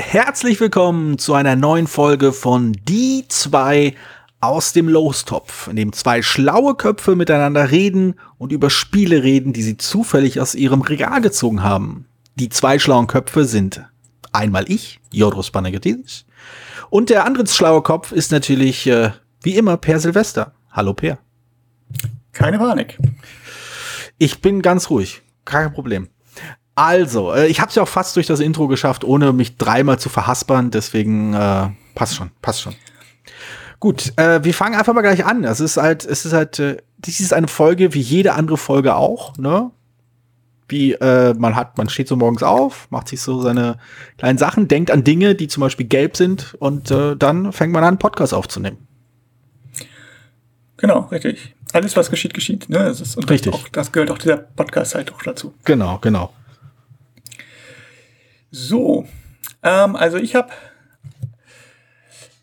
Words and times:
Herzlich 0.00 0.60
willkommen 0.60 1.18
zu 1.18 1.34
einer 1.34 1.56
neuen 1.56 1.88
Folge 1.88 2.32
von 2.32 2.72
Die 2.88 3.24
zwei 3.26 3.96
aus 4.40 4.72
dem 4.72 4.88
Lostopf, 4.88 5.66
in 5.66 5.74
dem 5.74 5.92
zwei 5.92 6.22
schlaue 6.22 6.76
Köpfe 6.76 7.16
miteinander 7.16 7.72
reden 7.72 8.14
und 8.38 8.52
über 8.52 8.70
Spiele 8.70 9.24
reden, 9.24 9.52
die 9.52 9.64
sie 9.64 9.76
zufällig 9.76 10.40
aus 10.40 10.54
ihrem 10.54 10.82
Regal 10.82 11.20
gezogen 11.20 11.64
haben. 11.64 12.06
Die 12.36 12.48
zwei 12.48 12.78
schlauen 12.78 13.08
Köpfe 13.08 13.44
sind 13.44 13.84
einmal 14.30 14.70
ich, 14.70 15.00
Jodros 15.10 15.50
Panagiotis, 15.50 16.26
und 16.90 17.10
der 17.10 17.26
andere 17.26 17.48
schlaue 17.48 17.82
Kopf 17.82 18.12
ist 18.12 18.30
natürlich 18.30 18.86
äh, 18.86 19.10
wie 19.42 19.56
immer 19.56 19.76
Per 19.78 19.98
Silvester. 19.98 20.54
Hallo 20.70 20.94
Per. 20.94 21.18
Keine 22.32 22.58
Panik. 22.58 22.98
Ich 24.16 24.40
bin 24.40 24.62
ganz 24.62 24.90
ruhig, 24.90 25.22
kein 25.44 25.72
Problem. 25.72 26.08
Also, 26.78 27.32
äh, 27.32 27.48
ich 27.48 27.60
habe 27.60 27.70
es 27.70 27.74
ja 27.74 27.82
auch 27.82 27.88
fast 27.88 28.14
durch 28.14 28.28
das 28.28 28.38
Intro 28.38 28.68
geschafft, 28.68 29.02
ohne 29.02 29.32
mich 29.32 29.56
dreimal 29.56 29.98
zu 29.98 30.08
verhaspern. 30.08 30.70
Deswegen 30.70 31.34
äh, 31.34 31.70
passt 31.96 32.14
schon, 32.14 32.30
passt 32.40 32.62
schon. 32.62 32.76
Gut, 33.80 34.12
äh, 34.16 34.44
wir 34.44 34.54
fangen 34.54 34.76
einfach 34.76 34.94
mal 34.94 35.02
gleich 35.02 35.26
an. 35.26 35.42
Es 35.42 35.58
ist 35.58 35.76
halt, 35.76 36.04
es 36.04 36.24
ist 36.24 36.32
halt, 36.32 36.60
äh, 36.60 36.76
dies 36.98 37.18
ist 37.18 37.32
eine 37.32 37.48
Folge 37.48 37.94
wie 37.94 38.00
jede 38.00 38.34
andere 38.34 38.56
Folge 38.56 38.94
auch, 38.94 39.36
ne? 39.38 39.72
Wie 40.68 40.92
äh, 40.92 41.34
man 41.34 41.56
hat, 41.56 41.78
man 41.78 41.88
steht 41.88 42.06
so 42.06 42.14
morgens 42.14 42.44
auf, 42.44 42.88
macht 42.90 43.08
sich 43.08 43.22
so 43.22 43.40
seine 43.40 43.78
kleinen 44.16 44.38
Sachen, 44.38 44.68
denkt 44.68 44.92
an 44.92 45.02
Dinge, 45.02 45.34
die 45.34 45.48
zum 45.48 45.62
Beispiel 45.62 45.86
gelb 45.86 46.16
sind, 46.16 46.54
und 46.60 46.92
äh, 46.92 47.16
dann 47.16 47.52
fängt 47.52 47.72
man 47.72 47.82
an, 47.82 47.88
einen 47.88 47.98
Podcast 47.98 48.32
aufzunehmen. 48.32 48.78
Genau, 50.76 51.08
richtig. 51.10 51.56
Alles, 51.72 51.96
was 51.96 52.08
geschieht, 52.08 52.34
geschieht. 52.34 52.68
Ne? 52.68 52.78
Das 52.78 53.00
ist, 53.00 53.16
und 53.16 53.28
Richtig. 53.28 53.50
Das, 53.50 53.60
auch, 53.60 53.68
das 53.68 53.90
gehört 53.90 54.12
auch 54.12 54.18
dieser 54.18 54.36
Podcast 54.36 54.94
halt 54.94 55.12
auch 55.12 55.22
dazu. 55.22 55.52
Genau, 55.64 55.98
genau. 56.00 56.32
So, 58.50 59.06
ähm, 59.62 59.96
also 59.96 60.16
ich 60.16 60.34
habe 60.34 60.50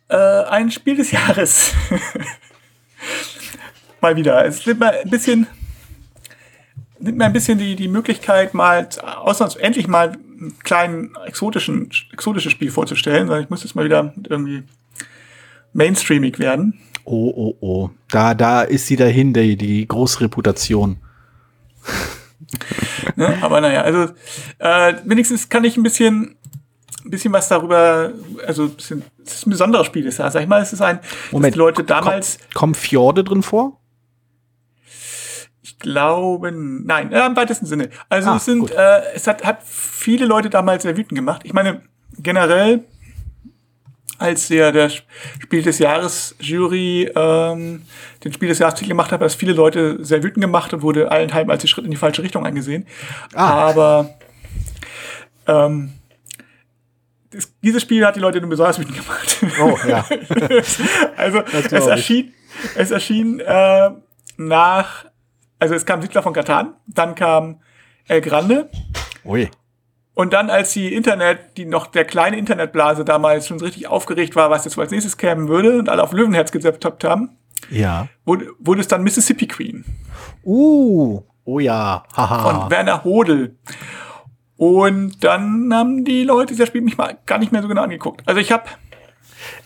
äh, 0.09 0.15
ein 0.15 0.71
Spiel 0.71 0.95
des 0.95 1.11
Jahres. 1.11 1.73
mal 4.01 4.15
wieder. 4.15 4.45
Es 4.45 4.65
nimmt 4.65 4.79
mir 4.79 4.91
ein 4.91 5.09
bisschen, 5.09 5.47
nimmt 6.99 7.17
mir 7.17 7.25
ein 7.25 7.33
bisschen 7.33 7.57
die, 7.57 7.75
die 7.75 7.87
Möglichkeit, 7.87 8.53
mal 8.53 8.87
ausnahms 9.01 9.55
endlich 9.55 9.87
mal 9.87 10.11
einen 10.11 10.59
kleinen 10.59 11.15
exotischen, 11.25 11.89
exotisches 12.11 12.51
Spiel 12.51 12.71
vorzustellen, 12.71 13.29
weil 13.29 13.43
ich 13.43 13.49
muss 13.49 13.63
jetzt 13.63 13.75
mal 13.75 13.85
wieder 13.85 14.13
irgendwie 14.15 14.63
mainstreamig 15.73 16.39
werden. 16.39 16.79
Oh, 17.03 17.31
oh, 17.35 17.55
oh. 17.61 17.89
Da, 18.09 18.33
da 18.33 18.61
ist 18.63 18.87
sie 18.87 18.95
dahin, 18.95 19.33
die, 19.33 19.55
die 19.55 19.87
große 19.87 20.21
Reputation. 20.21 20.97
ne? 23.15 23.37
Aber 23.41 23.61
naja, 23.61 23.81
also 23.81 24.13
äh, 24.59 24.93
wenigstens 25.05 25.49
kann 25.49 25.63
ich 25.63 25.77
ein 25.77 25.83
bisschen, 25.83 26.37
ein 27.03 27.09
bisschen 27.09 27.31
was 27.33 27.47
darüber, 27.47 28.11
also 28.47 28.63
ein 28.63 28.71
bisschen, 28.75 29.03
es 29.25 29.33
ist 29.35 29.47
ein 29.47 29.49
besonderes 29.51 29.87
Spiel, 29.87 30.05
ist 30.05 30.19
das. 30.19 30.33
Sag 30.33 30.41
ich 30.41 30.47
mal, 30.47 30.61
es 30.61 30.73
ist 30.73 30.81
ein, 30.81 30.99
Moment, 31.31 31.55
die 31.55 31.59
Leute 31.59 31.83
damals, 31.83 32.37
Komm, 32.53 32.53
kommen 32.59 32.75
Fjorde 32.75 33.23
drin 33.23 33.43
vor? 33.43 33.79
ich 35.61 35.79
glaube, 35.79 36.51
nein, 36.51 37.11
äh, 37.11 37.25
im 37.25 37.35
weitesten 37.35 37.65
Sinne. 37.65 37.89
Also 38.09 38.29
Ah, 38.31 38.35
es 38.37 38.45
sind, 38.45 38.59
gut. 38.59 38.71
äh, 38.71 39.01
es 39.13 39.27
hat, 39.27 39.43
hat 39.43 39.59
viele 39.63 40.25
Leute 40.25 40.49
damals 40.49 40.83
sehr 40.83 40.95
wütend 40.95 41.15
gemacht. 41.15 41.41
Ich 41.43 41.53
meine, 41.53 41.81
generell, 42.17 42.85
als 44.17 44.47
der, 44.47 44.71
der 44.71 44.89
Spiel 44.89 45.61
des 45.61 45.79
Jahres 45.79 46.35
Jury 46.39 47.11
ähm, 47.15 47.83
den 48.23 48.33
Spiel 48.33 48.49
des 48.49 48.59
Jahres 48.59 48.75
Titel 48.75 48.89
gemacht 48.89 49.11
hat, 49.11 49.19
hat 49.19 49.25
das 49.25 49.35
viele 49.35 49.53
Leute 49.53 50.03
sehr 50.03 50.23
wütend 50.23 50.41
gemacht 50.41 50.73
und 50.73 50.81
wurde 50.81 51.11
allenthalben 51.11 51.51
als 51.51 51.67
Schritt 51.69 51.85
in 51.85 51.91
die 51.91 51.97
falsche 51.97 52.23
Richtung 52.23 52.45
angesehen. 52.45 52.85
Ah. 53.33 53.69
Aber 53.69 54.15
ähm, 55.47 55.93
das, 57.31 57.51
dieses 57.61 57.81
Spiel 57.81 58.05
hat 58.05 58.15
die 58.15 58.21
Leute 58.21 58.39
nun 58.39 58.49
besonders 58.49 58.79
wütend 58.79 58.95
gemacht. 58.95 59.37
Oh, 59.61 59.77
ja. 59.87 60.05
also 61.17 61.39
es 61.39 61.71
erschien, 61.71 62.33
es 62.75 62.91
erschien 62.91 63.39
äh, 63.41 63.91
nach, 64.37 65.05
also 65.59 65.75
es 65.75 65.85
kam 65.85 66.01
Siedler 66.01 66.23
von 66.23 66.33
Katan, 66.33 66.73
dann 66.87 67.15
kam 67.15 67.59
El 68.07 68.21
Grande 68.21 68.69
Ui. 69.25 69.49
Und 70.15 70.33
dann, 70.33 70.49
als 70.49 70.73
die 70.73 70.93
Internet, 70.95 71.57
die 71.57 71.65
noch 71.65 71.85
der 71.87 72.05
kleine 72.05 72.37
Internetblase 72.37 73.05
damals 73.05 73.47
schon 73.47 73.59
so 73.59 73.65
richtig 73.65 73.87
aufgeregt 73.87 74.35
war, 74.35 74.49
was 74.49 74.65
jetzt 74.65 74.75
wohl 74.77 74.83
als 74.85 74.91
nächstes 74.91 75.17
kämen 75.17 75.47
würde 75.47 75.77
und 75.77 75.87
alle 75.89 76.01
auf 76.01 76.11
Löwenherz 76.13 76.51
getappt 76.51 77.03
haben, 77.03 77.29
Ja. 77.69 78.07
wurde, 78.25 78.47
wurde 78.59 78.81
es 78.81 78.87
dann 78.87 79.03
Mississippi 79.03 79.47
Queen 79.47 79.85
Uh. 80.43 81.21
Oh 81.43 81.59
ja. 81.59 82.03
von 82.15 82.23
Haha. 82.29 82.69
Werner 82.71 83.03
Hodel. 83.03 83.55
Und 84.57 85.23
dann 85.23 85.71
haben 85.73 86.05
die 86.05 86.23
Leute 86.23 86.55
das 86.55 86.67
Spiel 86.69 86.81
mich 86.81 86.97
mal 86.97 87.17
gar 87.25 87.37
nicht 87.39 87.51
mehr 87.51 87.61
so 87.61 87.67
genau 87.67 87.83
angeguckt. 87.83 88.23
Also 88.25 88.39
ich 88.39 88.51
habe 88.51 88.63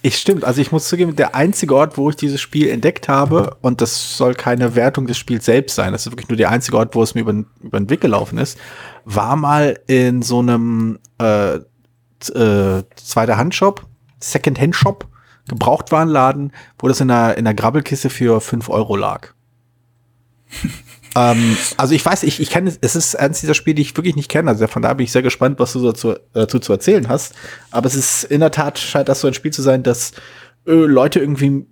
Ich 0.02 0.18
stimmt. 0.18 0.44
Also 0.44 0.62
ich 0.62 0.72
muss 0.72 0.88
zugeben, 0.88 1.16
der 1.16 1.36
einzige 1.36 1.76
Ort, 1.76 1.98
wo 1.98 2.10
ich 2.10 2.16
dieses 2.16 2.40
Spiel 2.40 2.70
entdeckt 2.70 3.08
habe, 3.08 3.58
und 3.62 3.82
das 3.82 4.18
soll 4.18 4.34
keine 4.34 4.76
Wertung 4.76 5.08
des 5.08 5.18
Spiels 5.18 5.46
selbst 5.46 5.76
sein, 5.76 5.92
das 5.92 6.06
ist 6.06 6.12
wirklich 6.12 6.30
nur 6.30 6.38
der 6.38 6.50
einzige 6.50 6.78
Ort, 6.78 6.96
wo 6.96 7.04
es 7.04 7.16
mir 7.16 7.22
über, 7.22 7.34
über 7.62 7.80
den 7.80 7.90
Weg 7.90 8.02
gelaufen 8.02 8.38
ist, 8.38 8.58
war 9.06 9.36
mal 9.36 9.80
in 9.88 10.22
so 10.22 10.40
einem 10.40 11.00
äh, 11.20 11.56
äh, 11.56 12.84
zweiter 12.96 13.38
Handshop, 13.38 13.86
Second-Hand-Shop, 14.20 15.08
Gebrauchtwarenladen, 15.48 16.54
wo 16.78 16.88
das 16.88 17.02
in 17.02 17.08
der, 17.08 17.38
in 17.38 17.46
der 17.46 17.54
Grabbelkiste 17.54 18.10
für 18.10 18.42
5 18.42 18.70
Euro 18.70 18.96
lag. 18.96 19.34
ähm, 21.16 21.58
also 21.78 21.94
ich 21.94 22.06
weiß, 22.06 22.24
ich, 22.24 22.40
ich 22.40 22.50
kenne, 22.50 22.72
es 22.82 22.96
ist 22.96 23.16
eines 23.16 23.42
dieser 23.42 23.54
Spiele, 23.54 23.76
die 23.76 23.82
ich 23.82 23.98
wirklich 23.98 24.16
nicht 24.16 24.30
kenne. 24.30 24.50
Also 24.50 24.68
von 24.68 24.82
daher 24.82 24.96
bin 24.96 25.04
ich 25.04 25.12
sehr 25.12 25.22
gespannt, 25.22 25.60
was 25.60 25.74
du 25.74 25.84
dazu, 25.84 26.16
dazu 26.34 26.60
zu 26.60 26.74
erzählen 26.74 27.08
hast. 27.10 27.34
Aber 27.72 27.88
es 27.88 27.96
ist 27.96 28.24
in 28.26 28.40
der 28.42 28.52
Tat, 28.52 28.80
scheint 28.80 29.10
das 29.10 29.22
so 29.22 29.28
ein 29.28 29.34
Spiel 29.34 29.52
zu 29.52 29.62
sein, 29.62 29.84
das 29.84 30.12
äh, 30.68 30.72
Leute 30.72 31.20
irgendwie, 31.20 31.66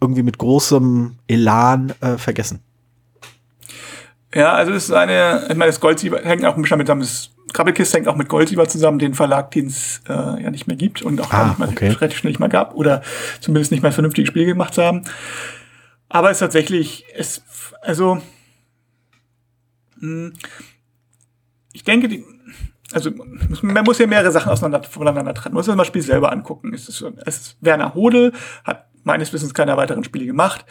irgendwie 0.00 0.22
mit 0.22 0.38
großem 0.38 1.16
Elan 1.28 1.92
äh, 2.00 2.18
vergessen. 2.18 2.60
Ja, 4.34 4.52
also 4.52 4.72
es 4.72 4.84
ist 4.84 4.92
eine, 4.92 5.42
ich 5.48 5.56
meine, 5.56 5.66
das 5.70 5.78
Goldsieber 5.78 6.20
hängt 6.22 6.44
auch 6.44 6.56
ein 6.56 6.62
bisschen 6.62 6.78
mit 6.78 6.88
zusammen, 6.88 7.02
das 7.02 7.30
Krabbelkiste 7.52 7.96
hängt 7.96 8.08
auch 8.08 8.16
mit 8.16 8.28
Goldsieber 8.28 8.66
zusammen, 8.66 8.98
den 8.98 9.14
Verlag, 9.14 9.52
den 9.52 9.66
es 9.66 10.00
äh, 10.08 10.42
ja 10.42 10.50
nicht 10.50 10.66
mehr 10.66 10.76
gibt 10.76 11.02
und 11.02 11.20
auch 11.20 11.32
Ah, 11.32 11.46
nicht 11.46 11.58
mal 11.60 11.68
okay. 11.68 11.88
relativ 11.90 12.18
schnell 12.18 12.32
nicht 12.32 12.40
mal 12.40 12.48
gab 12.48 12.74
oder 12.74 13.02
zumindest 13.40 13.70
nicht 13.70 13.82
mal 13.82 13.90
ein 13.90 13.94
vernünftiges 13.94 14.28
Spiel 14.28 14.44
gemacht 14.44 14.76
haben. 14.76 15.04
Aber 16.08 16.30
es 16.30 16.36
ist 16.36 16.40
tatsächlich, 16.40 17.04
es, 17.16 17.42
also, 17.80 18.20
ich 21.72 21.84
denke, 21.84 22.08
die, 22.08 22.24
also 22.92 23.10
man 23.62 23.84
muss 23.84 23.98
ja 23.98 24.06
mehrere 24.06 24.30
Sachen 24.30 24.50
auseinander, 24.50 24.88
voneinander 24.88 25.34
trennen. 25.34 25.54
Man 25.54 25.60
muss 25.60 25.66
sich 25.66 25.74
das 25.74 25.86
Spiel 25.86 26.02
selber 26.02 26.32
angucken. 26.32 26.72
Es 26.74 26.88
ist, 26.88 27.04
es 27.24 27.36
ist 27.36 27.56
Werner 27.60 27.94
Hodel, 27.94 28.32
hat 28.64 28.86
meines 29.02 29.32
Wissens 29.32 29.54
keine 29.54 29.76
weiteren 29.76 30.04
Spiele 30.04 30.26
gemacht. 30.26 30.64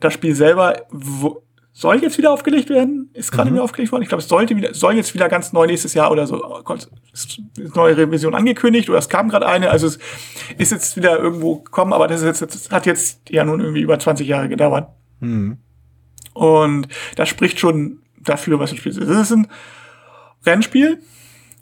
Das 0.00 0.14
Spiel 0.14 0.34
selber 0.34 0.86
wo, 0.90 1.42
soll 1.72 2.02
jetzt 2.02 2.18
wieder 2.18 2.32
aufgelegt 2.32 2.70
werden, 2.70 3.08
ist 3.12 3.30
gerade 3.30 3.52
wieder 3.52 3.62
aufgelegt 3.62 3.92
worden. 3.92 4.02
Ich 4.02 4.08
glaube, 4.08 4.22
es 4.22 4.28
sollte 4.28 4.56
wieder, 4.56 4.74
soll 4.74 4.94
jetzt 4.94 5.14
wieder 5.14 5.28
ganz 5.28 5.52
neu 5.52 5.66
nächstes 5.66 5.94
Jahr 5.94 6.10
oder 6.10 6.26
so. 6.26 6.44
Oh 6.44 6.74
ist 7.12 7.40
eine 7.56 7.68
neue 7.68 7.96
Revision 7.96 8.34
angekündigt 8.34 8.90
oder 8.90 8.98
es 8.98 9.08
kam 9.08 9.28
gerade 9.28 9.46
eine. 9.46 9.70
Also 9.70 9.86
es 9.86 9.98
ist 10.58 10.72
jetzt 10.72 10.96
wieder 10.96 11.18
irgendwo 11.20 11.60
gekommen, 11.60 11.92
aber 11.92 12.08
das, 12.08 12.22
ist 12.22 12.40
jetzt, 12.40 12.54
das 12.54 12.70
hat 12.72 12.86
jetzt 12.86 13.30
ja 13.30 13.44
nun 13.44 13.60
irgendwie 13.60 13.82
über 13.82 13.96
20 13.96 14.26
Jahre 14.26 14.48
gedauert. 14.48 14.88
Und 16.34 16.88
das 17.14 17.28
spricht 17.28 17.60
schon 17.60 18.00
dafür, 18.28 18.58
was 18.58 18.70
ein 18.70 18.76
Spiel 18.76 18.92
ist. 18.92 18.98
Es 18.98 19.08
ist 19.08 19.32
ein 19.32 19.48
Rennspiel. 20.44 21.00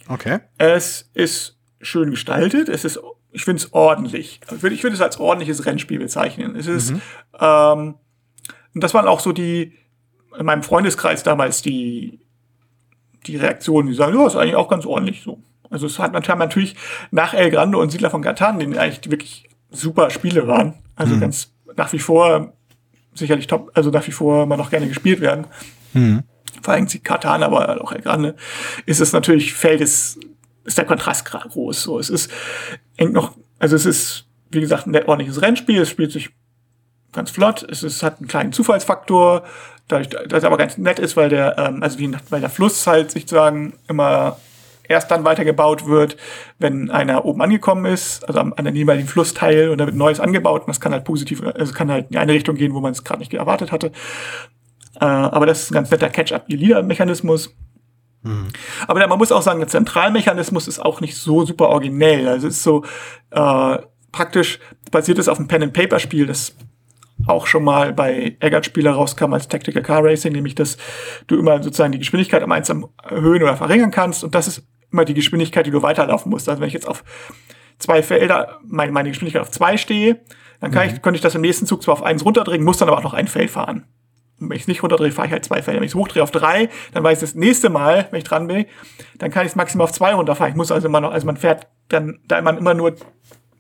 Okay. 0.09 0.41
Es 0.59 1.11
ist 1.15 1.59
schön 1.81 2.11
gestaltet. 2.11 2.69
Es 2.69 2.85
ist, 2.85 2.99
ich 3.33 3.45
finde 3.45 3.63
es 3.63 3.73
ordentlich. 3.73 4.41
Ich 4.53 4.63
würde 4.63 4.75
ich 4.75 4.83
würde 4.83 4.95
es 4.95 5.01
als 5.03 5.19
ordentliches 5.19 5.67
Rennspiel 5.67 5.99
bezeichnen. 5.99 6.57
Es 6.57 6.67
ist, 6.67 6.91
ähm, 7.41 7.95
und 8.75 8.83
das 8.85 8.95
waren 8.95 9.07
auch 9.09 9.21
so 9.21 9.33
die, 9.33 9.73
in 10.39 10.47
meinem 10.47 10.63
Freundeskreis 10.63 11.23
damals 11.23 11.63
die, 11.63 12.21
die 13.27 13.37
Reaktionen, 13.37 13.89
die 13.89 13.95
sagen, 13.95 14.17
ja, 14.19 14.27
ist 14.27 14.37
eigentlich 14.37 14.55
auch 14.57 14.69
ganz 14.69 14.87
ordentlich 14.87 15.23
so. 15.23 15.43
Also 15.71 15.87
es 15.87 15.99
hat 15.99 16.13
natürlich- 16.13 16.39
natürlich 16.39 16.77
nach 17.11 17.35
El 17.35 17.51
Grande 17.51 17.79
und 17.79 17.91
Siedler 17.91 18.11
von 18.11 18.23
Catan, 18.23 18.59
die 18.59 18.79
eigentlich 18.79 19.11
wirklich 19.11 19.49
super 19.71 20.11
Spiele 20.11 20.47
waren. 20.47 20.75
Also 20.95 21.15
ganz 21.21 21.53
nach 21.77 21.93
wie 21.93 21.99
vor 21.99 22.53
sicherlich 23.15 23.47
top, 23.49 23.71
also 23.75 23.91
nach 23.91 24.07
wie 24.07 24.13
vor 24.13 24.45
immer 24.45 24.57
noch 24.57 24.71
gerne 24.71 24.87
gespielt 24.89 25.21
werden 25.21 25.47
vor 25.93 26.25
allem 26.75 26.87
die 26.87 26.99
Katan, 26.99 27.43
aber 27.43 27.83
auch 27.83 27.93
El 27.93 28.03
Grande, 28.03 28.37
ist 28.87 29.01
es 29.01 29.13
natürlich, 29.13 29.55
fällt 29.55 29.81
es, 29.81 30.19
ist 30.65 30.79
der 30.79 30.85
Kontrast 30.85 31.25
groß. 31.25 31.83
So, 31.83 31.99
es 31.99 32.11
ist 32.11 32.31
eng 32.97 33.13
noch, 33.13 33.37
also 33.59 33.77
es 33.77 33.87
ist, 33.87 34.27
wie 34.51 34.61
gesagt, 34.61 34.87
ein 34.87 34.95
ordentliches 34.95 35.43
Rennspiel, 35.43 35.83
es 35.83 35.91
spielt 35.91 36.13
sich 36.13 36.31
ganz 37.13 37.31
flott, 37.31 37.67
es 37.69 37.83
ist, 37.83 38.03
hat 38.03 38.19
einen 38.19 38.29
kleinen 38.29 38.53
Zufallsfaktor, 38.53 39.45
dadurch, 39.89 40.09
dass 40.09 40.39
es 40.39 40.45
aber 40.45 40.57
ganz 40.57 40.79
nett 40.79 40.99
ist, 40.99 41.17
weil 41.17 41.29
der, 41.29 41.57
ähm, 41.59 41.83
also 41.83 41.99
wie, 41.99 42.11
weil 42.31 42.41
der 42.41 42.51
Fluss 42.51 42.87
halt 42.87 43.11
sozusagen 43.11 43.75
immer 43.89 44.37
erst 44.89 45.11
dann 45.11 45.25
weitergebaut 45.25 45.87
wird, 45.87 46.17
wenn 46.59 46.91
einer 46.91 47.25
oben 47.25 47.43
angekommen 47.43 47.87
ist, 47.87 48.27
also 48.29 48.41
an 48.41 48.65
der 48.65 48.73
jeweiligen 48.73 49.09
Flussteil 49.09 49.71
und 49.71 49.79
da 49.79 49.87
wird 49.87 49.97
Neues 49.97 50.21
angebaut 50.21 50.63
und 50.63 50.69
das 50.69 50.81
kann 50.81 50.93
halt 50.93 51.05
positiv, 51.05 51.43
also 51.43 51.73
kann 51.73 51.91
halt 51.91 52.11
in 52.11 52.17
eine 52.17 52.33
Richtung 52.33 52.57
gehen, 52.57 52.75
wo 52.75 52.81
man 52.81 52.93
es 52.93 53.05
gerade 53.05 53.21
nicht 53.21 53.35
erwartet 53.35 53.73
hatte. 53.73 53.93
Äh, 55.01 55.05
aber 55.05 55.47
das 55.47 55.63
ist 55.63 55.71
ein 55.71 55.75
ganz 55.75 55.91
netter 55.91 56.09
Catch-up-Leader-Mechanismus. 56.09 57.55
Mhm. 58.23 58.49
Aber 58.87 59.07
man 59.07 59.19
muss 59.19 59.33
auch 59.33 59.43
sagen, 59.43 59.61
der 59.61 59.69
Zentralmechanismus 59.69 60.69
ist 60.69 60.79
auch 60.79 61.01
nicht 61.01 61.17
so 61.17 61.45
super 61.45 61.69
originell. 61.69 62.29
Also 62.29 62.49
es 62.49 62.57
ist 62.57 62.63
so 62.63 62.85
äh, 63.31 63.79
praktisch 64.13 64.59
basiert 64.91 65.19
es 65.19 65.29
auf 65.29 65.39
einem 65.39 65.49
Pen-and-Paper-Spiel, 65.49 66.27
das 66.27 66.57
auch 67.27 67.47
schon 67.47 67.65
mal 67.65 67.93
bei 67.93 68.37
Eggert-Spieler 68.41 68.93
rauskam 68.93 69.33
als 69.33 69.49
Tactical 69.49 69.83
Car 69.83 70.05
Racing, 70.05 70.33
nämlich 70.33 70.55
dass 70.55 70.77
du 71.27 71.39
immer 71.39 71.63
sozusagen 71.63 71.93
die 71.93 71.99
Geschwindigkeit 71.99 72.43
am 72.43 72.53
eins 72.53 72.69
erhöhen 72.69 73.43
oder 73.43 73.57
verringern 73.57 73.91
kannst 73.91 74.23
und 74.25 74.35
das 74.35 74.49
ist 74.49 74.67
immer 74.91 75.05
die 75.05 75.15
Geschwindigkeit, 75.15 75.67
die 75.67 75.71
du 75.71 75.83
weiterlaufen 75.83 76.31
musst. 76.31 76.49
Also 76.49 76.61
wenn 76.61 76.69
ich 76.69 76.75
jetzt 76.75 76.89
auf 76.89 77.05
zwei 77.79 78.03
Felder, 78.03 78.59
meine, 78.67 78.93
meine 78.93 79.11
Geschwindigkeit 79.11 79.43
auf 79.43 79.51
zwei 79.51 79.77
stehe, 79.77 80.21
dann 80.61 80.71
kann 80.71 80.87
mhm. 80.87 80.95
ich, 80.95 81.03
könnte 81.03 81.17
ich 81.17 81.23
das 81.23 81.35
im 81.35 81.43
nächsten 81.43 81.67
Zug 81.67 81.83
zwar 81.83 81.95
auf 81.95 82.03
eins 82.03 82.25
runterdrehen, 82.25 82.65
muss 82.65 82.79
dann 82.79 82.89
aber 82.89 82.99
auch 82.99 83.05
noch 83.05 83.15
ein 83.15 83.29
Feld 83.29 83.51
fahren. 83.51 83.85
Und 84.41 84.51
wenn 84.51 84.57
ich 84.57 84.63
es 84.63 84.69
nicht 84.69 84.83
runterdrehe, 84.83 85.13
fahre 85.13 85.29
ich 85.29 85.33
halt 85.33 85.45
zwei 85.45 85.63
Felder. 85.63 85.81
Wenn 85.81 85.87
ich 85.87 85.93
es 85.93 85.95
hochdrehe 85.95 86.23
auf 86.23 86.31
drei, 86.31 86.69
dann 86.93 87.03
weiß 87.03 87.23
ich 87.23 87.31
das 87.31 87.35
nächste 87.35 87.71
Mal, 87.71 88.07
wenn 88.11 88.19
ich 88.19 88.25
dran 88.25 88.47
bin, 88.47 88.67
dann 89.19 89.31
kann 89.31 89.47
ich 89.47 89.53
es 89.53 89.57
maximal 89.57 89.85
auf 89.85 89.93
zwei 89.93 90.15
runterfahren. 90.15 90.51
Ich 90.53 90.57
muss 90.57 90.71
also 90.71 90.89
immer 90.89 91.01
noch, 91.01 91.13
also 91.13 91.27
man 91.27 91.37
fährt 91.37 91.69
dann, 91.89 92.19
da 92.27 92.41
man 92.43 92.59
immer 92.59 92.75
nur 92.75 92.97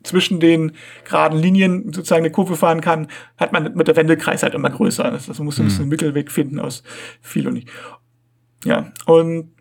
zwischen 0.02 0.40
den 0.40 0.72
geraden 1.04 1.38
Linien 1.38 1.92
sozusagen 1.92 2.24
eine 2.24 2.30
Kurve 2.30 2.56
fahren 2.56 2.80
kann, 2.80 3.08
hat 3.36 3.52
man 3.52 3.74
mit 3.74 3.88
der 3.88 3.96
Wendekreis 3.96 4.42
halt 4.42 4.54
immer 4.54 4.70
größer. 4.70 5.10
Das, 5.10 5.26
das 5.26 5.38
muss 5.38 5.58
ein 5.58 5.64
bisschen 5.64 5.78
mhm. 5.78 5.82
einen 5.84 5.90
Mittelweg 5.90 6.30
finden 6.30 6.60
aus 6.60 6.82
viel 7.20 7.46
und 7.48 7.54
nicht. 7.54 7.68
Ja, 8.64 8.92
und 9.06 9.52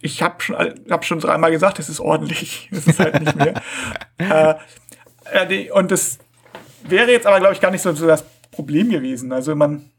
ich 0.00 0.22
habe 0.22 0.42
schon, 0.42 0.56
hab 0.90 1.04
schon 1.04 1.18
dreimal 1.18 1.50
gesagt, 1.50 1.78
es 1.78 1.88
ist 1.88 2.00
ordentlich. 2.00 2.68
Es 2.72 2.86
ist 2.86 3.00
halt 3.00 3.20
nicht 3.20 3.36
mehr. 3.36 3.54
äh, 5.30 5.70
und 5.72 5.90
das 5.90 6.18
wäre 6.86 7.10
jetzt 7.10 7.26
aber, 7.26 7.40
glaube 7.40 7.54
ich, 7.54 7.60
gar 7.60 7.70
nicht 7.70 7.82
so, 7.82 7.92
so 7.92 8.06
das 8.06 8.24
Problem 8.50 8.90
gewesen. 8.90 9.32
Also 9.32 9.56
man, 9.56 9.90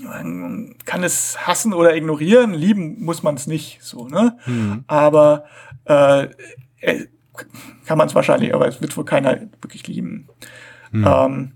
man 0.00 0.76
kann 0.84 1.02
es 1.04 1.46
hassen 1.46 1.72
oder 1.74 1.94
ignorieren, 1.96 2.54
lieben 2.54 3.02
muss 3.02 3.22
man 3.22 3.34
es 3.34 3.46
nicht, 3.46 3.82
so, 3.82 4.08
ne? 4.08 4.38
Mhm. 4.46 4.84
Aber 4.86 5.44
äh, 5.84 6.28
kann 7.86 7.98
man 7.98 8.08
es 8.08 8.14
wahrscheinlich, 8.14 8.54
aber 8.54 8.68
es 8.68 8.80
wird 8.80 8.96
wohl 8.96 9.04
keiner 9.04 9.40
wirklich 9.60 9.86
lieben. 9.86 10.28
Mhm. 10.90 11.06
Ähm, 11.06 11.52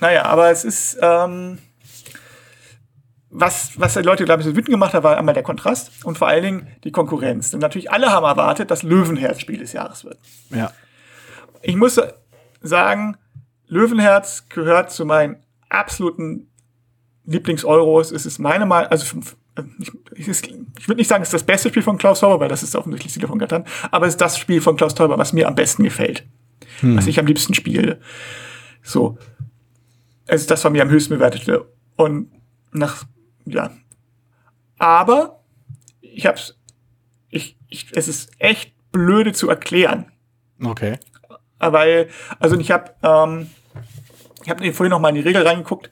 naja, 0.00 0.24
aber 0.24 0.50
es 0.50 0.64
ist, 0.64 0.98
ähm, 1.00 1.58
was, 3.30 3.78
was 3.78 3.94
die 3.94 4.00
Leute, 4.00 4.24
glaube 4.24 4.42
ich, 4.42 4.48
so 4.48 4.56
wütend 4.56 4.70
gemacht 4.70 4.94
haben, 4.94 5.04
war 5.04 5.16
einmal 5.16 5.34
der 5.34 5.42
Kontrast 5.42 6.04
und 6.04 6.18
vor 6.18 6.28
allen 6.28 6.42
Dingen 6.42 6.68
die 6.84 6.90
Konkurrenz. 6.90 7.50
Denn 7.50 7.60
natürlich 7.60 7.90
alle 7.90 8.10
haben 8.10 8.24
erwartet, 8.24 8.70
dass 8.70 8.82
Löwenherz 8.82 9.40
Spiel 9.40 9.58
des 9.58 9.72
Jahres 9.72 10.04
wird. 10.04 10.18
Ja. 10.50 10.72
Ich 11.62 11.76
muss 11.76 12.00
sagen, 12.60 13.16
Löwenherz 13.68 14.48
gehört 14.48 14.90
zu 14.90 15.04
meinen 15.04 15.36
absoluten 15.70 16.50
Lieblings-Euros. 17.24 18.12
Es 18.12 18.26
ist 18.26 18.38
meine 18.38 18.66
Meinung, 18.66 18.90
also 18.90 19.18
ich, 20.14 20.28
ich, 20.28 20.28
ich 20.28 20.88
würde 20.88 20.98
nicht 20.98 21.08
sagen, 21.08 21.22
es 21.22 21.28
ist 21.28 21.34
das 21.34 21.44
beste 21.44 21.68
Spiel 21.68 21.82
von 21.82 21.98
Klaus 21.98 22.20
Teuber, 22.20 22.40
weil 22.40 22.48
das 22.48 22.62
ist 22.62 22.76
offensichtlich 22.76 23.12
Siedler 23.12 23.28
von 23.28 23.38
Catan, 23.38 23.64
aber 23.90 24.06
es 24.06 24.14
ist 24.14 24.20
das 24.20 24.38
Spiel 24.38 24.60
von 24.60 24.76
Klaus 24.76 24.94
Teuber, 24.94 25.18
was 25.18 25.32
mir 25.32 25.48
am 25.48 25.54
besten 25.54 25.84
gefällt. 25.84 26.26
Hm. 26.80 26.96
Was 26.96 27.06
ich 27.06 27.18
am 27.18 27.26
liebsten 27.26 27.54
spiele. 27.54 28.00
So. 28.82 29.18
Es 30.26 30.42
ist 30.42 30.50
das 30.50 30.62
von 30.62 30.72
mir 30.72 30.82
am 30.82 30.90
höchsten 30.90 31.14
bewertete. 31.14 31.66
Und 31.96 32.30
nach, 32.72 33.04
ja. 33.44 33.70
Aber 34.78 35.40
ich 36.00 36.26
hab's, 36.26 36.58
ich, 37.28 37.58
ich, 37.68 37.88
es 37.92 38.08
ist 38.08 38.30
echt 38.38 38.72
blöde 38.92 39.32
zu 39.32 39.48
erklären. 39.48 40.10
Okay. 40.62 40.98
Weil, 41.58 42.08
also 42.38 42.58
ich 42.58 42.70
habe, 42.70 42.94
ähm, 43.02 43.50
ich 44.42 44.50
habe 44.50 44.72
vorhin 44.72 44.90
noch 44.90 45.00
mal 45.00 45.10
in 45.10 45.16
die 45.16 45.20
Regel 45.20 45.46
reingeguckt 45.46 45.90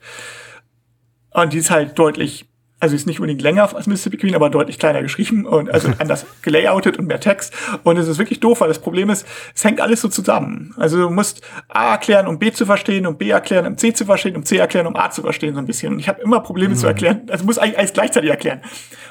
und 1.31 1.53
die 1.53 1.57
ist 1.57 1.71
halt 1.71 1.97
deutlich 1.97 2.49
also 2.79 2.95
ist 2.95 3.07
nicht 3.07 3.19
unbedingt 3.19 3.41
länger 3.41 3.75
als 3.75 3.87
Mississippi 3.87 4.17
Queen, 4.17 4.35
aber 4.35 4.49
deutlich 4.49 4.79
kleiner 4.79 5.01
geschrieben 5.01 5.45
und 5.45 5.69
also 5.69 5.89
anders 5.99 6.25
gelayoutet 6.41 6.97
und 6.97 7.07
mehr 7.07 7.19
Text. 7.19 7.53
Und 7.83 7.97
es 7.97 8.07
ist 8.07 8.17
wirklich 8.17 8.39
doof, 8.39 8.61
weil 8.61 8.69
das 8.69 8.79
Problem 8.79 9.09
ist, 9.09 9.27
es 9.53 9.63
hängt 9.63 9.81
alles 9.81 10.01
so 10.01 10.07
zusammen. 10.07 10.73
Also 10.77 10.97
du 10.97 11.09
musst 11.09 11.41
A 11.67 11.91
erklären, 11.91 12.27
um 12.27 12.39
B 12.39 12.51
zu 12.51 12.65
verstehen, 12.65 13.05
um 13.05 13.17
B 13.17 13.29
erklären, 13.29 13.65
um 13.67 13.77
C 13.77 13.93
zu 13.93 14.05
verstehen, 14.05 14.35
um 14.35 14.45
C 14.45 14.57
erklären, 14.57 14.87
um 14.87 14.95
A 14.95 15.11
zu 15.11 15.21
verstehen, 15.21 15.55
so 15.55 15.59
ein 15.59 15.65
bisschen. 15.65 15.93
Und 15.93 15.99
ich 15.99 16.07
habe 16.07 16.21
immer 16.21 16.39
Probleme 16.39 16.73
mhm. 16.73 16.77
zu 16.77 16.87
erklären. 16.87 17.23
Also 17.29 17.43
muss 17.43 17.57
eigentlich 17.57 17.77
alles 17.77 17.93
gleichzeitig 17.93 18.29
erklären. 18.29 18.61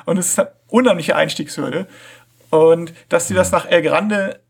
Und 0.06 0.16
es 0.18 0.28
ist 0.28 0.38
eine 0.38 0.50
unheimliche 0.68 1.14
Einstiegshürde. 1.14 1.86
Und 2.50 2.94
dass 3.10 3.28
sie 3.28 3.34
das 3.34 3.52
nach 3.52 3.66
El 3.66 3.82
Grande 3.82 4.40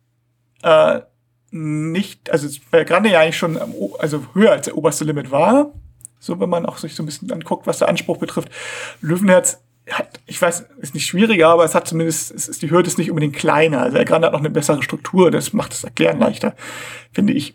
äh, 0.62 1.00
nicht, 1.50 2.30
also 2.30 2.48
El 2.72 2.84
Grande 2.84 3.10
ja 3.10 3.20
eigentlich 3.20 3.38
schon 3.38 3.58
also 3.98 4.26
höher 4.34 4.52
als 4.52 4.66
der 4.66 4.76
oberste 4.76 5.04
Limit 5.04 5.30
war, 5.30 5.72
so, 6.20 6.40
wenn 6.40 6.50
man 6.50 6.66
auch 6.66 6.78
sich 6.78 6.94
so 6.94 7.02
ein 7.02 7.06
bisschen 7.06 7.30
anguckt, 7.30 7.66
was 7.66 7.78
der 7.78 7.88
Anspruch 7.88 8.18
betrifft. 8.18 8.50
Löwenherz 9.00 9.62
hat, 9.90 10.20
ich 10.26 10.40
weiß, 10.40 10.66
ist 10.80 10.94
nicht 10.94 11.06
schwieriger, 11.06 11.48
aber 11.48 11.64
es 11.64 11.74
hat 11.74 11.88
zumindest, 11.88 12.32
es 12.32 12.48
ist, 12.48 12.60
die 12.60 12.70
Hürde 12.70 12.88
ist 12.88 12.98
nicht 12.98 13.10
unbedingt 13.10 13.36
kleiner. 13.36 13.82
Also 13.82 13.96
er 13.96 14.04
Grande 14.04 14.26
hat 14.26 14.32
noch 14.32 14.40
eine 14.40 14.50
bessere 14.50 14.82
Struktur, 14.82 15.30
das 15.30 15.52
macht 15.52 15.72
das 15.72 15.84
Erklären 15.84 16.18
leichter, 16.18 16.54
finde 17.12 17.32
ich. 17.32 17.54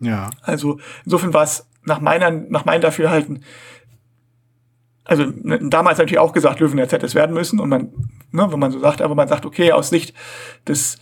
Ja. 0.00 0.30
Also 0.42 0.78
insofern 1.04 1.34
war 1.34 1.42
es 1.42 1.66
nach 1.82 2.00
meiner, 2.00 2.30
nach 2.30 2.64
meinem 2.64 2.82
Dafürhalten, 2.82 3.42
also 5.08 5.24
ne, 5.24 5.58
damals 5.62 5.98
natürlich 5.98 6.18
auch 6.18 6.34
gesagt, 6.34 6.60
Löwenherz 6.60 6.92
hätte 6.92 7.06
es 7.06 7.14
werden 7.14 7.34
müssen 7.34 7.58
und 7.58 7.70
man, 7.70 7.92
ne, 8.30 8.52
wenn 8.52 8.60
man 8.60 8.70
so 8.70 8.78
sagt, 8.78 9.00
aber 9.00 9.14
man 9.14 9.26
sagt, 9.26 9.46
okay, 9.46 9.72
aus 9.72 9.88
Sicht 9.88 10.14
des 10.66 10.98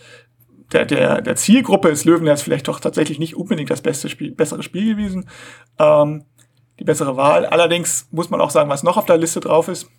der, 0.73 0.85
der, 0.85 1.21
der 1.21 1.35
Zielgruppe 1.35 1.89
ist 1.89 2.05
Löwenherz 2.05 2.41
vielleicht 2.41 2.67
doch 2.67 2.79
tatsächlich 2.79 3.19
nicht 3.19 3.35
unbedingt 3.35 3.69
das 3.69 3.81
beste 3.81 4.09
Spiel, 4.09 4.31
bessere 4.31 4.63
Spiel 4.63 4.95
gewesen. 4.95 5.29
Ähm, 5.79 6.25
die 6.79 6.83
bessere 6.83 7.17
Wahl. 7.17 7.45
Allerdings 7.45 8.07
muss 8.11 8.29
man 8.29 8.41
auch 8.41 8.51
sagen, 8.51 8.69
was 8.69 8.83
noch 8.83 8.97
auf 8.97 9.05
der 9.05 9.17
Liste 9.17 9.39
drauf 9.39 9.67
ist. 9.67 9.89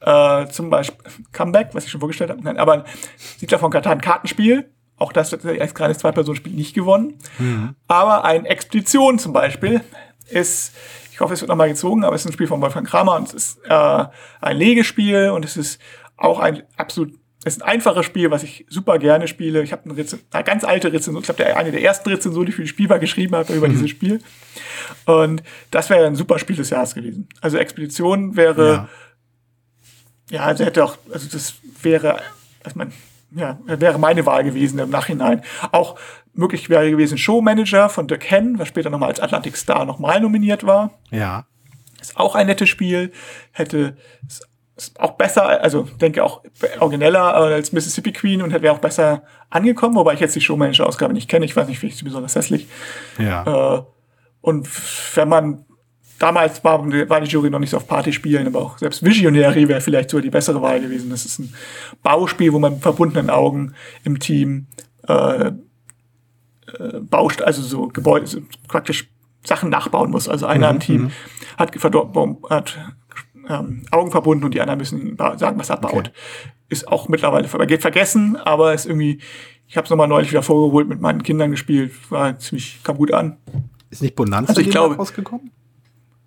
Äh, 0.00 0.48
zum 0.48 0.70
Beispiel 0.70 0.98
Comeback, 1.32 1.70
was 1.72 1.84
ich 1.84 1.90
schon 1.90 2.00
vorgestellt 2.00 2.30
habe. 2.30 2.42
Nein, 2.42 2.58
aber 2.58 2.84
Siedler 3.16 3.58
von 3.58 3.70
Katan 3.70 4.00
Kartenspiel. 4.00 4.70
Auch 4.96 5.12
das 5.12 5.32
hat 5.32 5.44
als 5.44 5.74
kleines 5.74 5.98
Zwei-Personen-Spiel 5.98 6.52
nicht 6.52 6.74
gewonnen. 6.74 7.18
Mhm. 7.38 7.74
Aber 7.88 8.24
ein 8.24 8.44
Expedition 8.44 9.18
zum 9.18 9.32
Beispiel 9.32 9.80
ist, 10.28 10.74
ich 11.12 11.20
hoffe, 11.20 11.34
es 11.34 11.40
wird 11.40 11.48
nochmal 11.48 11.68
gezogen, 11.68 12.04
aber 12.04 12.14
es 12.14 12.22
ist 12.22 12.30
ein 12.30 12.32
Spiel 12.32 12.46
von 12.46 12.60
Wolfgang 12.60 12.86
Kramer 12.86 13.16
und 13.16 13.28
es 13.28 13.34
ist 13.34 13.60
äh, 13.68 14.04
ein 14.40 14.56
Legespiel 14.56 15.30
und 15.30 15.44
es 15.44 15.56
ist 15.56 15.80
auch 16.16 16.38
ein 16.38 16.62
absolut 16.76 17.12
es 17.44 17.56
ist 17.56 17.62
ein 17.62 17.68
einfaches 17.68 18.06
Spiel, 18.06 18.30
was 18.30 18.44
ich 18.44 18.66
super 18.68 18.98
gerne 18.98 19.26
spiele. 19.26 19.62
Ich 19.62 19.72
habe 19.72 19.90
eine, 19.90 19.94
eine, 19.94 20.44
ganz 20.44 20.62
alte 20.62 20.92
Rezension, 20.92 21.22
ich 21.22 21.24
glaube, 21.24 21.56
eine 21.56 21.72
der 21.72 21.82
ersten 21.82 22.08
Rezensionen, 22.08 22.46
die 22.46 22.50
ich 22.50 22.56
für 22.56 22.62
die 22.62 22.68
Spielbar 22.68 23.00
geschrieben 23.00 23.34
habe 23.34 23.52
über 23.52 23.66
mhm. 23.66 23.72
dieses 23.72 23.90
Spiel. 23.90 24.20
Und 25.06 25.42
das 25.72 25.90
wäre 25.90 26.06
ein 26.06 26.14
super 26.14 26.38
Spiel 26.38 26.56
des 26.56 26.70
Jahres 26.70 26.94
gewesen. 26.94 27.28
Also 27.40 27.58
Expedition 27.58 28.36
wäre, 28.36 28.72
ja, 28.72 28.88
ja 30.30 30.42
also 30.42 30.64
hätte 30.64 30.84
auch, 30.84 30.98
also 31.12 31.28
das 31.32 31.54
wäre, 31.82 32.20
also 32.62 32.78
man, 32.78 32.92
ja, 33.34 33.58
wäre 33.66 33.98
meine 33.98 34.24
Wahl 34.24 34.44
gewesen 34.44 34.78
im 34.78 34.90
Nachhinein. 34.90 35.42
Auch 35.72 35.98
möglich 36.34 36.70
wäre 36.70 36.90
gewesen 36.90 37.18
Showmanager 37.18 37.88
von 37.88 38.06
Dirk 38.06 38.30
Henn, 38.30 38.58
was 38.60 38.68
später 38.68 38.88
nochmal 38.88 39.08
als 39.08 39.20
Atlantic 39.20 39.56
Star 39.56 39.84
nochmal 39.84 40.20
nominiert 40.20 40.64
war. 40.64 40.92
Ja. 41.10 41.46
Ist 42.00 42.16
auch 42.16 42.36
ein 42.36 42.46
nettes 42.46 42.68
Spiel. 42.68 43.12
Hätte 43.50 43.96
auch 44.98 45.12
besser, 45.12 45.62
also 45.62 45.82
denke 46.00 46.24
auch 46.24 46.42
origineller 46.80 47.34
als 47.34 47.72
Mississippi 47.72 48.12
Queen 48.12 48.42
und 48.42 48.52
wäre 48.52 48.74
auch 48.74 48.78
besser 48.78 49.22
angekommen, 49.50 49.94
wobei 49.94 50.14
ich 50.14 50.20
jetzt 50.20 50.36
die 50.36 50.40
Showmanager-Ausgabe 50.40 51.12
nicht 51.12 51.28
kenne. 51.28 51.44
Ich 51.44 51.56
weiß 51.56 51.68
nicht, 51.68 51.78
vielleicht 51.78 51.94
ist 51.94 51.98
sie 51.98 52.04
besonders 52.04 52.34
hässlich. 52.34 52.66
Ja. 53.18 53.76
Äh, 53.76 53.82
und 54.40 54.68
wenn 55.16 55.28
man 55.28 55.64
damals 56.18 56.62
war, 56.62 56.84
war 57.08 57.20
die 57.20 57.28
Jury 57.28 57.50
noch 57.50 57.58
nicht 57.58 57.70
so 57.70 57.76
auf 57.76 57.86
Party 57.86 58.12
spielen, 58.12 58.46
aber 58.46 58.60
auch 58.60 58.78
selbst 58.78 59.04
Visionary 59.04 59.68
wäre 59.68 59.80
vielleicht 59.80 60.10
sogar 60.10 60.22
die 60.22 60.30
bessere 60.30 60.62
Wahl 60.62 60.80
gewesen. 60.80 61.10
Das 61.10 61.24
ist 61.24 61.38
ein 61.38 61.52
Bauspiel, 62.02 62.52
wo 62.52 62.58
man 62.58 62.74
mit 62.74 62.82
verbundenen 62.82 63.28
Augen 63.28 63.74
im 64.04 64.18
Team 64.20 64.66
äh, 65.08 65.46
äh, 65.46 65.52
bauscht, 67.00 67.42
also 67.42 67.62
so 67.62 67.88
Gebäude, 67.88 68.42
praktisch 68.68 69.08
Sachen 69.44 69.70
nachbauen 69.70 70.10
muss. 70.10 70.28
Also 70.28 70.46
einer 70.46 70.68
mhm, 70.68 70.74
im 70.74 70.80
Team 70.80 71.02
mhm. 71.02 71.10
hat, 71.58 71.72
hat 72.50 72.78
ähm, 73.48 73.82
Augen 73.90 74.10
verbunden 74.10 74.44
und 74.44 74.54
die 74.54 74.60
anderen 74.60 74.78
müssen 74.78 75.16
sagen, 75.16 75.58
was 75.58 75.70
er 75.70 75.78
baut. 75.78 76.08
Okay. 76.08 76.10
Ist 76.68 76.88
auch 76.88 77.08
mittlerweile 77.08 77.48
geht 77.66 77.82
vergessen, 77.82 78.36
aber 78.36 78.72
ist 78.72 78.86
irgendwie, 78.86 79.20
ich 79.66 79.76
habe 79.76 79.84
es 79.84 79.90
nochmal 79.90 80.08
neulich 80.08 80.30
wieder 80.30 80.42
vorgeholt, 80.42 80.88
mit 80.88 81.00
meinen 81.00 81.22
Kindern 81.22 81.50
gespielt, 81.50 81.92
war 82.10 82.38
ziemlich, 82.38 82.80
kam 82.82 82.96
gut 82.96 83.12
an. 83.12 83.36
Ist 83.90 84.02
nicht 84.02 84.16
Bonanza 84.16 84.50
also 84.50 84.60
ich 84.60 84.70
glaube, 84.70 84.96
rausgekommen? 84.96 85.50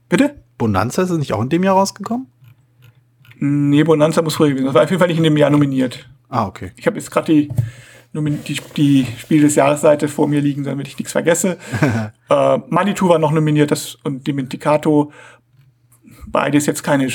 Bitte? 0.08 0.44
Bonanza 0.58 1.02
ist 1.02 1.12
nicht 1.12 1.34
auch 1.34 1.42
in 1.42 1.50
dem 1.50 1.64
Jahr 1.64 1.76
rausgekommen? 1.76 2.28
Nee, 3.40 3.84
Bonanza 3.84 4.22
muss 4.22 4.36
früher 4.36 4.50
gewesen. 4.50 4.66
Das 4.66 4.76
war 4.76 4.84
auf 4.84 4.90
jeden 4.90 5.00
Fall 5.00 5.08
nicht 5.08 5.18
in 5.18 5.24
dem 5.24 5.38
Jahr 5.38 5.50
nominiert. 5.50 6.08
Ah, 6.30 6.46
okay. 6.48 6.72
Ich 6.76 6.88
habe 6.88 6.98
jetzt 6.98 7.12
gerade 7.12 7.32
die, 7.32 7.50
die, 8.14 8.60
die 8.78 9.08
Spiel 9.18 9.42
des 9.42 9.56
Jahresseite 9.56 10.08
vor 10.08 10.28
mir 10.28 10.42
liegen, 10.42 10.64
damit 10.64 10.88
ich 10.88 10.98
nichts 10.98 11.12
vergesse. 11.12 11.58
äh, 12.30 12.58
Manitou 12.70 13.10
war 13.10 13.20
noch 13.20 13.32
nominiert 13.32 13.72
das, 13.72 13.96
und 14.04 14.26
Dimenticato 14.26 15.12
beides 16.36 16.66
jetzt 16.66 16.84
keine, 16.84 17.08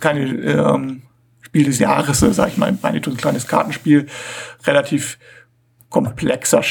keine 0.00 0.26
ähm, 0.26 1.02
Spiel 1.40 1.64
des 1.64 1.78
Jahres, 1.78 2.20
sag 2.20 2.48
ich 2.48 2.58
mal, 2.58 2.76
Manitou 2.82 3.10
ein 3.10 3.16
kleines 3.16 3.46
Kartenspiel, 3.46 4.06
relativ 4.64 5.18
komplexer, 5.88 6.62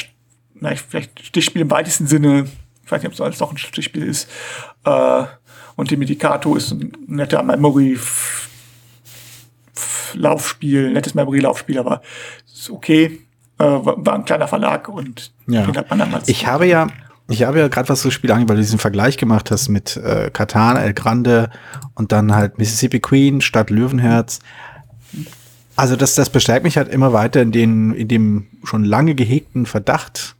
na, 0.53 0.75
vielleicht 0.75 1.25
Stichspiel 1.25 1.63
im 1.63 1.71
weitesten 1.71 2.05
Sinne, 2.05 2.45
ich 2.83 2.91
weiß 2.91 3.01
nicht, 3.01 3.07
ob 3.07 3.13
es 3.13 3.21
alles 3.21 3.39
doch 3.39 3.51
ein 3.51 3.57
Stichspiel 3.57 4.03
ist, 4.03 4.29
äh, 4.83 5.23
und 5.75 5.89
die 5.89 5.97
Medicato 5.97 6.55
ist 6.55 6.71
ein 6.71 6.91
netter 7.07 7.41
Memory 7.41 7.97
Laufspiel, 10.13 10.93
nettes 10.93 11.15
Memory-Laufspiel, 11.15 11.79
aber 11.79 12.03
ist 12.45 12.69
okay. 12.69 13.19
Äh, 13.57 13.63
war, 13.63 14.05
war 14.05 14.13
ein 14.13 14.25
kleiner 14.25 14.47
Verlag 14.47 14.87
und 14.87 15.33
ja. 15.47 15.65
den 15.65 15.75
hat 15.75 15.89
man 15.89 15.99
damals. 15.99 16.29
Ich 16.29 16.45
habe 16.45 16.67
ja, 16.67 16.87
ich 17.27 17.43
habe 17.43 17.59
ja 17.59 17.67
gerade 17.67 17.89
was 17.89 18.01
so 18.01 18.11
Spiel 18.11 18.31
angeht, 18.31 18.49
weil 18.49 18.57
du 18.57 18.61
diesen 18.61 18.79
Vergleich 18.79 19.17
gemacht 19.17 19.49
hast 19.49 19.69
mit 19.69 19.97
äh, 19.97 20.29
Katan, 20.31 20.77
El 20.77 20.93
Grande 20.93 21.49
und 21.95 22.11
dann 22.11 22.35
halt 22.35 22.59
Mississippi 22.59 22.99
Queen 22.99 23.41
statt 23.41 23.69
Löwenherz. 23.69 24.39
Also 25.75 25.95
das, 25.95 26.15
das 26.15 26.29
bestärkt 26.29 26.63
mich 26.63 26.77
halt 26.77 26.87
immer 26.87 27.13
weiter 27.13 27.41
in, 27.41 27.51
den, 27.51 27.93
in 27.93 28.07
dem 28.07 28.47
schon 28.63 28.83
lange 28.83 29.15
gehegten 29.15 29.65
Verdacht, 29.65 30.35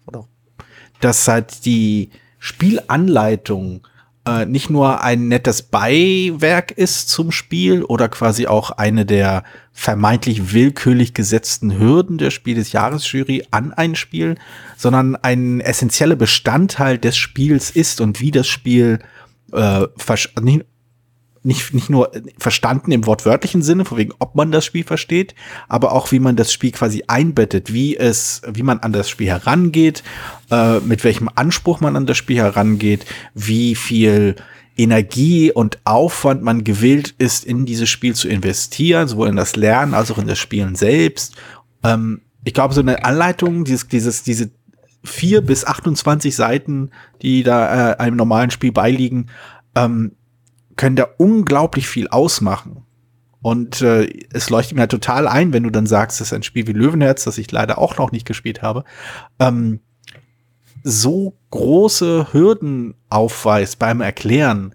dass 1.01 1.27
halt 1.27 1.65
die 1.65 2.11
Spielanleitung 2.39 3.87
äh, 4.27 4.45
nicht 4.45 4.69
nur 4.69 5.03
ein 5.03 5.27
nettes 5.27 5.61
Beiwerk 5.61 6.71
ist 6.71 7.09
zum 7.09 7.31
Spiel 7.31 7.83
oder 7.83 8.09
quasi 8.09 8.47
auch 8.47 8.71
eine 8.71 9.05
der 9.05 9.43
vermeintlich 9.71 10.53
willkürlich 10.53 11.13
gesetzten 11.13 11.77
Hürden 11.77 12.17
der 12.17 12.31
Spiel 12.31 12.55
des 12.55 12.71
Jahresjury 12.71 13.45
an 13.51 13.73
ein 13.73 13.95
Spiel, 13.95 14.35
sondern 14.77 15.15
ein 15.15 15.59
essentieller 15.59 16.15
Bestandteil 16.15 16.97
des 16.97 17.17
Spiels 17.17 17.69
ist 17.69 18.01
und 18.01 18.19
wie 18.19 18.31
das 18.31 18.47
Spiel 18.47 18.99
äh, 19.51 19.87
nicht, 21.45 21.73
nicht 21.73 21.89
nur 21.89 22.11
verstanden 22.37 22.91
im 22.91 23.05
wortwörtlichen 23.05 23.61
Sinne, 23.61 23.85
von 23.85 23.97
wegen, 23.97 24.13
ob 24.19 24.35
man 24.35 24.51
das 24.51 24.65
Spiel 24.65 24.83
versteht, 24.83 25.35
aber 25.67 25.91
auch 25.91 26.11
wie 26.11 26.19
man 26.19 26.35
das 26.35 26.51
Spiel 26.51 26.71
quasi 26.71 27.03
einbettet, 27.07 27.71
wie 27.71 27.95
es, 27.95 28.41
wie 28.51 28.63
man 28.63 28.79
an 28.79 28.91
das 28.91 29.09
Spiel 29.09 29.27
herangeht, 29.27 30.03
äh, 30.51 30.79
mit 30.79 31.03
welchem 31.03 31.29
Anspruch 31.33 31.79
man 31.79 31.95
an 31.95 32.05
das 32.05 32.17
Spiel 32.17 32.37
herangeht, 32.37 33.05
wie 33.33 33.75
viel 33.75 34.35
Energie 34.77 35.51
und 35.51 35.79
Aufwand 35.85 36.43
man 36.43 36.63
gewillt 36.63 37.15
ist, 37.17 37.45
in 37.45 37.65
dieses 37.65 37.89
Spiel 37.89 38.13
zu 38.15 38.27
investieren, 38.27 39.07
sowohl 39.07 39.29
in 39.29 39.35
das 39.35 39.55
Lernen 39.55 39.93
als 39.93 40.11
auch 40.11 40.17
in 40.17 40.27
das 40.27 40.39
Spielen 40.39 40.75
selbst. 40.75 41.35
Ähm, 41.83 42.21
ich 42.43 42.53
glaube, 42.53 42.73
so 42.73 42.81
eine 42.81 43.05
Anleitung, 43.05 43.63
dieses, 43.63 43.87
dieses, 43.87 44.23
diese 44.23 44.51
vier 45.03 45.41
bis 45.41 45.65
28 45.65 46.35
Seiten, 46.35 46.91
die 47.21 47.43
da 47.43 47.91
äh, 47.91 47.97
einem 47.97 48.17
normalen 48.17 48.51
Spiel 48.51 48.71
beiliegen, 48.71 49.27
ähm, 49.75 50.13
können 50.75 50.95
da 50.95 51.07
unglaublich 51.17 51.87
viel 51.87 52.07
ausmachen. 52.07 52.83
Und 53.41 53.81
äh, 53.81 54.09
es 54.33 54.49
leuchtet 54.49 54.75
mir 54.75 54.81
halt 54.81 54.91
total 54.91 55.27
ein, 55.27 55.53
wenn 55.53 55.63
du 55.63 55.69
dann 55.69 55.85
sagst, 55.85 56.19
das 56.19 56.29
ist 56.29 56.33
ein 56.33 56.43
Spiel 56.43 56.65
wie 56.67 56.73
Löwenherz, 56.73 57.25
das 57.25 57.37
ich 57.37 57.51
leider 57.51 57.77
auch 57.77 57.97
noch 57.97 58.11
nicht 58.11 58.25
gespielt 58.25 58.63
habe, 58.63 58.83
ähm, 59.39 59.81
so 60.83 61.37
große 61.51 62.33
Hürden 62.33 62.95
aufweist 63.09 63.77
beim 63.79 64.01
Erklären, 64.01 64.73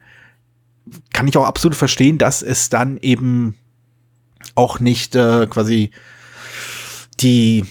kann 1.12 1.28
ich 1.28 1.36
auch 1.36 1.46
absolut 1.46 1.76
verstehen, 1.76 2.18
dass 2.18 2.42
es 2.42 2.68
dann 2.68 2.96
eben 2.98 3.56
auch 4.54 4.80
nicht 4.80 5.14
äh, 5.14 5.46
quasi 5.46 5.90
die 7.20 7.64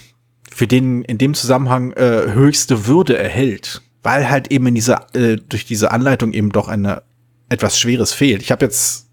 für 0.52 0.68
den 0.68 1.04
in 1.04 1.18
dem 1.18 1.34
Zusammenhang 1.34 1.94
äh, 1.94 2.32
höchste 2.34 2.88
Würde 2.88 3.18
erhält, 3.18 3.82
weil 4.04 4.30
halt 4.30 4.52
eben 4.52 4.68
in 4.68 4.76
dieser 4.76 5.08
äh, 5.16 5.38
durch 5.38 5.66
diese 5.66 5.92
Anleitung 5.92 6.34
eben 6.34 6.52
doch 6.52 6.68
eine 6.68 7.04
etwas 7.50 7.80
Schweres 7.80 8.14
fehlt. 8.14 8.42
Ich 8.42 8.52
habe 8.52 8.66
jetzt 8.66 9.08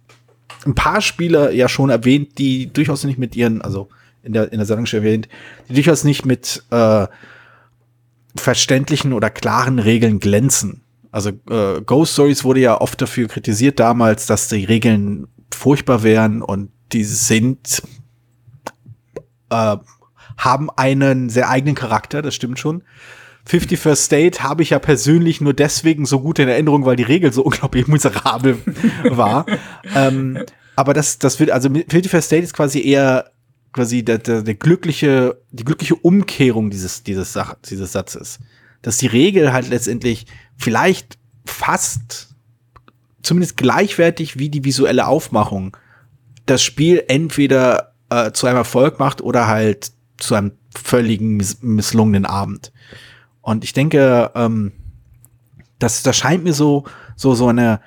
ein 0.65 0.75
paar 0.75 1.01
Spieler 1.01 1.53
ja 1.53 1.69
schon 1.69 1.91
erwähnt, 1.91 2.39
die 2.39 2.73
durchaus 2.73 3.05
nicht 3.05 3.19
mit 3.19 3.37
ihren, 3.37 3.63
also 3.63 3.89
in 4.23 4.33
der, 4.33 4.53
in 4.53 4.59
der 4.59 4.67
Sendung 4.67 4.87
schon 4.87 5.01
erwähnt, 5.01 5.29
die 5.69 5.75
durchaus 5.75 6.05
nicht 6.05 6.27
mit 6.27 6.65
äh, 6.71 7.07
verständlichen 8.37 9.13
oder 9.13 9.31
klaren 9.31 9.79
Regeln 9.79 10.19
glänzen. 10.19 10.83
Also 11.11 11.31
äh, 11.51 11.81
Ghost 11.85 12.13
Stories 12.15 12.45
wurde 12.45 12.61
ja 12.61 12.81
oft 12.81 13.01
dafür 13.01 13.29
kritisiert 13.29 13.81
damals, 13.81 14.27
dass 14.27 14.49
die 14.49 14.65
Regeln 14.65 15.29
furchtbar 15.55 16.03
wären 16.03 16.43
und 16.43 16.71
die 16.93 17.05
sind 17.05 17.83
äh, 19.51 19.77
haben 20.37 20.71
einen 20.77 21.31
sehr 21.31 21.49
eigenen 21.49 21.75
Charakter, 21.75 22.21
das 22.21 22.35
stimmt 22.35 22.59
schon. 22.59 22.83
51st 23.49 23.97
State 23.97 24.43
habe 24.43 24.63
ich 24.63 24.71
ja 24.71 24.79
persönlich 24.79 25.41
nur 25.41 25.55
deswegen 25.55 26.05
so 26.05 26.21
gut 26.21 26.39
in 26.39 26.49
Erinnerung, 26.49 26.85
weil 26.85 26.97
die 26.97 27.03
Regel 27.03 27.33
so 27.33 27.43
unglaublich 27.45 27.87
miserabel 27.87 28.59
war. 29.05 29.47
ähm, 29.95 30.39
aber 30.75 30.93
das, 30.93 31.19
das 31.19 31.41
wird, 31.41 31.51
also 31.51 31.69
51st 31.69 32.21
State 32.21 32.43
ist 32.43 32.55
quasi 32.55 32.83
eher 32.83 33.31
quasi 33.73 34.03
der, 34.03 34.19
der, 34.19 34.43
der 34.43 34.55
glückliche, 34.55 35.41
die 35.53 35.65
glückliche 35.65 35.95
Umkehrung 35.95 36.71
dieses, 36.71 37.03
dieses, 37.03 37.33
Sach 37.33 37.55
dieses 37.65 37.93
Satzes. 37.93 38.39
Dass 38.83 38.99
die 38.99 39.07
Regel 39.07 39.53
halt 39.53 39.69
letztendlich 39.69 40.27
vielleicht 40.57 41.19
fast 41.45 42.35
zumindest 43.23 43.57
gleichwertig 43.57 44.39
wie 44.39 44.49
die 44.49 44.65
visuelle 44.65 45.07
Aufmachung 45.07 45.77
das 46.47 46.63
Spiel 46.63 47.03
entweder 47.09 47.95
äh, 48.09 48.33
zu 48.33 48.47
einem 48.47 48.59
Erfolg 48.59 48.99
macht 48.99 49.21
oder 49.21 49.47
halt 49.47 49.93
zu 50.17 50.35
einem 50.35 50.53
völligen 50.75 51.37
miss 51.37 51.61
misslungenen 51.63 52.25
Abend. 52.25 52.73
Und 53.47 53.63
ich 53.63 53.73
denke, 53.73 54.33
ähm, 54.35 54.73
das, 55.79 56.03
das 56.03 56.17
scheint 56.17 56.43
mir 56.43 56.53
so, 56.53 56.83
so, 57.15 57.37
so 57.37 57.47
eine, 57.47 57.81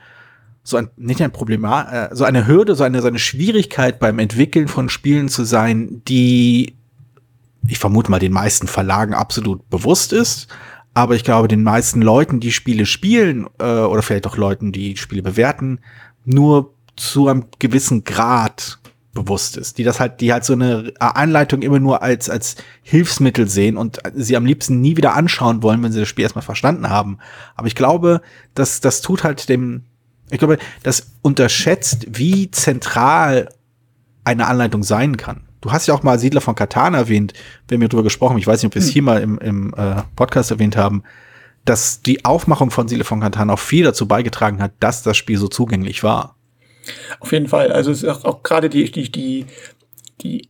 so 0.63 0.77
ein, 0.77 0.89
nicht 0.95 1.21
ein 1.21 1.33
Problem, 1.33 1.65
äh, 1.65 2.07
so 2.15 2.23
eine 2.23 2.47
Hürde, 2.47 2.75
so 2.75 2.85
eine, 2.85 3.01
so 3.01 3.09
eine 3.09 3.19
Schwierigkeit 3.19 3.99
beim 3.99 4.19
Entwickeln 4.19 4.69
von 4.69 4.87
Spielen 4.87 5.27
zu 5.27 5.43
sein, 5.43 6.01
die 6.07 6.77
ich 7.67 7.77
vermute 7.77 8.09
mal 8.09 8.19
den 8.19 8.31
meisten 8.31 8.67
Verlagen 8.67 9.13
absolut 9.13 9.69
bewusst 9.69 10.13
ist. 10.13 10.47
Aber 10.93 11.15
ich 11.15 11.25
glaube, 11.25 11.49
den 11.49 11.63
meisten 11.63 12.01
Leuten, 12.01 12.39
die 12.39 12.53
Spiele 12.53 12.85
spielen, 12.85 13.45
äh, 13.59 13.65
oder 13.65 14.01
vielleicht 14.01 14.27
auch 14.27 14.37
Leuten, 14.37 14.71
die 14.71 14.95
Spiele 14.95 15.23
bewerten, 15.23 15.79
nur 16.23 16.73
zu 16.95 17.27
einem 17.27 17.47
gewissen 17.59 18.05
Grad 18.05 18.78
bewusst 19.13 19.57
ist, 19.57 19.77
die 19.77 19.83
das 19.83 19.99
halt, 19.99 20.21
die 20.21 20.31
halt 20.31 20.45
so 20.45 20.53
eine 20.53 20.93
Anleitung 20.99 21.61
immer 21.61 21.79
nur 21.79 22.03
als, 22.03 22.29
als 22.29 22.55
Hilfsmittel 22.83 23.49
sehen 23.49 23.75
und 23.75 23.99
sie 24.13 24.37
am 24.37 24.45
liebsten 24.45 24.81
nie 24.81 24.97
wieder 24.97 25.15
anschauen 25.15 25.63
wollen, 25.63 25.81
wenn 25.81 25.91
sie 25.91 25.99
das 25.99 26.07
Spiel 26.07 26.23
erstmal 26.23 26.43
verstanden 26.43 26.89
haben. 26.89 27.17
Aber 27.55 27.67
ich 27.67 27.75
glaube, 27.75 28.21
dass 28.53 28.81
das 28.81 29.01
tut 29.01 29.23
halt 29.23 29.49
dem, 29.49 29.83
ich 30.29 30.37
glaube, 30.37 30.59
das 30.83 31.07
unterschätzt, 31.21 32.05
wie 32.09 32.51
zentral 32.51 33.49
eine 34.23 34.47
Anleitung 34.47 34.83
sein 34.83 35.17
kann. 35.17 35.41
Du 35.61 35.71
hast 35.71 35.87
ja 35.87 35.93
auch 35.93 36.03
mal 36.03 36.19
Siedler 36.19 36.41
von 36.41 36.55
Katan 36.55 36.93
erwähnt, 36.93 37.33
wenn 37.67 37.81
wir 37.81 37.89
darüber 37.89 38.03
gesprochen 38.03 38.33
haben, 38.33 38.39
ich 38.39 38.47
weiß 38.47 38.61
nicht, 38.61 38.67
ob 38.67 38.75
wir 38.75 38.81
es 38.81 38.87
hm. 38.87 38.93
hier 38.93 39.03
mal 39.03 39.21
im, 39.21 39.37
im 39.39 39.73
äh, 39.75 40.03
Podcast 40.15 40.51
erwähnt 40.51 40.77
haben, 40.77 41.03
dass 41.65 42.01
die 42.01 42.25
Aufmachung 42.25 42.71
von 42.71 42.87
Siedler 42.87 43.05
von 43.05 43.19
Katan 43.19 43.49
auch 43.49 43.59
viel 43.59 43.83
dazu 43.83 44.07
beigetragen 44.07 44.61
hat, 44.61 44.71
dass 44.79 45.03
das 45.03 45.17
Spiel 45.17 45.37
so 45.37 45.47
zugänglich 45.47 46.03
war. 46.03 46.35
Auf 47.19 47.31
jeden 47.31 47.47
Fall. 47.47 47.71
Also 47.71 47.91
es 47.91 48.03
ist 48.03 48.09
auch, 48.09 48.25
auch 48.25 48.43
gerade 48.43 48.69
die, 48.69 48.91
die, 48.91 49.11
die, 49.11 49.45
die 50.21 50.49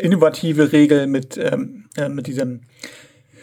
innovative 0.00 0.72
Regel 0.72 1.06
mit, 1.06 1.36
ähm, 1.36 1.86
äh, 1.96 2.08
mit 2.08 2.26
diesem 2.26 2.62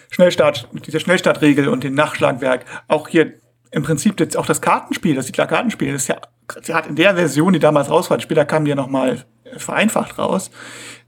Schnellstart, 0.10 0.74
mit 0.74 0.88
dieser 0.88 1.00
Schnellstartregel 1.00 1.68
und 1.68 1.84
dem 1.84 1.94
Nachschlagwerk. 1.94 2.66
Auch 2.88 3.08
hier 3.08 3.34
im 3.72 3.84
Prinzip 3.84 4.20
jetzt 4.20 4.38
auch 4.38 4.46
das 4.46 4.62
Kartenspiel, 4.62 5.16
das 5.16 5.32
Kartenspiel, 5.32 5.92
das 5.92 6.04
ist 6.04 6.08
ja 6.08 6.22
gerade 6.48 6.90
in 6.90 6.96
der 6.96 7.16
Version, 7.16 7.54
die 7.54 7.60
damals 7.60 7.90
raus 7.90 8.10
war, 8.10 8.20
später 8.20 8.46
kam 8.46 8.64
die 8.64 8.70
ja 8.70 8.76
nochmal 8.76 9.26
vereinfacht 9.58 10.18
raus, 10.18 10.50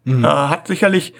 mhm. 0.03 0.23
äh, 0.23 0.27
hat 0.27 0.67
sicherlich 0.67 1.13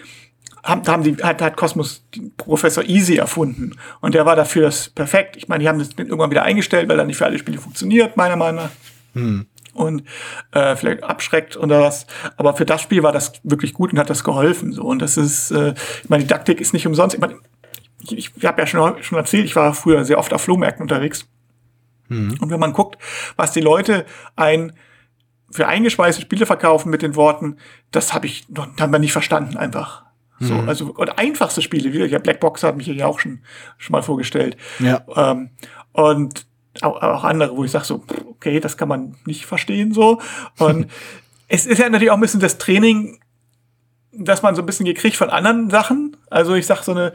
haben, 0.61 0.85
haben 0.87 1.03
die, 1.03 1.15
hat, 1.23 1.41
hat 1.41 1.55
Cosmos 1.55 2.05
Professor 2.35 2.83
Easy 2.83 3.15
erfunden. 3.15 3.77
Und 4.01 4.13
der 4.13 4.25
war 4.25 4.35
dafür 4.35 4.63
das 4.63 4.89
perfekt. 4.89 5.37
Ich 5.37 5.47
meine, 5.47 5.63
die 5.63 5.69
haben 5.69 5.79
das 5.79 5.91
irgendwann 5.97 6.31
wieder 6.31 6.43
eingestellt, 6.43 6.89
weil 6.89 6.99
er 6.99 7.05
nicht 7.05 7.15
für 7.15 7.25
alle 7.25 7.39
Spiele 7.39 7.59
funktioniert, 7.59 8.17
meiner 8.17 8.35
Meinung 8.35 8.63
nach. 8.63 8.71
Mhm 9.13 9.47
und 9.73 10.03
äh, 10.51 10.75
vielleicht 10.75 11.03
abschreckt 11.03 11.57
oder 11.57 11.81
was. 11.81 12.07
Aber 12.37 12.55
für 12.55 12.65
das 12.65 12.81
Spiel 12.81 13.03
war 13.03 13.11
das 13.11 13.33
wirklich 13.43 13.73
gut 13.73 13.91
und 13.91 13.99
hat 13.99 14.09
das 14.09 14.23
geholfen. 14.23 14.71
So 14.71 14.83
und 14.83 14.99
das 14.99 15.17
ist, 15.17 15.51
äh, 15.51 15.73
ich 16.03 16.09
meine, 16.09 16.23
Didaktik 16.23 16.61
ist 16.61 16.73
nicht 16.73 16.87
umsonst. 16.87 17.15
Ich, 17.15 17.21
meine, 17.21 17.39
ich, 18.03 18.31
ich 18.35 18.45
habe 18.45 18.61
ja 18.61 18.67
schon, 18.67 19.01
schon 19.03 19.17
erzählt, 19.17 19.45
ich 19.45 19.55
war 19.55 19.73
früher 19.73 20.05
sehr 20.05 20.17
oft 20.17 20.33
auf 20.33 20.41
Flohmärkten 20.41 20.83
unterwegs. 20.83 21.27
Mhm. 22.07 22.37
Und 22.41 22.49
wenn 22.49 22.59
man 22.59 22.73
guckt, 22.73 22.97
was 23.35 23.51
die 23.51 23.61
Leute 23.61 24.05
ein 24.35 24.73
für 25.51 25.67
eingeschweißte 25.67 26.21
Spiele 26.21 26.45
verkaufen 26.45 26.89
mit 26.89 27.01
den 27.01 27.15
Worten, 27.15 27.57
das 27.91 28.13
habe 28.13 28.27
ich 28.27 28.47
noch 28.49 28.67
haben 28.79 28.91
wir 28.91 28.99
nicht 28.99 29.13
verstanden 29.13 29.57
einfach. 29.57 30.03
So, 30.39 30.53
mhm. 30.53 30.69
also 30.69 30.93
und 30.93 31.17
einfachste 31.17 31.61
Spiele, 31.61 31.91
wie 31.91 32.05
ja 32.05 32.19
Blackbox 32.19 32.63
hat 32.63 32.77
mich 32.77 32.87
ja 32.87 33.07
auch 33.07 33.19
schon 33.19 33.41
schon 33.77 33.91
mal 33.91 34.03
vorgestellt. 34.03 34.55
Ja. 34.79 35.01
Ähm, 35.15 35.49
und 35.91 36.45
auch, 36.81 37.01
auch 37.01 37.23
andere, 37.23 37.55
wo 37.55 37.63
ich 37.63 37.71
sage 37.71 37.85
so, 37.85 38.03
okay, 38.29 38.59
das 38.59 38.77
kann 38.77 38.87
man 38.87 39.15
nicht 39.25 39.45
verstehen 39.45 39.93
so. 39.93 40.21
Und 40.57 40.87
es 41.47 41.65
ist 41.65 41.79
ja 41.79 41.89
natürlich 41.89 42.11
auch 42.11 42.17
ein 42.17 42.21
bisschen 42.21 42.39
das 42.39 42.57
Training, 42.57 43.19
dass 44.11 44.41
man 44.41 44.55
so 44.55 44.61
ein 44.61 44.65
bisschen 44.65 44.85
gekriegt 44.85 45.17
von 45.17 45.29
anderen 45.29 45.69
Sachen. 45.69 46.17
Also 46.29 46.55
ich 46.55 46.65
sag 46.65 46.83
so 46.83 46.91
eine 46.91 47.13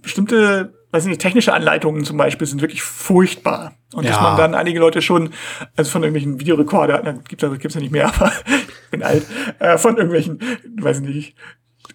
bestimmte, 0.00 0.74
weiß 0.92 1.06
nicht, 1.06 1.20
technische 1.20 1.52
Anleitungen 1.52 2.04
zum 2.04 2.16
Beispiel 2.16 2.46
sind 2.46 2.60
wirklich 2.60 2.82
furchtbar. 2.82 3.74
Und 3.92 4.04
ja. 4.04 4.10
dass 4.10 4.20
man 4.20 4.36
dann 4.36 4.54
einige 4.54 4.78
Leute 4.78 5.02
schon, 5.02 5.30
also 5.76 5.90
von 5.90 6.02
irgendwelchen 6.02 6.40
Videorekorder, 6.40 7.02
gibt's 7.28 7.42
ja, 7.42 7.48
gibt's 7.48 7.74
ja 7.74 7.80
nicht 7.80 7.92
mehr, 7.92 8.06
aber 8.14 8.32
ich 8.46 8.90
bin 8.90 9.02
alt, 9.02 9.26
äh, 9.58 9.78
von 9.78 9.96
irgendwelchen, 9.96 10.38
weiß 10.80 11.00
nicht, 11.00 11.36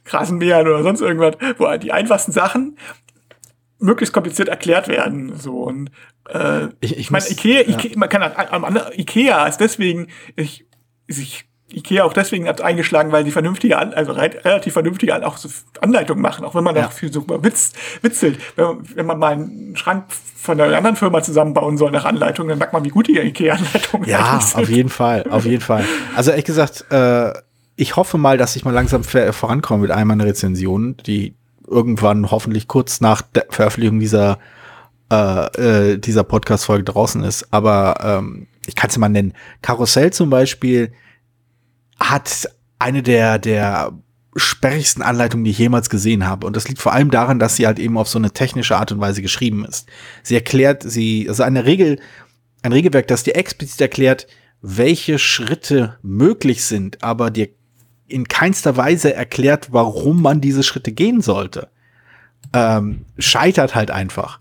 Rasenmähern 0.06 0.68
oder 0.68 0.84
sonst 0.84 1.02
irgendwas, 1.02 1.36
wo 1.58 1.76
die 1.78 1.92
einfachsten 1.92 2.32
Sachen 2.32 2.78
möglichst 3.80 4.14
kompliziert 4.14 4.50
erklärt 4.50 4.88
werden. 4.88 5.36
So 5.38 5.64
und 5.64 5.92
äh, 6.34 6.70
ich, 6.80 6.98
ich 6.98 7.12
meine, 7.12 7.28
Ikea, 7.28 7.62
ja. 7.62 7.70
Ikea, 7.70 7.92
man 7.98 8.10
kann 8.10 8.24
am 8.24 8.80
Ikea 8.96 9.48
ist 9.48 9.58
deswegen 9.58 10.08
ich, 10.36 10.66
ich 11.08 11.50
Ikea 11.72 12.04
auch 12.04 12.14
deswegen 12.14 12.48
hat 12.48 12.62
eingeschlagen, 12.62 13.12
weil 13.12 13.24
sie 13.26 13.32
vernünftige, 13.32 13.78
also 13.78 14.14
relativ 14.14 14.74
vernünftige 14.74 15.26
auch 15.26 15.38
so 15.38 15.50
Anleitungen 15.82 16.22
machen, 16.22 16.44
auch 16.44 16.56
wenn 16.56 16.64
man 16.64 16.76
ja. 16.76 16.84
da 16.84 16.90
viel 16.90 17.14
so 17.14 17.24
witz, 17.28 17.74
witzelt. 18.02 18.40
Wenn, 18.56 18.80
wenn, 18.96 19.06
man 19.06 19.20
mal 19.20 19.34
einen 19.34 19.76
Schrank 19.76 20.06
von 20.10 20.60
einer 20.60 20.76
anderen 20.76 20.96
Firma 20.96 21.22
zusammenbauen 21.22 21.78
soll 21.78 21.92
nach 21.92 22.06
Anleitung, 22.06 22.48
dann 22.48 22.58
merkt 22.58 22.74
man, 22.74 22.84
wie 22.86 22.90
gut 22.90 23.08
die 23.08 23.20
Ikea-Anleitungen 23.20 24.10
Ja, 24.10 24.40
sind. 24.42 24.64
auf 24.64 24.70
jeden 24.70 24.90
Fall, 24.90 25.26
auf 25.30 25.46
jeden 25.46 25.62
Fall. 25.62 25.86
Also 26.16 26.32
ehrlich 26.32 26.46
gesagt, 26.46 26.86
äh, 26.92 27.34
ich 27.76 27.96
hoffe 27.96 28.18
mal, 28.18 28.38
dass 28.38 28.56
ich 28.56 28.66
mal 28.66 28.74
langsam 28.74 29.04
vorankomme 29.04 29.84
mit 29.84 29.92
einem 29.92 30.08
meiner 30.08 30.26
Rezensionen, 30.26 30.98
die 31.06 31.36
irgendwann 31.68 32.32
hoffentlich 32.32 32.68
kurz 32.68 33.00
nach 33.00 33.22
der 33.22 33.46
Veröffentlichung 33.50 34.00
dieser 34.00 34.40
äh, 35.12 35.94
äh, 35.94 35.98
dieser 35.98 36.24
Podcast-Folge 36.24 36.84
draußen 36.84 37.24
ist. 37.24 37.52
Aber 37.52 38.00
ähm, 38.04 38.48
ich 38.68 38.76
kann 38.76 38.90
es 38.90 38.98
mal 38.98 39.10
nennen. 39.10 39.34
Karussell 39.62 40.12
zum 40.14 40.30
Beispiel 40.30 40.92
hat 42.00 42.50
eine 42.78 43.04
der, 43.04 43.40
der 43.40 43.94
sperrigsten 44.36 45.02
Anleitungen, 45.02 45.44
die 45.44 45.52
ich 45.52 45.58
jemals 45.58 45.90
gesehen 45.90 46.26
habe. 46.26 46.46
Und 46.46 46.56
das 46.56 46.68
liegt 46.68 46.80
vor 46.80 46.94
allem 46.94 47.12
daran, 47.12 47.40
dass 47.40 47.56
sie 47.56 47.66
halt 47.66 47.80
eben 47.80 47.98
auf 47.98 48.08
so 48.08 48.20
eine 48.20 48.32
technische 48.32 48.78
Art 48.78 48.92
und 48.92 49.02
Weise 49.02 49.22
geschrieben 49.22 49.66
ist. 49.66 49.88
Sie 50.24 50.36
erklärt, 50.36 50.84
sie, 50.84 51.28
also 51.28 51.44
eine 51.44 51.66
Regel, 51.66 52.00
ein 52.62 52.72
Regelwerk, 52.72 53.08
das 53.08 53.24
dir 53.24 53.36
explizit 53.36 53.82
erklärt, 53.82 54.28
welche 54.62 55.20
Schritte 55.20 55.98
möglich 56.02 56.64
sind, 56.64 57.04
aber 57.04 57.32
dir 57.32 57.50
in 58.08 58.28
keinster 58.28 58.76
Weise 58.76 59.14
erklärt, 59.14 59.70
warum 59.72 60.22
man 60.22 60.42
diese 60.42 60.64
Schritte 60.64 60.92
gehen 60.92 61.22
sollte, 61.22 61.70
ähm, 62.54 63.06
scheitert 63.18 63.76
halt 63.76 63.92
einfach. 63.92 64.40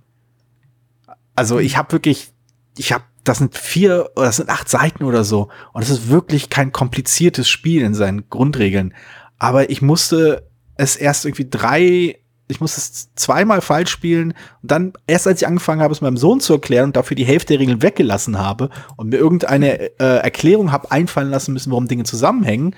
Also 1.39 1.61
ich 1.61 1.77
habe 1.77 1.93
wirklich, 1.93 2.33
ich 2.77 2.93
habe, 2.93 3.05
das 3.23 3.39
sind 3.39 3.57
vier 3.57 4.11
oder 4.17 4.27
das 4.27 4.39
sind 4.39 4.51
acht 4.51 4.69
Seiten 4.69 5.05
oder 5.05 5.23
so 5.23 5.51
und 5.73 5.83
es 5.83 5.89
ist 5.89 6.09
wirklich 6.09 6.51
kein 6.51 6.73
kompliziertes 6.73 7.49
Spiel 7.49 7.83
in 7.83 7.95
seinen 7.95 8.29
Grundregeln. 8.29 8.93
Aber 9.39 9.71
ich 9.71 9.81
musste 9.81 10.49
es 10.75 10.97
erst 10.97 11.27
irgendwie 11.27 11.49
drei, 11.49 12.19
ich 12.49 12.61
musste 12.61 12.81
es 12.81 13.15
zweimal 13.15 13.61
falsch 13.61 13.91
spielen 13.91 14.35
und 14.63 14.71
dann 14.73 14.95
erst 15.07 15.29
als 15.29 15.41
ich 15.41 15.47
angefangen 15.47 15.81
habe, 15.81 15.93
es 15.93 16.01
meinem 16.01 16.17
Sohn 16.17 16.41
zu 16.41 16.55
erklären 16.55 16.87
und 16.87 16.97
dafür 16.97 17.15
die 17.15 17.25
Hälfte 17.25 17.53
der 17.53 17.61
Regeln 17.61 17.83
weggelassen 17.83 18.37
habe 18.37 18.69
und 18.97 19.11
mir 19.11 19.19
irgendeine 19.19 19.79
äh, 20.01 20.19
Erklärung 20.19 20.73
habe 20.73 20.91
einfallen 20.91 21.31
lassen 21.31 21.53
müssen, 21.53 21.71
warum 21.71 21.87
Dinge 21.87 22.03
zusammenhängen, 22.03 22.75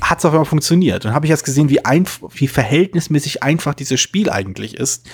hat 0.00 0.20
es 0.20 0.24
auf 0.24 0.32
einmal 0.32 0.46
funktioniert. 0.46 1.04
Und 1.04 1.12
habe 1.12 1.26
ich 1.26 1.30
erst 1.30 1.44
gesehen, 1.44 1.68
wie, 1.68 1.84
einf 1.84 2.22
wie 2.30 2.48
verhältnismäßig 2.48 3.42
einfach 3.42 3.74
dieses 3.74 4.00
Spiel 4.00 4.30
eigentlich 4.30 4.74
ist. 4.74 5.06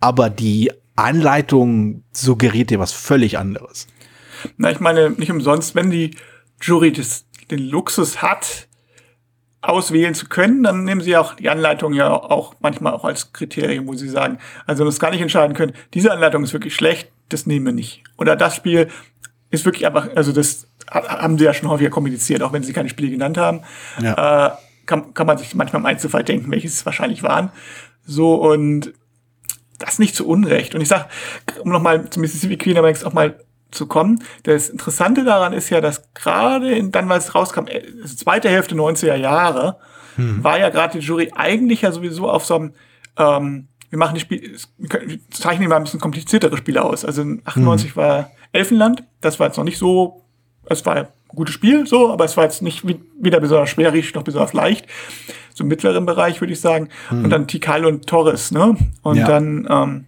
Aber 0.00 0.30
die 0.30 0.72
Anleitung 0.96 2.04
suggeriert 2.12 2.70
dir 2.70 2.78
was 2.78 2.92
völlig 2.92 3.38
anderes. 3.38 3.86
Na, 4.56 4.70
ich 4.70 4.80
meine, 4.80 5.10
nicht 5.10 5.30
umsonst, 5.30 5.74
wenn 5.74 5.90
die 5.90 6.16
Jury 6.60 6.92
das, 6.92 7.26
den 7.50 7.58
Luxus 7.58 8.22
hat, 8.22 8.68
auswählen 9.62 10.14
zu 10.14 10.26
können, 10.28 10.62
dann 10.62 10.84
nehmen 10.84 11.00
sie 11.00 11.16
auch 11.16 11.34
die 11.34 11.48
Anleitung 11.48 11.94
ja 11.94 12.10
auch 12.10 12.54
manchmal 12.60 12.92
auch 12.92 13.04
als 13.04 13.32
Kriterium, 13.32 13.86
wo 13.86 13.94
sie 13.94 14.08
sagen, 14.08 14.38
also 14.66 14.84
das 14.84 15.00
gar 15.00 15.10
nicht 15.10 15.22
entscheiden 15.22 15.56
können, 15.56 15.72
diese 15.94 16.12
Anleitung 16.12 16.44
ist 16.44 16.52
wirklich 16.52 16.74
schlecht, 16.74 17.10
das 17.30 17.46
nehmen 17.46 17.66
wir 17.66 17.72
nicht. 17.72 18.02
Oder 18.18 18.36
das 18.36 18.54
Spiel 18.54 18.88
ist 19.50 19.64
wirklich 19.64 19.86
einfach, 19.86 20.08
also 20.14 20.32
das 20.32 20.68
haben 20.90 21.38
sie 21.38 21.44
ja 21.44 21.54
schon 21.54 21.70
häufiger 21.70 21.90
kommuniziert, 21.90 22.42
auch 22.42 22.52
wenn 22.52 22.62
sie 22.62 22.72
keine 22.72 22.88
Spiele 22.90 23.10
genannt 23.10 23.38
haben. 23.38 23.62
Ja. 24.02 24.48
Äh, 24.48 24.50
kann, 24.86 25.14
kann 25.14 25.26
man 25.26 25.38
sich 25.38 25.54
manchmal 25.54 25.80
im 25.80 25.86
Einzelfall 25.86 26.24
denken, 26.24 26.50
welches 26.50 26.74
es 26.74 26.86
wahrscheinlich 26.86 27.22
waren. 27.22 27.50
So, 28.04 28.34
und 28.34 28.92
das 29.84 29.98
nicht 29.98 30.14
zu 30.14 30.26
Unrecht. 30.26 30.74
Und 30.74 30.80
ich 30.80 30.88
sag, 30.88 31.08
um 31.62 31.70
nochmal 31.70 32.08
zu 32.10 32.20
Mississippi 32.20 32.56
Queen 32.56 32.78
auch 32.78 33.12
mal 33.12 33.38
zu 33.70 33.86
kommen, 33.86 34.22
das 34.44 34.68
Interessante 34.68 35.24
daran 35.24 35.52
ist 35.52 35.70
ja, 35.70 35.80
dass 35.80 36.12
gerade 36.14 36.72
in, 36.74 36.92
dann, 36.92 37.08
weil 37.08 37.18
es 37.18 37.34
rauskam, 37.34 37.66
äh, 37.66 37.82
zweite 38.04 38.48
Hälfte 38.48 38.74
90er 38.74 39.16
Jahre, 39.16 39.78
hm. 40.16 40.44
war 40.44 40.58
ja 40.58 40.70
gerade 40.70 40.98
die 40.98 41.04
Jury 41.04 41.32
eigentlich 41.34 41.82
ja 41.82 41.92
sowieso 41.92 42.30
auf 42.30 42.44
so 42.44 42.56
einem, 42.56 42.74
ähm, 43.18 43.68
wir 43.90 43.98
machen 43.98 44.14
die 44.14 44.20
Spiele, 44.20 44.56
wir 44.78 45.18
zeichnen 45.30 45.68
mal 45.68 45.76
ein 45.76 45.84
bisschen 45.84 46.00
kompliziertere 46.00 46.56
Spiele 46.56 46.82
aus. 46.82 47.04
Also 47.04 47.22
98 47.44 47.90
hm. 47.90 47.96
war 47.96 48.30
Elfenland, 48.52 49.04
das 49.20 49.40
war 49.40 49.48
jetzt 49.48 49.56
noch 49.56 49.64
nicht 49.64 49.78
so, 49.78 50.22
es 50.66 50.86
war 50.86 51.08
gutes 51.34 51.54
Spiel, 51.54 51.86
so, 51.86 52.10
aber 52.12 52.24
es 52.24 52.36
war 52.36 52.44
jetzt 52.44 52.62
nicht 52.62 52.82
weder 53.18 53.40
besonders 53.40 53.70
schwierig 53.70 54.14
noch 54.14 54.22
besonders 54.22 54.52
leicht 54.52 54.86
so 55.54 55.62
im 55.62 55.68
mittleren 55.68 56.04
Bereich, 56.04 56.40
würde 56.40 56.52
ich 56.52 56.60
sagen. 56.60 56.88
Hm. 57.08 57.24
Und 57.24 57.30
dann 57.30 57.46
Tikal 57.46 57.86
und 57.86 58.06
Torres, 58.06 58.50
ne? 58.50 58.76
Und 59.02 59.16
ja. 59.16 59.26
dann, 59.26 59.66
ähm, 59.70 60.04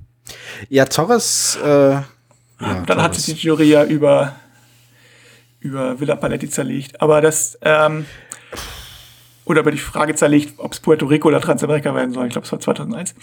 Ja, 0.69 0.85
Torres, 0.85 1.59
äh, 1.65 1.69
ja, 1.69 2.05
dann 2.59 2.87
Torres. 2.87 3.03
hat 3.03 3.15
sich 3.15 3.41
die 3.41 3.47
Jury 3.47 3.71
ja 3.71 3.85
über, 3.85 4.35
über 5.61 5.99
Villa 5.99 6.17
Paletti 6.17 6.51
zerlegt. 6.51 7.01
Aber 7.01 7.21
das, 7.21 7.59
ähm, 7.63 8.07
oder 9.45 9.61
über 9.61 9.71
die 9.71 9.79
Frage 9.79 10.17
zerlegt, 10.17 10.55
ob 10.59 10.73
es 10.73 10.81
Puerto 10.81 11.07
Rico 11.07 11.29
oder 11.29 11.41
Transamerika 11.41 11.95
werden 11.95 12.13
soll. 12.13 12.27
Ich 12.27 12.33
glaube, 12.33 12.47
es 12.47 12.53
war 12.53 12.59
2001. 12.59 13.15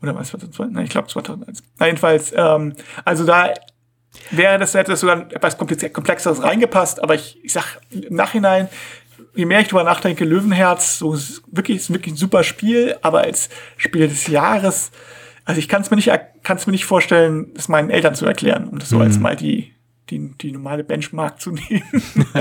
Oder 0.00 0.14
was 0.14 0.32
war 0.32 0.38
das? 0.38 0.56
Nein, 0.56 0.84
ich 0.84 0.90
glaube 0.90 1.08
2001. 1.08 1.64
Na, 1.80 1.86
jedenfalls, 1.86 2.32
ähm, 2.36 2.74
also 3.04 3.24
da 3.24 3.52
wäre 4.30 4.58
das 4.58 4.74
hätte 4.74 4.96
so 4.96 5.06
dann 5.06 5.30
etwas 5.30 5.56
komplexeres 5.58 6.42
reingepasst, 6.42 7.02
aber 7.02 7.14
ich, 7.14 7.38
ich 7.42 7.52
sag 7.52 7.78
im 7.90 8.14
Nachhinein, 8.14 8.68
je 9.34 9.46
mehr 9.46 9.60
ich 9.60 9.68
drüber 9.68 9.84
nachdenke, 9.84 10.24
Löwenherz, 10.24 10.98
so 10.98 11.14
ist 11.14 11.42
wirklich, 11.46 11.78
ist 11.78 11.92
wirklich 11.92 12.14
ein 12.14 12.18
super 12.18 12.44
Spiel, 12.44 12.96
aber 13.02 13.22
als 13.22 13.48
Spiel 13.76 14.08
des 14.08 14.26
Jahres, 14.26 14.90
also 15.44 15.58
ich 15.58 15.68
kann 15.68 15.82
es 15.82 15.90
mir 15.90 15.96
nicht, 15.96 16.10
kann 16.42 16.56
es 16.56 16.66
mir 16.66 16.72
nicht 16.72 16.84
vorstellen, 16.84 17.52
das 17.54 17.68
meinen 17.68 17.90
Eltern 17.90 18.14
zu 18.14 18.26
erklären, 18.26 18.68
um 18.68 18.78
das 18.78 18.90
so 18.90 18.96
mhm. 18.96 19.02
als 19.02 19.18
mal 19.18 19.36
die, 19.36 19.71
die, 20.12 20.32
die 20.40 20.52
normale 20.52 20.84
Benchmark 20.84 21.40
zu 21.40 21.50
nehmen. 21.50 21.82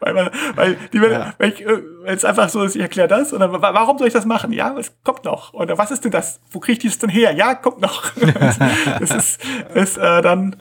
weil, 0.00 0.14
man, 0.14 0.30
weil, 0.54 0.76
die, 0.92 0.98
ja. 0.98 1.34
wenn, 1.38 1.52
ich, 1.52 1.62
äh, 1.62 1.82
wenn 2.02 2.14
es 2.14 2.24
einfach 2.24 2.48
so 2.48 2.62
ist, 2.62 2.76
ich 2.76 2.82
erkläre 2.82 3.08
das, 3.08 3.32
und 3.32 3.40
dann, 3.40 3.50
warum 3.50 3.98
soll 3.98 4.08
ich 4.08 4.12
das 4.12 4.26
machen? 4.26 4.52
Ja, 4.52 4.76
es 4.78 4.92
kommt 5.02 5.24
noch. 5.24 5.54
Oder 5.54 5.78
was 5.78 5.90
ist 5.90 6.04
denn 6.04 6.10
das? 6.10 6.40
Wo 6.50 6.60
kriege 6.60 6.78
ich 6.78 6.92
das 6.92 6.98
denn 6.98 7.10
her? 7.10 7.32
Ja, 7.32 7.54
kommt 7.54 7.80
noch. 7.80 8.12
das 9.00 9.10
ist, 9.10 9.40
ist 9.74 9.96
äh, 9.96 10.22
dann. 10.22 10.56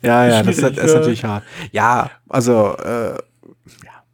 Ja, 0.00 0.26
ja, 0.26 0.42
das 0.42 0.58
ist, 0.58 0.76
das 0.76 0.84
ist 0.84 0.94
natürlich 0.94 1.24
hart. 1.24 1.44
Ja, 1.70 2.10
also, 2.28 2.76
äh, 2.78 3.18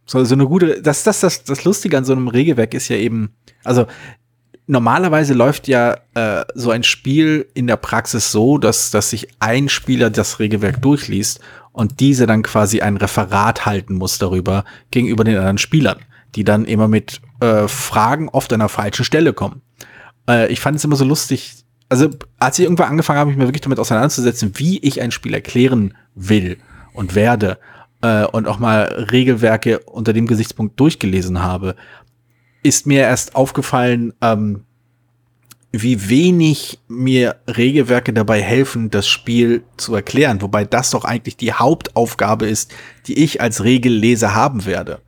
so, 0.04 0.24
so 0.24 0.34
eine 0.34 0.46
gute, 0.46 0.82
das, 0.82 1.04
das, 1.04 1.20
das, 1.20 1.44
das 1.44 1.64
Lustige 1.64 1.96
an 1.96 2.04
so 2.04 2.12
einem 2.12 2.28
Regelwerk 2.28 2.74
ist 2.74 2.88
ja 2.88 2.96
eben, 2.96 3.34
also 3.62 3.86
normalerweise 4.68 5.34
läuft 5.34 5.66
ja 5.66 5.96
äh, 6.14 6.44
so 6.54 6.70
ein 6.70 6.84
Spiel 6.84 7.48
in 7.54 7.66
der 7.66 7.76
Praxis 7.76 8.30
so, 8.30 8.58
dass, 8.58 8.90
dass 8.90 9.10
sich 9.10 9.28
ein 9.40 9.68
Spieler 9.68 10.10
das 10.10 10.38
Regelwerk 10.38 10.80
durchliest 10.80 11.40
und 11.72 12.00
diese 12.00 12.26
dann 12.26 12.42
quasi 12.42 12.80
ein 12.80 12.96
Referat 12.96 13.66
halten 13.66 13.94
muss 13.94 14.18
darüber 14.18 14.64
gegenüber 14.90 15.24
den 15.24 15.36
anderen 15.36 15.58
Spielern, 15.58 15.98
die 16.34 16.44
dann 16.44 16.64
immer 16.64 16.88
mit 16.88 17.20
äh, 17.40 17.68
Fragen 17.68 18.28
oft 18.28 18.52
an 18.52 18.60
der 18.60 18.68
falschen 18.68 19.04
Stelle 19.04 19.32
kommen. 19.32 19.62
Äh, 20.28 20.52
ich 20.52 20.60
fand 20.60 20.76
es 20.76 20.84
immer 20.84 20.96
so 20.96 21.04
lustig, 21.04 21.64
also 21.88 22.10
als 22.38 22.58
ich 22.58 22.64
irgendwann 22.64 22.90
angefangen 22.90 23.18
habe, 23.18 23.30
mich 23.30 23.38
mir 23.38 23.46
wirklich 23.46 23.62
damit 23.62 23.78
auseinanderzusetzen, 23.78 24.52
wie 24.56 24.78
ich 24.78 25.00
ein 25.00 25.10
Spiel 25.10 25.34
erklären 25.34 25.94
will 26.14 26.58
und 26.92 27.14
werde, 27.14 27.58
äh, 28.02 28.24
und 28.24 28.46
auch 28.46 28.58
mal 28.58 29.06
Regelwerke 29.10 29.80
unter 29.80 30.12
dem 30.12 30.26
Gesichtspunkt 30.26 30.78
durchgelesen 30.78 31.42
habe, 31.42 31.74
ist 32.62 32.86
mir 32.86 33.00
erst 33.00 33.36
aufgefallen, 33.36 34.12
ähm, 34.20 34.64
wie 35.70 36.08
wenig 36.08 36.78
mir 36.88 37.36
Regelwerke 37.46 38.12
dabei 38.12 38.42
helfen, 38.42 38.90
das 38.90 39.06
Spiel 39.06 39.64
zu 39.76 39.94
erklären, 39.94 40.40
wobei 40.40 40.64
das 40.64 40.90
doch 40.90 41.04
eigentlich 41.04 41.36
die 41.36 41.52
Hauptaufgabe 41.52 42.48
ist, 42.48 42.74
die 43.06 43.22
ich 43.22 43.40
als 43.40 43.64
Regelleser 43.64 44.34
haben 44.34 44.64
werde. 44.64 45.02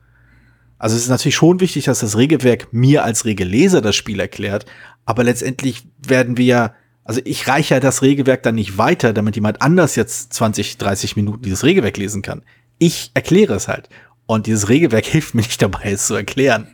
Also 0.77 0.95
es 0.95 1.03
ist 1.03 1.09
natürlich 1.09 1.35
schon 1.35 1.59
wichtig, 1.59 1.85
dass 1.85 1.99
das 1.99 2.17
Regelwerk 2.17 2.71
mir 2.71 3.03
als 3.03 3.25
Regelleser 3.25 3.81
das 3.81 3.95
Spiel 3.95 4.19
erklärt, 4.19 4.65
aber 5.05 5.23
letztendlich 5.23 5.87
werden 6.05 6.37
wir 6.37 6.73
also 7.03 7.19
ich 7.25 7.47
reiche 7.47 7.73
ja 7.73 7.79
das 7.79 8.03
Regelwerk 8.03 8.43
dann 8.43 8.55
nicht 8.55 8.77
weiter, 8.77 9.11
damit 9.11 9.35
jemand 9.35 9.63
anders 9.63 9.95
jetzt 9.95 10.33
20, 10.33 10.77
30 10.77 11.15
Minuten 11.15 11.41
dieses 11.41 11.63
Regelwerk 11.63 11.97
lesen 11.97 12.21
kann 12.21 12.43
ich 12.81 13.11
erkläre 13.13 13.53
es 13.53 13.67
halt. 13.67 13.87
Und 14.25 14.47
dieses 14.47 14.67
Regelwerk 14.67 15.05
hilft 15.05 15.35
mir 15.35 15.43
nicht 15.43 15.61
dabei, 15.61 15.91
es 15.91 16.07
zu 16.07 16.15
erklären. 16.15 16.67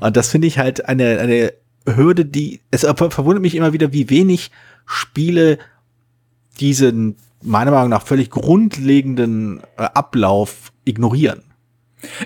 Und 0.00 0.16
das 0.16 0.30
finde 0.30 0.46
ich 0.46 0.58
halt 0.58 0.86
eine, 0.86 1.18
eine 1.18 1.52
Hürde, 1.86 2.24
die, 2.24 2.60
es 2.70 2.82
verwundert 2.82 3.42
mich 3.42 3.54
immer 3.54 3.72
wieder, 3.72 3.92
wie 3.92 4.10
wenig 4.10 4.50
Spiele 4.86 5.58
diesen, 6.60 7.16
meiner 7.42 7.70
Meinung 7.70 7.90
nach, 7.90 8.02
völlig 8.06 8.30
grundlegenden 8.30 9.60
äh, 9.76 9.82
Ablauf 9.82 10.72
ignorieren. 10.84 11.42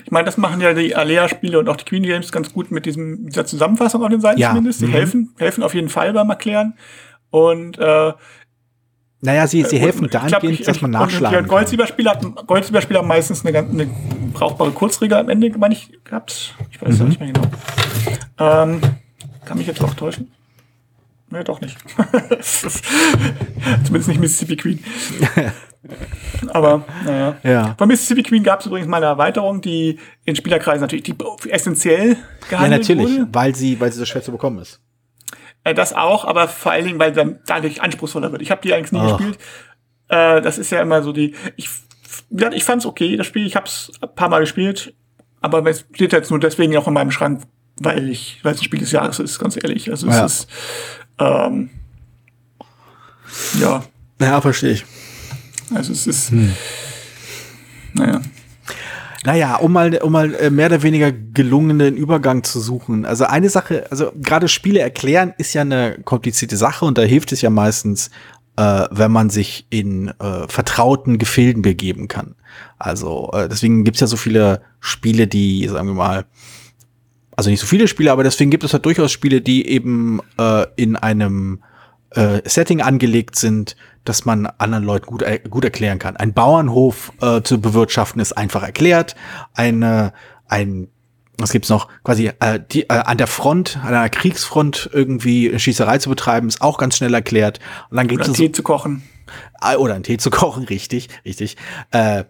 Ich 0.03 0.11
meine, 0.11 0.25
das 0.25 0.37
machen 0.37 0.59
ja 0.61 0.73
die 0.73 0.95
Alea-Spiele 0.95 1.57
und 1.59 1.69
auch 1.69 1.77
die 1.77 1.85
Queen 1.85 2.03
Games 2.03 2.31
ganz 2.31 2.51
gut 2.53 2.69
mit 2.71 2.85
diesem, 2.85 3.27
dieser 3.27 3.45
Zusammenfassung 3.45 4.03
auf 4.03 4.09
den 4.09 4.21
Seiten 4.21 4.39
ja. 4.39 4.49
zumindest. 4.49 4.81
Die 4.81 4.87
mhm. 4.87 4.91
helfen, 4.91 5.33
helfen 5.37 5.63
auf 5.63 5.73
jeden 5.73 5.89
Fall 5.89 6.11
beim 6.13 6.29
Erklären. 6.29 6.73
Und 7.29 7.77
äh, 7.77 8.13
naja, 9.21 9.47
sie, 9.47 9.63
sie 9.63 9.77
äh, 9.77 9.79
helfen 9.79 10.05
und, 10.05 10.13
dahingehend, 10.13 10.67
dass 10.67 10.81
man 10.81 10.91
nachschlagen 10.91 11.39
kann. 11.39 11.47
Goldsieberspieler 11.47 12.11
hat, 12.11 12.47
Goldsieberspieler 12.47 12.99
haben 12.99 13.07
meistens 13.07 13.45
eine, 13.45 13.59
eine 13.59 13.89
brauchbare 14.33 14.71
Kurzregel 14.71 15.17
am 15.17 15.29
Ende, 15.29 15.57
meine 15.57 15.73
ich, 15.73 15.91
gehabt. 16.03 16.55
Ich 16.71 16.81
weiß 16.81 16.99
mhm. 16.99 17.07
nicht 17.07 17.19
mehr 17.19 17.31
genau. 17.31 17.47
Ähm, 18.37 18.81
kann 19.49 19.57
mich 19.57 19.65
jetzt 19.65 19.83
auch 19.83 19.95
täuschen. 19.95 20.31
Ne, 21.31 21.43
doch 21.43 21.59
nicht. 21.59 21.75
Zumindest 23.83 24.07
nicht 24.09 24.19
Mississippi 24.19 24.55
Queen. 24.57 24.83
Aber, 26.49 26.85
naja. 27.03 27.37
Ja. 27.41 27.75
Bei 27.75 27.87
Mississippi 27.87 28.21
Queen 28.21 28.43
gab 28.43 28.59
es 28.59 28.67
übrigens 28.67 28.87
mal 28.87 28.97
eine 28.97 29.07
Erweiterung, 29.07 29.61
die 29.61 29.97
in 30.25 30.35
Spielerkreisen 30.35 30.81
natürlich 30.81 31.05
die 31.05 31.15
essentiell 31.49 32.09
Ja, 32.11 32.17
gehandelt 32.49 32.81
natürlich, 32.83 33.17
wurde. 33.19 33.27
weil 33.31 33.55
sie, 33.55 33.79
weil 33.79 33.91
sie 33.91 33.97
so 33.97 34.05
schwer 34.05 34.21
zu 34.21 34.31
bekommen 34.31 34.59
ist. 34.59 34.81
Äh, 35.63 35.73
das 35.73 35.93
auch, 35.93 36.25
aber 36.25 36.47
vor 36.47 36.73
allen 36.73 36.85
Dingen, 36.85 36.99
weil 36.99 37.11
dann 37.11 37.39
dadurch 37.47 37.81
anspruchsvoller 37.81 38.31
wird. 38.31 38.43
Ich 38.43 38.51
habe 38.51 38.61
die 38.61 38.71
eigentlich 38.71 38.91
nie 38.91 38.99
Ach. 38.99 39.17
gespielt. 39.17 39.39
Äh, 40.09 40.41
das 40.41 40.59
ist 40.59 40.69
ja 40.69 40.79
immer 40.79 41.01
so 41.01 41.11
die. 41.11 41.33
Ich, 41.55 41.69
ja, 42.29 42.51
ich 42.51 42.63
fand's 42.63 42.85
okay, 42.85 43.17
das 43.17 43.25
Spiel. 43.25 43.47
Ich 43.47 43.55
hab's 43.55 43.91
ein 43.99 44.13
paar 44.13 44.29
Mal 44.29 44.41
gespielt, 44.41 44.93
aber 45.41 45.65
es 45.65 45.87
steht 45.91 46.13
jetzt 46.13 46.29
nur 46.29 46.39
deswegen 46.39 46.77
auch 46.77 46.87
in 46.87 46.93
meinem 46.93 47.09
Schrank, 47.11 47.41
weil 47.79 48.09
ich, 48.09 48.39
weil 48.43 48.53
es 48.53 48.61
ein 48.61 48.63
Spiel 48.65 48.79
des 48.79 48.91
Jahres 48.91 49.19
ist, 49.19 49.39
ganz 49.39 49.57
ehrlich. 49.61 49.89
Also 49.91 50.07
es 50.07 50.15
Ja. 50.15 50.25
ist 50.25 50.47
ähm, 51.19 51.69
ja, 53.59 53.83
Ja, 54.21 54.41
verstehe 54.41 54.71
ich. 54.71 54.85
also 55.73 55.91
es 55.91 56.07
ist 56.07 56.31
Hm. 56.31 56.51
naja. 57.93 58.21
Naja, 59.25 59.55
um 59.57 59.73
mal, 59.73 59.97
um 59.97 60.13
mal 60.13 60.33
äh, 60.35 60.49
mehr 60.49 60.67
oder 60.67 60.81
weniger 60.81 61.11
gelungenen 61.11 61.97
Übergang 61.97 62.43
zu 62.45 62.61
suchen. 62.61 63.05
Also 63.05 63.25
eine 63.25 63.49
Sache, 63.49 63.85
also 63.91 64.13
gerade 64.15 64.47
Spiele 64.47 64.79
erklären 64.79 65.33
ist 65.37 65.53
ja 65.53 65.61
eine 65.61 65.99
komplizierte 66.05 66.55
Sache 66.55 66.85
und 66.85 66.97
da 66.97 67.01
hilft 67.01 67.33
es 67.33 67.41
ja 67.41 67.49
meistens, 67.49 68.11
äh, 68.55 68.85
wenn 68.91 69.11
man 69.11 69.29
sich 69.29 69.67
in 69.69 70.07
äh, 70.19 70.47
vertrauten 70.47 71.17
Gefilden 71.17 71.61
begeben 71.63 72.07
kann. 72.07 72.35
Also 72.77 73.29
äh, 73.33 73.49
deswegen 73.49 73.83
gibt's 73.83 73.99
ja 73.99 74.07
so 74.07 74.15
viele 74.15 74.61
Spiele, 74.79 75.27
die, 75.27 75.67
sagen 75.67 75.87
wir 75.89 75.95
mal, 75.95 76.25
also 77.39 77.49
nicht 77.49 77.61
so 77.61 77.67
viele 77.67 77.87
Spiele, 77.87 78.11
aber 78.11 78.23
deswegen 78.23 78.51
gibt 78.51 78.65
es 78.65 78.73
halt 78.73 78.85
durchaus 78.85 79.13
Spiele, 79.13 79.39
die 79.39 79.65
eben 79.69 80.19
äh, 80.37 80.65
in 80.75 80.97
einem 80.97 81.63
äh, 82.09 82.41
Setting 82.43 82.81
angelegt 82.81 83.37
sind, 83.37 83.77
dass 84.03 84.25
man 84.25 84.45
anderen 84.57 84.83
Leuten 84.83 85.05
gut, 85.05 85.21
er 85.21 85.39
gut 85.39 85.63
erklären 85.63 85.99
kann. 85.99 86.17
Ein 86.17 86.33
Bauernhof 86.33 87.13
äh, 87.21 87.41
zu 87.41 87.61
bewirtschaften 87.61 88.21
ist 88.21 88.33
einfach 88.33 88.61
erklärt. 88.61 89.15
Eine, 89.53 90.11
ein, 90.49 90.89
was 91.37 91.53
gibt's 91.53 91.69
noch? 91.69 91.87
Quasi 92.03 92.29
äh, 92.41 92.59
die, 92.59 92.89
äh, 92.89 92.93
an 92.93 93.17
der 93.17 93.27
Front, 93.27 93.77
an 93.77 93.93
einer 93.93 94.09
Kriegsfront 94.09 94.89
irgendwie 94.91 95.57
Schießerei 95.57 95.99
zu 95.99 96.09
betreiben, 96.09 96.49
ist 96.49 96.61
auch 96.61 96.77
ganz 96.77 96.97
schnell 96.97 97.13
erklärt. 97.13 97.61
Und 97.89 97.95
dann 97.95 98.09
gibt 98.09 98.23
Oder 98.23 98.31
es 98.31 98.37
Tee 98.37 98.51
zu 98.51 98.63
kochen. 98.63 99.03
Ah, 99.61 99.77
oder 99.77 99.93
einen 99.93 100.03
Tee 100.03 100.17
zu 100.17 100.29
kochen, 100.29 100.63
richtig, 100.69 101.07
richtig. 101.23 101.55
Äh, 101.91 102.25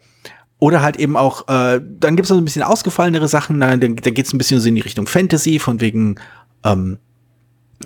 oder 0.59 0.81
halt 0.81 0.97
eben 0.97 1.15
auch, 1.17 1.47
äh, 1.47 1.79
dann 1.81 2.15
gibt 2.15 2.21
es 2.25 2.27
so 2.27 2.35
ein 2.35 2.43
bisschen 2.45 2.63
ausgefallenere 2.63 3.27
Sachen, 3.27 3.59
dann, 3.59 3.79
dann 3.79 3.95
geht 3.95 4.19
es 4.25 4.33
ein 4.33 4.37
bisschen 4.37 4.59
so 4.59 4.67
in 4.67 4.75
die 4.75 4.81
Richtung 4.81 5.07
Fantasy, 5.07 5.57
von 5.57 5.79
wegen, 5.79 6.15
ähm, 6.63 6.99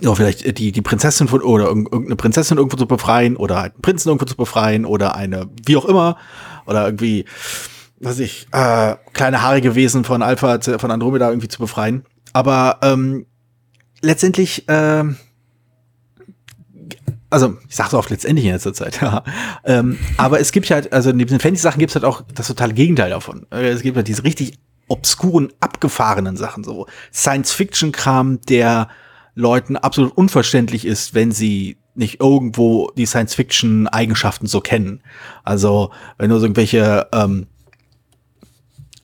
ja, 0.02 0.14
vielleicht 0.16 0.58
die, 0.58 0.72
die 0.72 0.82
Prinzessin 0.82 1.28
von, 1.28 1.42
oder 1.44 1.66
irg- 1.70 1.92
irgendeine 1.92 2.16
Prinzessin 2.16 2.58
irgendwo 2.58 2.78
zu 2.78 2.88
befreien, 2.88 3.38
oder 3.38 3.62
einen 3.62 3.82
Prinzen 3.82 4.10
irgendwo 4.10 4.26
zu 4.26 4.36
befreien, 4.36 4.86
oder 4.86 5.16
eine, 5.16 5.48
wie 5.66 5.78
auch 5.78 5.86
immer, 5.86 6.18
oder 6.66 6.86
irgendwie, 6.86 7.26
was 8.00 8.18
ich, 8.18 8.48
äh, 8.52 8.96
kleine 9.14 9.44
haarige 9.44 9.76
Wesen 9.76 10.04
von 10.04 10.24
Alpha, 10.24 10.60
zu- 10.60 10.80
von 10.80 10.90
Andromeda 10.90 11.30
irgendwie 11.30 11.48
zu 11.50 11.60
befreien. 11.60 12.06
Aber 12.34 12.80
ähm, 12.82 13.28
letztendlich, 14.02 14.66
ähm, 14.68 15.18
also 17.34 17.58
ich 17.68 17.76
sage 17.76 17.90
so 17.92 17.98
oft 17.98 18.10
letztendlich 18.10 18.46
in 18.46 18.54
letzter 18.54 18.74
Zeit, 18.74 19.00
ja. 19.02 19.24
ähm, 19.66 19.98
aber 20.18 20.40
es 20.40 20.52
gibt 20.52 20.70
halt, 20.72 20.94
also 20.94 21.12
neben 21.12 21.30
den 21.30 21.40
Fantasy-Sachen 21.40 21.80
gibt 21.80 21.92
es 21.92 21.96
halt 21.96 22.06
auch 22.06 22.22
das 22.34 22.48
totale 22.48 22.74
Gegenteil 22.74 23.10
davon. 23.10 23.46
Äh, 23.52 23.70
Es 23.70 23.82
gibt 23.82 23.98
halt 23.98 24.08
diese 24.08 24.24
richtig 24.24 24.58
obskuren, 24.88 25.52
abgefahrenen 25.60 26.38
Sachen, 26.38 26.64
so 26.64 26.88
Science-Fiction-Kram, 27.14 28.42
der 28.42 28.88
Leuten 29.36 29.76
absolut 29.78 30.16
unverständlich 30.16 30.86
ist, 30.86 31.14
wenn 31.16 31.32
sie 31.32 31.78
nicht 31.96 32.20
irgendwo 32.20 32.92
die 32.98 33.06
Science-Fiction-Eigenschaften 33.06 34.48
so 34.48 34.62
kennen. 34.62 35.02
Also 35.44 35.92
wenn 36.18 36.30
du 36.30 36.38
so 36.38 36.46
irgendwelche 36.46 37.08
ähm, 37.14 37.48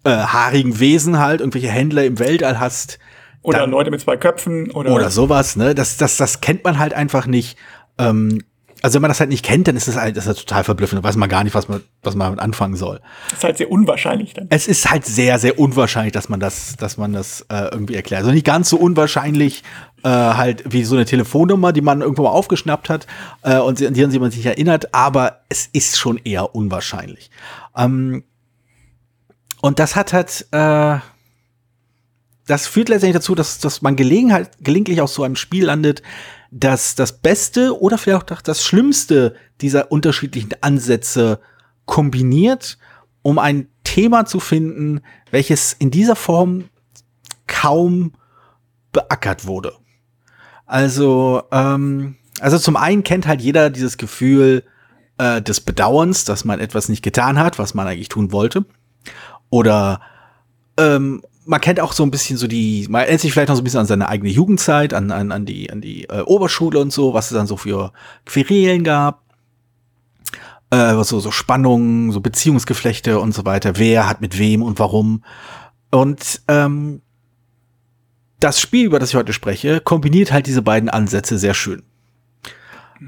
äh, 0.04 0.10
haarigen 0.10 0.80
Wesen 0.80 1.20
halt, 1.20 1.42
irgendwelche 1.42 1.70
Händler 1.70 2.04
im 2.06 2.20
Weltall 2.20 2.60
hast, 2.60 3.00
Oder 3.42 3.60
Dann- 3.60 3.72
Leute 3.72 3.90
mit 3.92 4.02
zwei 4.02 4.18
Köpfen 4.18 4.70
oder, 4.72 4.92
oder 4.94 5.10
sowas, 5.10 5.56
ne? 5.56 5.74
Das, 5.76 5.98
das, 5.98 6.18
das 6.18 6.42
kennt 6.42 6.64
man 6.64 6.78
halt 6.78 6.94
einfach 6.94 7.26
nicht. 7.26 7.58
Ähm, 8.00 8.44
also 8.82 8.96
wenn 8.96 9.02
man 9.02 9.10
das 9.10 9.20
halt 9.20 9.30
nicht 9.30 9.44
kennt, 9.44 9.68
dann 9.68 9.76
ist 9.76 9.90
das 9.90 9.98
halt, 9.98 10.16
das 10.16 10.24
ist 10.24 10.28
halt 10.30 10.40
total 10.40 10.64
verblüffend. 10.64 11.04
Da 11.04 11.08
weiß 11.08 11.18
man 11.18 11.28
gar 11.28 11.44
nicht, 11.44 11.54
was 11.54 11.68
man, 11.68 11.82
was 12.02 12.16
man 12.16 12.28
damit 12.28 12.40
anfangen 12.40 12.78
soll. 12.78 13.02
ist 13.34 13.44
halt 13.44 13.58
sehr 13.58 13.70
unwahrscheinlich 13.70 14.34
dann. 14.34 14.48
Es 14.50 14.70
ist 14.70 14.90
halt 14.90 15.06
sehr, 15.06 15.38
sehr 15.38 15.60
unwahrscheinlich, 15.60 16.14
dass 16.14 16.30
man 16.30 16.40
das, 16.40 16.78
dass 16.78 16.96
man 16.96 17.12
das 17.12 17.42
äh, 17.50 17.66
irgendwie 17.74 17.96
erklärt. 17.96 18.22
Also 18.22 18.32
nicht 18.32 18.46
ganz 18.46 18.70
so 18.70 18.78
unwahrscheinlich, 18.78 19.64
äh, 20.04 20.08
halt 20.08 20.64
wie 20.72 20.86
so 20.86 20.96
eine 20.96 21.04
Telefonnummer, 21.04 21.74
die 21.74 21.82
man 21.82 22.00
irgendwo 22.00 22.24
mal 22.24 22.30
aufgeschnappt 22.30 22.88
hat 22.88 23.06
äh, 23.42 23.58
und 23.58 23.78
sie- 23.78 23.86
an 23.88 23.94
die 23.94 24.04
an 24.06 24.12
die 24.12 24.20
man 24.20 24.32
sich 24.32 24.46
erinnert, 24.46 24.94
aber 24.94 25.42
es 25.50 25.68
ist 25.74 26.00
schon 26.00 26.18
eher 26.24 26.56
unwahrscheinlich. 26.56 27.30
Ähm, 27.76 28.24
und 29.62 29.80
das 29.80 29.98
hat 29.98 30.14
halt, 30.14 30.48
äh, 30.52 31.00
das 32.48 32.66
führt 32.66 32.88
letztendlich 32.88 33.16
dazu, 33.20 33.36
dass, 33.36 33.60
dass 33.60 33.82
man 33.82 33.98
Gelegenheit, 33.98 34.52
gelegentlich 34.62 35.02
aus 35.02 35.14
so 35.14 35.24
einem 35.24 35.36
Spiel 35.36 35.66
landet, 35.66 36.02
dass 36.52 36.96
das 36.96 37.20
Beste 37.20 37.80
oder 37.80 37.98
vielleicht 37.98 38.32
auch 38.32 38.42
das 38.42 38.64
Schlimmste 38.64 39.36
dieser 39.62 39.92
unterschiedlichen 39.92 40.52
Ansätze 40.62 41.40
kombiniert, 41.86 42.78
um 43.22 43.40
ein 43.40 43.68
Thema 43.84 44.26
zu 44.26 44.40
finden, 44.40 45.02
welches 45.32 45.74
in 45.74 45.92
dieser 45.92 46.16
Form 46.16 46.66
kaum 47.48 48.14
beackert 48.92 49.46
wurde. 49.46 49.74
Also, 50.66 51.44
ähm, 51.52 52.16
also 52.40 52.58
zum 52.58 52.78
einen 52.78 53.04
kennt 53.04 53.28
halt 53.28 53.42
jeder 53.42 53.70
dieses 53.70 53.98
Gefühl 53.98 54.64
äh, 55.18 55.42
des 55.42 55.62
Bedauerns, 55.62 56.26
dass 56.26 56.46
man 56.46 56.60
etwas 56.60 56.90
nicht 56.90 57.04
getan 57.04 57.40
hat, 57.40 57.60
was 57.60 57.74
man 57.74 57.88
eigentlich 57.88 58.10
tun 58.10 58.32
wollte. 58.32 58.66
Oder 59.50 60.02
ähm, 60.78 61.24
man 61.50 61.60
kennt 61.60 61.80
auch 61.80 61.94
so 61.94 62.04
ein 62.04 62.12
bisschen 62.12 62.38
so 62.38 62.46
die, 62.46 62.86
man 62.90 63.02
erinnert 63.02 63.22
sich 63.22 63.34
vielleicht 63.34 63.50
noch 63.50 63.56
so 63.56 63.62
ein 63.62 63.64
bisschen 63.64 63.80
an 63.80 63.88
seine 63.88 64.08
eigene 64.08 64.30
Jugendzeit, 64.30 64.94
an, 64.94 65.10
an, 65.10 65.32
an 65.32 65.48
die, 65.48 65.72
an 65.72 65.82
die 65.82 66.04
äh, 66.04 66.22
Oberschule 66.22 66.78
und 66.78 66.94
so, 66.94 67.16
was 67.16 67.32
es 67.32 67.36
dann 67.36 67.48
so 67.48 67.58
für 67.58 67.92
Querelen 68.26 68.84
gab. 68.84 69.24
Äh, 70.70 70.96
was 70.96 71.08
so, 71.10 71.20
so 71.20 71.32
Spannungen, 71.32 72.12
so 72.12 72.22
Beziehungsgeflechte 72.22 73.20
und 73.20 73.34
so 73.34 73.46
weiter. 73.46 73.78
Wer 73.78 74.08
hat 74.08 74.22
mit 74.22 74.38
wem 74.38 74.62
und 74.62 74.78
warum. 74.78 75.24
Und 75.90 76.44
ähm, 76.48 77.02
das 78.40 78.62
Spiel, 78.62 78.86
über 78.86 79.00
das 79.00 79.10
ich 79.10 79.16
heute 79.16 79.34
spreche, 79.34 79.82
kombiniert 79.82 80.32
halt 80.32 80.46
diese 80.46 80.62
beiden 80.62 80.88
Ansätze 80.88 81.40
sehr 81.40 81.56
schön. 81.56 81.82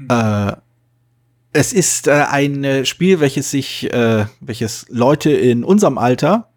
Äh, 0.08 0.52
es 1.52 1.72
ist 1.72 2.08
äh, 2.08 2.24
ein 2.28 2.64
äh, 2.64 2.84
Spiel, 2.86 3.20
welches 3.20 3.52
sich, 3.52 3.92
äh, 3.92 4.26
welches 4.40 4.86
Leute 4.88 5.30
in 5.30 5.62
unserem 5.62 5.96
Alter 5.96 6.51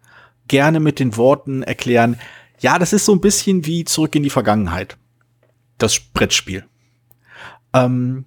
gerne 0.48 0.80
mit 0.80 0.98
den 0.98 1.16
Worten 1.16 1.62
erklären, 1.62 2.18
ja, 2.60 2.78
das 2.78 2.92
ist 2.92 3.04
so 3.04 3.12
ein 3.12 3.20
bisschen 3.20 3.66
wie 3.66 3.84
zurück 3.84 4.14
in 4.14 4.22
die 4.22 4.30
Vergangenheit. 4.30 4.96
Das 5.78 5.98
Brettspiel. 6.00 6.64
Ähm, 7.74 8.24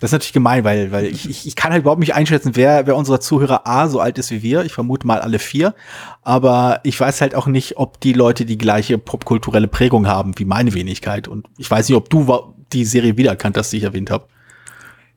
das 0.00 0.08
ist 0.08 0.12
natürlich 0.12 0.32
gemein, 0.32 0.64
weil, 0.64 0.92
weil 0.92 1.06
ich, 1.06 1.28
ich, 1.28 1.46
ich 1.46 1.56
kann 1.56 1.72
halt 1.72 1.82
überhaupt 1.82 2.00
nicht 2.00 2.14
einschätzen, 2.14 2.56
wer, 2.56 2.86
wer 2.86 2.96
unserer 2.96 3.20
Zuhörer 3.20 3.66
A 3.66 3.88
so 3.88 4.00
alt 4.00 4.18
ist 4.18 4.30
wie 4.30 4.42
wir. 4.42 4.64
Ich 4.64 4.72
vermute 4.72 5.06
mal 5.06 5.20
alle 5.20 5.38
vier. 5.38 5.74
Aber 6.22 6.80
ich 6.82 6.98
weiß 6.98 7.20
halt 7.20 7.34
auch 7.34 7.46
nicht, 7.46 7.76
ob 7.76 8.00
die 8.00 8.12
Leute 8.12 8.44
die 8.44 8.58
gleiche 8.58 8.98
popkulturelle 8.98 9.68
Prägung 9.68 10.06
haben 10.06 10.38
wie 10.38 10.44
meine 10.44 10.74
Wenigkeit. 10.74 11.28
Und 11.28 11.46
ich 11.58 11.70
weiß 11.70 11.88
nicht, 11.88 11.96
ob 11.96 12.10
du 12.10 12.54
die 12.72 12.84
Serie 12.84 13.16
wiedererkannt 13.16 13.56
hast, 13.56 13.72
die 13.72 13.78
ich 13.78 13.84
erwähnt 13.84 14.10
habe. 14.10 14.26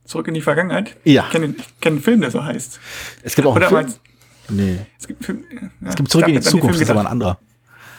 Zurück 0.05 0.27
in 0.27 0.35
die 0.35 0.41
Vergangenheit? 0.41 0.95
Ja. 1.03 1.23
Ich 1.25 1.31
kenne 1.31 1.55
kenn 1.81 1.93
einen 1.93 2.01
Film, 2.01 2.21
der 2.21 2.31
so 2.31 2.43
heißt. 2.43 2.79
Es 3.23 3.35
gibt 3.35 3.47
auch 3.47 3.55
einen 3.55 3.65
Oder 3.65 3.87
Film. 3.87 3.93
Nee. 4.49 4.77
Es 4.99 5.07
gibt, 5.07 5.25
Film, 5.25 5.43
ja, 5.81 5.89
Es 5.89 5.95
gibt 5.95 6.09
Zurück 6.09 6.27
in 6.27 6.35
die 6.35 6.41
Zukunft, 6.41 6.75
das 6.75 6.81
ist 6.81 6.89
aber 6.89 7.01
ein 7.01 7.07
anderer. 7.07 7.37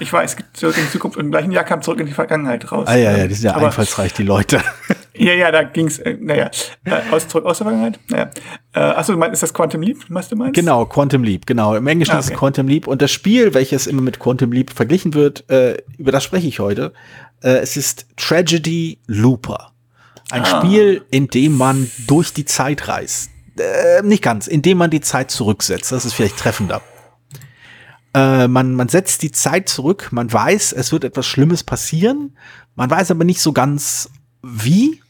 Ich 0.00 0.12
weiß, 0.12 0.30
es 0.30 0.36
gibt 0.36 0.56
Zurück 0.56 0.76
in 0.78 0.84
die 0.84 0.90
Zukunft 0.90 1.16
und 1.16 1.24
im 1.24 1.30
gleichen 1.32 1.50
Jahr 1.50 1.64
kam 1.64 1.82
Zurück 1.82 1.98
in 2.00 2.06
die 2.06 2.12
Vergangenheit 2.12 2.70
raus. 2.70 2.86
Ah 2.88 2.94
ja, 2.96 3.16
ja, 3.16 3.26
die 3.26 3.34
sind 3.34 3.46
ja 3.46 3.54
Aber- 3.56 3.66
einfallsreich, 3.66 4.12
die 4.14 4.22
Leute. 4.24 4.60
Ja, 5.20 5.32
ja, 5.32 5.50
da 5.50 5.64
ging's, 5.64 5.98
äh, 5.98 6.16
naja, 6.20 6.48
äh, 6.84 6.92
aus, 7.10 7.26
zurück 7.26 7.44
aus 7.44 7.58
der 7.58 7.64
Vergangenheit. 7.66 7.98
Naja. 8.08 8.30
Äh, 8.72 8.78
achso, 8.78 9.12
du 9.14 9.18
meinst, 9.18 9.32
ist 9.34 9.42
das 9.42 9.52
Quantum 9.52 9.82
Leap, 9.82 9.98
was 10.10 10.28
du 10.28 10.36
meinst? 10.36 10.54
Genau, 10.54 10.86
Quantum 10.86 11.24
Leap, 11.24 11.44
genau. 11.44 11.74
Im 11.74 11.84
Englischen 11.88 12.12
Ah, 12.12 12.20
ist 12.20 12.26
es 12.26 12.30
okay. 12.30 12.38
Quantum 12.38 12.68
Leap. 12.68 12.86
Und 12.86 13.02
das 13.02 13.10
Spiel, 13.10 13.52
welches 13.52 13.88
immer 13.88 14.00
mit 14.00 14.20
Quantum 14.20 14.52
Leap 14.52 14.70
verglichen 14.70 15.14
wird, 15.14 15.50
äh, 15.50 15.78
über 15.96 16.12
das 16.12 16.22
spreche 16.22 16.46
ich 16.46 16.60
heute. 16.60 16.92
Äh, 17.42 17.48
es 17.58 17.76
ist 17.76 18.06
Tragedy 18.16 19.00
Looper. 19.08 19.72
Ein 20.30 20.42
Ah. 20.42 20.60
Spiel, 20.62 21.02
in 21.10 21.26
dem 21.26 21.56
man 21.58 21.90
durch 22.06 22.32
die 22.32 22.44
Zeit 22.44 22.86
reist. 22.86 23.30
Äh, 23.58 24.02
nicht 24.02 24.22
ganz, 24.22 24.46
in 24.46 24.62
dem 24.62 24.78
man 24.78 24.90
die 24.90 25.00
Zeit 25.00 25.30
zurücksetzt. 25.30 25.92
Das 25.92 26.04
ist 26.04 26.14
vielleicht 26.14 26.36
treffender. 26.36 26.82
Äh, 28.14 28.48
man, 28.48 28.74
man 28.74 28.88
setzt 28.88 29.22
die 29.22 29.32
Zeit 29.32 29.68
zurück, 29.68 30.08
man 30.10 30.32
weiß, 30.32 30.72
es 30.72 30.92
wird 30.92 31.04
etwas 31.04 31.26
Schlimmes 31.26 31.62
passieren, 31.62 32.36
man 32.74 32.90
weiß 32.90 33.10
aber 33.10 33.24
nicht 33.24 33.40
so 33.40 33.52
ganz 33.52 34.10
wie 34.42 35.02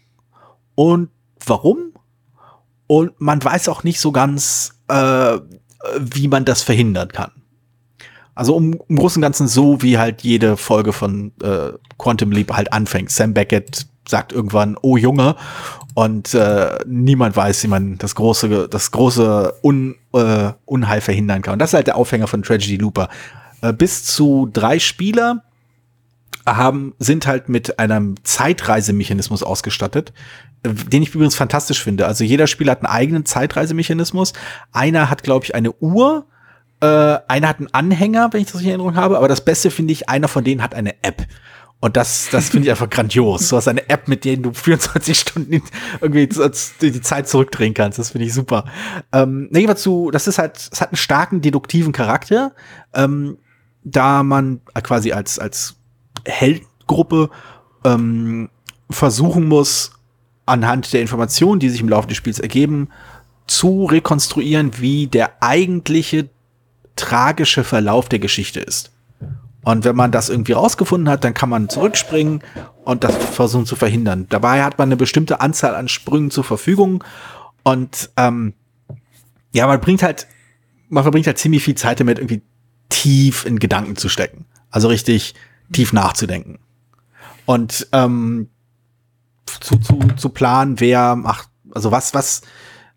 und 0.75 1.11
warum. 1.45 1.93
Und 2.87 3.21
man 3.21 3.43
weiß 3.43 3.69
auch 3.69 3.85
nicht 3.85 4.01
so 4.01 4.13
ganz, 4.13 4.73
äh, 4.89 5.39
wie 5.99 6.29
man 6.29 6.45
das 6.45 6.63
verhindern 6.63 7.09
kann. 7.09 7.31
Also 8.35 8.55
um, 8.55 8.81
im 8.89 8.97
Großen 8.97 9.21
und 9.21 9.23
Ganzen 9.23 9.49
so, 9.49 9.83
wie 9.83 9.99
halt 9.99 10.23
jede 10.23 10.57
Folge 10.57 10.93
von 10.93 11.33
äh, 11.43 11.73
Quantum 11.99 12.31
Leap 12.31 12.53
halt 12.53 12.73
anfängt. 12.73 13.11
Sam 13.11 13.35
Beckett 13.35 13.87
sagt 14.09 14.33
irgendwann, 14.33 14.77
oh 14.81 14.97
Junge, 14.97 15.37
und 15.95 16.33
äh, 16.35 16.79
niemand 16.87 17.37
weiß, 17.37 17.65
wie 17.65 17.69
man 17.69 17.99
das 17.99 18.15
große, 18.15 18.69
das 18.69 18.91
große 18.93 19.55
Un, 19.65 19.97
äh, 20.13 20.53
Unheil 20.65 21.01
verhindern 21.01 21.43
kann. 21.43 21.55
Und 21.55 21.59
das 21.59 21.71
ist 21.71 21.75
halt 21.75 21.89
der 21.89 21.97
Aufhänger 21.97 22.29
von 22.29 22.43
Tragedy 22.43 22.77
Looper. 22.77 23.09
Äh, 23.63 23.73
bis 23.73 24.05
zu 24.05 24.49
drei 24.53 24.79
Spieler 24.79 25.43
haben, 26.47 26.95
sind 26.99 27.27
halt 27.27 27.49
mit 27.49 27.79
einem 27.79 28.15
Zeitreisemechanismus 28.23 29.43
ausgestattet, 29.43 30.13
äh, 30.63 30.69
den 30.69 31.03
ich 31.03 31.15
übrigens 31.15 31.35
fantastisch 31.35 31.83
finde. 31.83 32.07
Also 32.07 32.23
jeder 32.23 32.47
Spieler 32.47 32.73
hat 32.73 32.85
einen 32.85 32.95
eigenen 32.95 33.25
Zeitreisemechanismus. 33.25 34.35
Einer 34.73 35.11
hat, 35.11 35.25
glaube 35.25 35.47
ich, 35.47 35.57
eine 35.57 35.73
Uhr, 35.81 36.27
äh, 36.81 36.87
einer 36.87 37.49
hat 37.49 37.59
einen 37.59 37.75
Anhänger, 37.75 38.29
wenn 38.33 38.43
ich 38.43 38.53
das 38.53 38.61
in 38.61 38.69
Erinnerung 38.69 38.95
habe, 38.95 39.17
aber 39.17 39.27
das 39.27 39.45
Beste 39.45 39.73
finde 39.73 39.93
ich, 39.93 40.09
einer 40.09 40.29
von 40.29 40.45
denen 40.45 40.63
hat 40.63 40.75
eine 40.75 41.03
App. 41.03 41.27
Und 41.81 41.97
das, 41.97 42.29
das 42.31 42.49
finde 42.49 42.67
ich 42.67 42.71
einfach 42.73 42.91
grandios. 42.91 43.49
Du 43.49 43.57
hast 43.57 43.69
eine 43.69 43.89
App, 43.89 44.09
mit 44.09 44.25
der 44.25 44.37
du 44.37 44.53
24 44.53 45.19
Stunden 45.19 45.63
irgendwie 46.01 46.29
die 46.29 47.01
Zeit 47.01 47.29
zurückdrehen 47.29 47.73
kannst. 47.73 48.01
Das 48.01 48.11
finde 48.11 48.27
ich 48.27 48.35
super. 48.35 48.65
Ähm, 49.13 49.49
nee, 49.53 49.73
zu, 49.77 50.11
das 50.11 50.27
ist 50.27 50.39
halt, 50.39 50.57
es 50.57 50.81
hat 50.81 50.89
einen 50.89 50.97
starken 50.97 51.41
deduktiven 51.41 51.93
Charakter, 51.93 52.53
ähm, 52.95 53.39
da 53.85 54.25
man 54.25 54.61
quasi 54.83 55.13
als, 55.13 55.39
als 55.39 55.77
Heldgruppe 56.25 57.31
ähm, 57.85 58.51
versuchen 58.91 59.47
muss, 59.47 59.93
anhand 60.47 60.93
der 60.93 61.01
Informationen, 61.01 61.61
die 61.61 61.69
sich 61.69 61.81
im 61.81 61.89
Laufe 61.89 62.09
des 62.09 62.17
Spiels 62.17 62.41
ergeben, 62.41 62.89
zu 63.47 63.85
rekonstruieren, 63.85 64.73
wie 64.81 65.07
der 65.07 65.43
eigentliche 65.43 66.29
tragische 66.97 67.63
Verlauf 67.63 68.09
der 68.09 68.19
Geschichte 68.19 68.59
ist. 68.61 68.91
Und 69.63 69.85
wenn 69.85 69.97
man 69.97 70.13
das 70.13 70.29
irgendwie 70.29 70.53
rausgefunden 70.53 71.09
hat, 71.09 71.25
dann 71.25 71.35
kann 71.35 71.49
man 71.49 71.69
zurückspringen 71.69 72.43
und 72.85 73.05
das 73.05 73.15
versuchen 73.17 73.67
zu 73.67 73.77
verhindern. 73.77 74.27
Dabei 74.29 74.63
hat 74.63 74.79
man 74.79 74.89
eine 74.89 74.97
bestimmte 74.97 75.41
Anzahl 75.41 75.75
an 75.75 75.89
Sprüngen 75.89 76.31
zur 76.31 76.45
Verfügung 76.45 77.05
und 77.65 78.11
ähm, 78.17 78.55
ja, 79.53 79.67
man 79.67 79.81
bringt 79.81 80.03
halt, 80.03 80.27
man 80.89 81.03
verbringt 81.03 81.27
halt 81.27 81.39
ziemlich 81.39 81.63
viel 81.65 81.75
Zeit 81.75 82.01
damit, 82.01 82.19
irgendwie 82.19 82.43
tief 82.89 83.45
in 83.45 83.59
Gedanken 83.59 83.97
zu 83.97 84.09
stecken. 84.09 84.47
Also 84.71 84.89
richtig 84.89 85.35
tief 85.73 85.93
nachzudenken. 85.93 86.59
Und 87.45 87.89
ähm, 87.93 88.49
zu, 89.61 89.79
zu, 89.79 89.99
zu 90.17 90.29
planen, 90.29 90.81
wer 90.81 91.17
macht, 91.17 91.49
also 91.73 91.91
was, 91.91 92.15
was, 92.15 92.43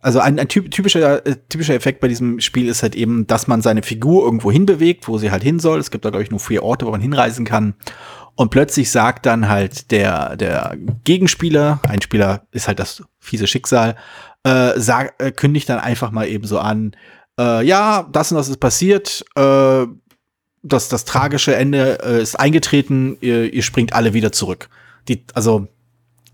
also 0.01 0.19
ein, 0.19 0.39
ein 0.39 0.47
typischer, 0.47 1.25
äh, 1.25 1.35
typischer 1.47 1.75
Effekt 1.75 1.99
bei 1.99 2.07
diesem 2.07 2.39
Spiel 2.39 2.67
ist 2.67 2.81
halt 2.83 2.95
eben, 2.95 3.27
dass 3.27 3.47
man 3.47 3.61
seine 3.61 3.83
Figur 3.83 4.23
irgendwo 4.23 4.51
hinbewegt, 4.51 5.07
wo 5.07 5.17
sie 5.17 5.31
halt 5.31 5.43
hin 5.43 5.59
soll. 5.59 5.79
Es 5.79 5.91
gibt 5.91 6.05
da, 6.05 6.09
glaube 6.09 6.23
ich, 6.23 6.31
nur 6.31 6.39
vier 6.39 6.63
Orte, 6.63 6.85
wo 6.85 6.91
man 6.91 7.01
hinreisen 7.01 7.45
kann. 7.45 7.75
Und 8.35 8.49
plötzlich 8.49 8.89
sagt 8.89 9.25
dann 9.25 9.47
halt 9.47 9.91
der, 9.91 10.35
der 10.37 10.75
Gegenspieler, 11.03 11.79
ein 11.87 12.01
Spieler 12.01 12.47
ist 12.51 12.67
halt 12.67 12.79
das 12.79 13.03
fiese 13.19 13.45
Schicksal, 13.45 13.95
äh, 14.43 14.71
sag, 14.77 15.21
äh, 15.21 15.31
kündigt 15.31 15.69
dann 15.69 15.79
einfach 15.79 16.11
mal 16.11 16.27
eben 16.27 16.47
so 16.47 16.57
an, 16.57 16.95
äh, 17.39 17.63
ja, 17.65 18.07
das 18.11 18.31
und 18.31 18.37
das 18.37 18.49
ist 18.49 18.59
passiert, 18.59 19.23
äh, 19.35 19.85
das, 20.63 20.89
das 20.89 21.05
tragische 21.05 21.55
Ende 21.55 21.99
äh, 22.03 22.21
ist 22.21 22.39
eingetreten, 22.39 23.17
ihr, 23.21 23.53
ihr 23.53 23.63
springt 23.63 23.93
alle 23.93 24.13
wieder 24.13 24.31
zurück. 24.31 24.69
Die, 25.07 25.25
also 25.33 25.67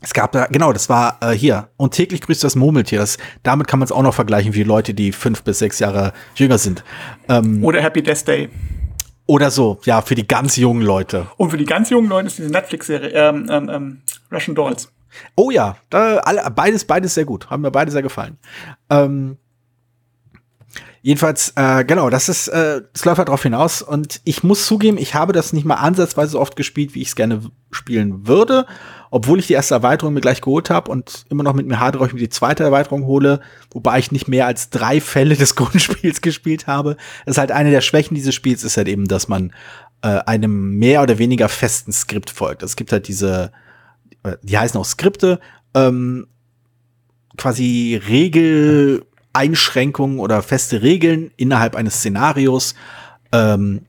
es 0.02 0.14
gab 0.14 0.32
da, 0.32 0.46
genau, 0.46 0.74
das 0.74 0.90
war 0.90 1.18
äh, 1.22 1.32
hier. 1.32 1.70
Und 1.76 1.94
täglich 1.94 2.22
grüßt 2.22 2.44
das 2.44 2.56
Murmeltier. 2.56 3.00
Das, 3.00 3.18
damit 3.44 3.68
kann 3.68 3.80
man 3.80 3.86
es 3.86 3.92
auch 3.92 4.04
noch 4.04 4.14
vergleichen, 4.14 4.54
wie 4.54 4.64
Leute, 4.64 4.94
die 4.94 5.12
fünf 5.12 5.44
bis 5.44 5.60
sechs 5.60 5.80
Jahre 5.80 6.14
jünger 6.36 6.60
sind. 6.60 6.84
Ähm, 7.28 7.64
oder 7.64 7.82
Happy 7.82 8.04
Death 8.04 8.28
Day. 8.28 8.50
Oder 9.26 9.52
so, 9.52 9.80
ja, 9.84 10.02
für 10.02 10.16
die 10.16 10.28
ganz 10.28 10.56
jungen 10.56 10.84
Leute. 10.84 11.28
Und 11.38 11.50
für 11.50 11.58
die 11.58 11.66
ganz 11.66 11.90
jungen 11.90 12.08
Leute 12.08 12.28
ist 12.28 12.38
diese 12.38 12.50
Netflix-Serie, 12.50 13.10
ähm, 13.10 13.48
ähm, 13.50 13.70
ähm, 13.70 14.02
Russian 14.32 14.56
Dolls. 14.56 14.92
Oh 15.36 15.50
ja, 15.50 15.76
da, 15.90 16.18
alle, 16.18 16.50
beides, 16.52 16.86
beides 16.86 17.16
sehr 17.16 17.26
gut. 17.26 17.50
Haben 17.50 17.64
mir 17.64 17.72
beide 17.72 17.92
sehr 17.92 18.04
gefallen. 18.04 18.38
Ähm, 18.90 19.38
Jedenfalls, 21.08 21.54
äh, 21.56 21.86
genau, 21.86 22.10
das 22.10 22.28
ist, 22.28 22.50
äh, 22.50 22.82
es 22.94 23.06
läuft 23.06 23.20
halt 23.20 23.30
darauf 23.30 23.44
hinaus 23.44 23.82
und 23.82 24.20
ich 24.26 24.44
muss 24.44 24.66
zugeben, 24.66 24.98
ich 24.98 25.16
habe 25.16 25.32
das 25.32 25.54
nicht 25.54 25.64
mal 25.64 25.76
ansatzweise 25.76 26.32
so 26.32 26.40
oft 26.42 26.58
gespielt, 26.58 26.96
wie 26.96 27.02
ich 27.02 27.08
es 27.08 27.16
gerne 27.16 27.50
spielen 27.72 28.28
würde, 28.28 28.66
obwohl 29.10 29.40
ich 29.40 29.48
die 29.48 29.54
erste 29.54 29.76
Erweiterung 29.76 30.14
mir 30.14 30.22
gleich 30.22 30.42
geholt 30.42 30.70
habe 30.70 30.92
und 30.92 31.26
immer 31.30 31.44
noch 31.44 31.54
mit 31.54 31.68
mir 31.68 31.80
hadere, 31.80 32.06
ich 32.08 32.14
mir 32.14 32.20
die 32.20 32.30
zweite 32.30 32.64
Erweiterung 32.64 33.06
hole, 33.06 33.40
wobei 33.72 34.00
ich 34.00 34.12
nicht 34.12 34.28
mehr 34.28 34.46
als 34.46 34.70
drei 34.70 35.02
Fälle 35.02 35.36
des 35.36 35.56
Grundspiels 35.58 36.22
gespielt 36.22 36.68
habe. 36.68 36.98
Das 37.26 37.36
ist 37.36 37.40
halt 37.40 37.52
eine 37.52 37.72
der 37.72 37.82
Schwächen 37.82 38.16
dieses 38.16 38.36
Spiels, 38.36 38.64
ist 38.64 38.78
halt 38.78 38.88
eben, 38.88 39.06
dass 39.08 39.28
man 39.28 39.54
äh, 40.02 40.20
einem 40.26 40.78
mehr 40.78 41.02
oder 41.02 41.18
weniger 41.18 41.50
festen 41.50 41.92
Skript 41.92 42.30
folgt. 42.30 42.64
Es 42.64 42.76
gibt 42.76 42.92
halt 42.92 43.08
diese, 43.08 43.52
äh, 44.24 44.38
die 44.44 44.58
heißen 44.58 44.80
auch 44.80 44.86
Skripte, 44.86 45.40
ähm, 45.74 46.28
quasi 47.38 48.00
Regel 48.08 49.06
Einschränkungen 49.34 50.20
oder 50.20 50.42
feste 50.42 50.82
Regeln 50.82 51.32
innerhalb 51.38 51.76
eines 51.76 51.96
Szenarios, 51.96 52.74
ähm, 53.32 53.82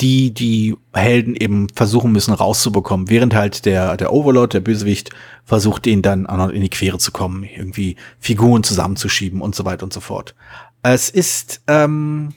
die 0.00 0.32
die 0.32 0.76
Helden 0.92 1.34
eben 1.34 1.68
versuchen 1.74 2.12
müssen 2.12 2.34
rauszubekommen, 2.34 3.08
während 3.08 3.34
halt 3.34 3.64
der, 3.64 3.96
der 3.96 4.12
Overlord, 4.12 4.54
der 4.54 4.60
Bösewicht, 4.60 5.10
versucht, 5.44 5.86
ihnen 5.86 6.02
dann 6.02 6.26
auch 6.26 6.36
noch 6.36 6.48
in 6.50 6.62
die 6.62 6.68
Quere 6.68 6.98
zu 6.98 7.12
kommen, 7.12 7.44
irgendwie 7.44 7.96
Figuren 8.20 8.62
zusammenzuschieben 8.62 9.40
und 9.40 9.54
so 9.54 9.64
weiter 9.64 9.84
und 9.84 9.92
so 9.92 10.00
fort. 10.00 10.34
Es 10.82 11.10
ist, 11.10 11.62
ähm, 11.66 12.34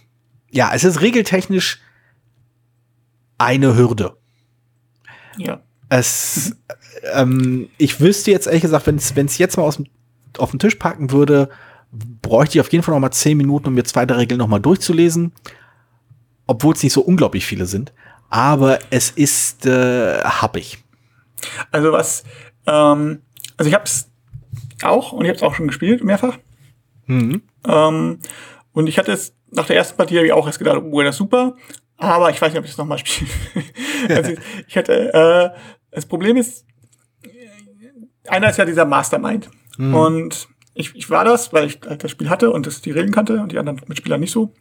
ja, 0.49 0.71
es 0.73 0.83
ist 0.83 1.01
regeltechnisch 1.01 1.79
eine 3.37 3.75
Hürde. 3.75 4.15
Ja. 5.37 5.61
Es, 5.89 6.55
ähm, 7.13 7.69
ich 7.77 7.99
wüsste 7.99 8.31
jetzt 8.31 8.47
ehrlich 8.47 8.61
gesagt, 8.61 8.87
wenn 8.87 8.95
es 8.95 9.37
jetzt 9.37 9.57
mal 9.57 9.63
aus 9.63 9.77
dem, 9.77 9.87
auf 10.37 10.51
den 10.51 10.59
Tisch 10.59 10.75
packen 10.75 11.11
würde, 11.11 11.49
bräuchte 12.21 12.57
ich 12.57 12.61
auf 12.61 12.71
jeden 12.71 12.83
Fall 12.83 12.93
noch 12.93 13.01
mal 13.01 13.11
zehn 13.11 13.37
Minuten, 13.37 13.67
um 13.67 13.73
mir 13.73 13.83
zwei, 13.83 14.05
drei 14.05 14.15
Regeln 14.17 14.37
noch 14.37 14.47
mal 14.47 14.59
durchzulesen. 14.59 15.33
Obwohl 16.51 16.73
es 16.73 16.83
nicht 16.83 16.91
so 16.91 16.99
unglaublich 16.99 17.45
viele 17.45 17.65
sind. 17.65 17.93
Aber 18.29 18.79
es 18.89 19.09
ist 19.09 19.65
äh, 19.65 20.21
happig. 20.21 20.83
Also 21.71 21.93
was, 21.93 22.25
ähm, 22.67 23.21
also 23.55 23.69
ich 23.69 23.73
habe 23.73 23.85
es 23.85 24.11
auch 24.83 25.13
und 25.13 25.23
ich 25.23 25.29
habe 25.29 25.37
es 25.37 25.43
auch 25.43 25.55
schon 25.55 25.67
gespielt, 25.67 26.03
mehrfach. 26.03 26.37
Mhm. 27.05 27.43
Ähm, 27.65 28.19
und 28.73 28.87
ich 28.87 28.97
hatte 28.97 29.13
es 29.13 29.33
nach 29.49 29.65
der 29.65 29.77
ersten 29.77 29.95
Partie 29.95 30.19
ich 30.19 30.33
auch 30.33 30.45
erst 30.45 30.59
gedacht, 30.59 30.81
oh, 30.83 31.01
das 31.01 31.15
ist 31.15 31.19
super. 31.19 31.55
Aber 31.95 32.29
ich 32.31 32.41
weiß 32.41 32.51
nicht, 32.51 32.59
ob 32.59 32.65
ich 32.65 32.71
es 32.71 32.77
nochmal 32.77 32.97
spiele. 33.05 33.31
also 34.09 34.33
ich 34.67 34.75
hatte, 34.75 35.13
äh, 35.13 35.57
das 35.91 36.05
Problem 36.05 36.35
ist, 36.35 36.65
einer 38.27 38.49
ist 38.49 38.57
ja 38.57 38.65
dieser 38.65 38.83
Mastermind. 38.83 39.49
Mhm. 39.77 39.95
Und 39.95 40.49
ich, 40.73 40.93
ich 40.95 41.09
war 41.09 41.23
das, 41.23 41.53
weil 41.53 41.67
ich 41.67 41.79
halt 41.87 42.03
das 42.03 42.11
Spiel 42.11 42.29
hatte 42.29 42.51
und 42.51 42.67
das 42.67 42.81
die 42.81 42.91
Regeln 42.91 43.13
kannte 43.13 43.39
und 43.39 43.53
die 43.53 43.57
anderen 43.57 43.79
Mitspieler 43.87 44.17
nicht 44.17 44.31
so. 44.31 44.53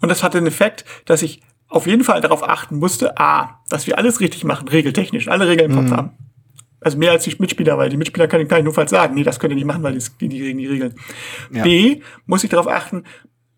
Und 0.00 0.08
das 0.08 0.22
hatte 0.22 0.38
den 0.38 0.46
Effekt, 0.46 0.84
dass 1.04 1.22
ich 1.22 1.42
auf 1.68 1.86
jeden 1.86 2.04
Fall 2.04 2.20
darauf 2.20 2.46
achten 2.46 2.78
musste, 2.78 3.18
a, 3.18 3.62
dass 3.68 3.86
wir 3.86 3.98
alles 3.98 4.20
richtig 4.20 4.44
machen, 4.44 4.68
regeltechnisch, 4.68 5.28
alle 5.28 5.48
Regeln 5.48 5.70
im 5.70 5.76
Kopf 5.76 5.90
mhm. 5.90 5.96
haben. 5.96 6.10
Also 6.80 6.98
mehr 6.98 7.12
als 7.12 7.24
die 7.24 7.34
Mitspieler, 7.38 7.78
weil 7.78 7.88
die 7.88 7.96
Mitspieler 7.96 8.26
können, 8.26 8.48
kann 8.48 8.58
ich 8.58 8.64
nur 8.64 8.74
falls 8.74 8.90
sagen, 8.90 9.14
nee, 9.14 9.22
das 9.22 9.38
könnt 9.38 9.52
ihr 9.52 9.56
nicht 9.56 9.64
machen, 9.64 9.82
weil 9.82 9.96
die, 9.96 10.04
die, 10.20 10.28
die, 10.28 10.54
die 10.54 10.66
Regeln. 10.66 10.94
Ja. 11.50 11.62
B, 11.62 12.02
muss 12.26 12.44
ich 12.44 12.50
darauf 12.50 12.66
achten, 12.66 13.04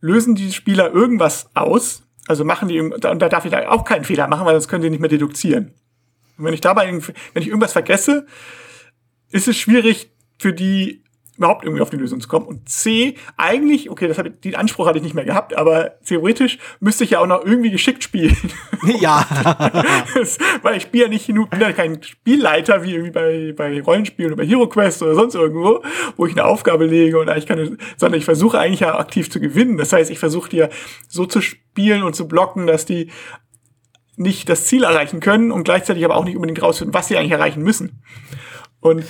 lösen 0.00 0.34
die 0.34 0.52
Spieler 0.52 0.92
irgendwas 0.92 1.50
aus, 1.54 2.02
also 2.28 2.44
machen 2.44 2.68
die, 2.68 2.80
und 2.80 3.02
da 3.02 3.14
darf 3.14 3.44
ich 3.46 3.50
da 3.50 3.68
auch 3.70 3.84
keinen 3.84 4.04
Fehler 4.04 4.28
machen, 4.28 4.44
weil 4.44 4.54
sonst 4.54 4.68
können 4.68 4.82
die 4.82 4.90
nicht 4.90 5.00
mehr 5.00 5.08
deduzieren. 5.08 5.72
Und 6.36 6.44
wenn 6.44 6.54
ich 6.54 6.60
dabei, 6.60 6.90
wenn 6.90 7.42
ich 7.42 7.48
irgendwas 7.48 7.72
vergesse, 7.72 8.26
ist 9.30 9.48
es 9.48 9.56
schwierig, 9.56 10.10
für 10.38 10.52
die 10.52 11.03
überhaupt 11.36 11.64
irgendwie 11.64 11.82
auf 11.82 11.90
die 11.90 11.96
Lösung 11.96 12.20
zu 12.20 12.28
kommen. 12.28 12.46
Und 12.46 12.68
C, 12.68 13.16
eigentlich, 13.36 13.90
okay, 13.90 14.06
das 14.06 14.18
hab 14.18 14.26
ich, 14.26 14.40
den 14.40 14.54
Anspruch 14.54 14.86
hatte 14.86 14.98
ich 14.98 15.04
nicht 15.04 15.14
mehr 15.14 15.24
gehabt, 15.24 15.56
aber 15.56 15.98
theoretisch 16.04 16.58
müsste 16.80 17.04
ich 17.04 17.10
ja 17.10 17.20
auch 17.20 17.26
noch 17.26 17.44
irgendwie 17.44 17.70
geschickt 17.70 18.02
spielen. 18.02 18.36
Ja. 19.00 19.26
das, 20.14 20.36
weil 20.62 20.76
ich 20.76 20.82
spiele 20.82 21.04
ja 21.04 21.08
nicht 21.08 21.26
genug, 21.26 21.48
bin 21.48 21.60
ja 21.60 21.72
kein 21.72 22.02
Spielleiter 22.02 22.82
wie 22.82 22.92
irgendwie 22.92 23.10
bei, 23.10 23.54
bei 23.56 23.80
Rollenspielen 23.80 24.32
oder 24.32 24.42
bei 24.42 24.46
Hero 24.46 24.68
Quest 24.68 25.02
oder 25.02 25.14
sonst 25.14 25.34
irgendwo, 25.34 25.82
wo 26.16 26.26
ich 26.26 26.32
eine 26.32 26.44
Aufgabe 26.44 26.84
lege 26.84 27.18
und 27.18 27.30
eigentlich 27.30 27.46
kann, 27.46 27.78
sondern 27.96 28.18
ich 28.18 28.26
versuche 28.26 28.58
eigentlich 28.58 28.80
ja 28.80 28.98
aktiv 28.98 29.30
zu 29.30 29.40
gewinnen. 29.40 29.78
Das 29.78 29.92
heißt, 29.92 30.10
ich 30.10 30.18
versuche 30.18 30.50
dir 30.50 30.68
so 31.08 31.24
zu 31.24 31.40
spielen 31.40 32.02
und 32.02 32.14
zu 32.14 32.28
blocken, 32.28 32.66
dass 32.66 32.84
die 32.84 33.10
nicht 34.16 34.50
das 34.50 34.66
Ziel 34.66 34.84
erreichen 34.84 35.20
können 35.20 35.50
und 35.50 35.64
gleichzeitig 35.64 36.04
aber 36.04 36.16
auch 36.16 36.24
nicht 36.24 36.36
unbedingt 36.36 36.60
rausfinden, 36.62 36.94
was 36.94 37.08
sie 37.08 37.16
eigentlich 37.16 37.32
erreichen 37.32 37.62
müssen. 37.62 38.02
Und 38.80 39.04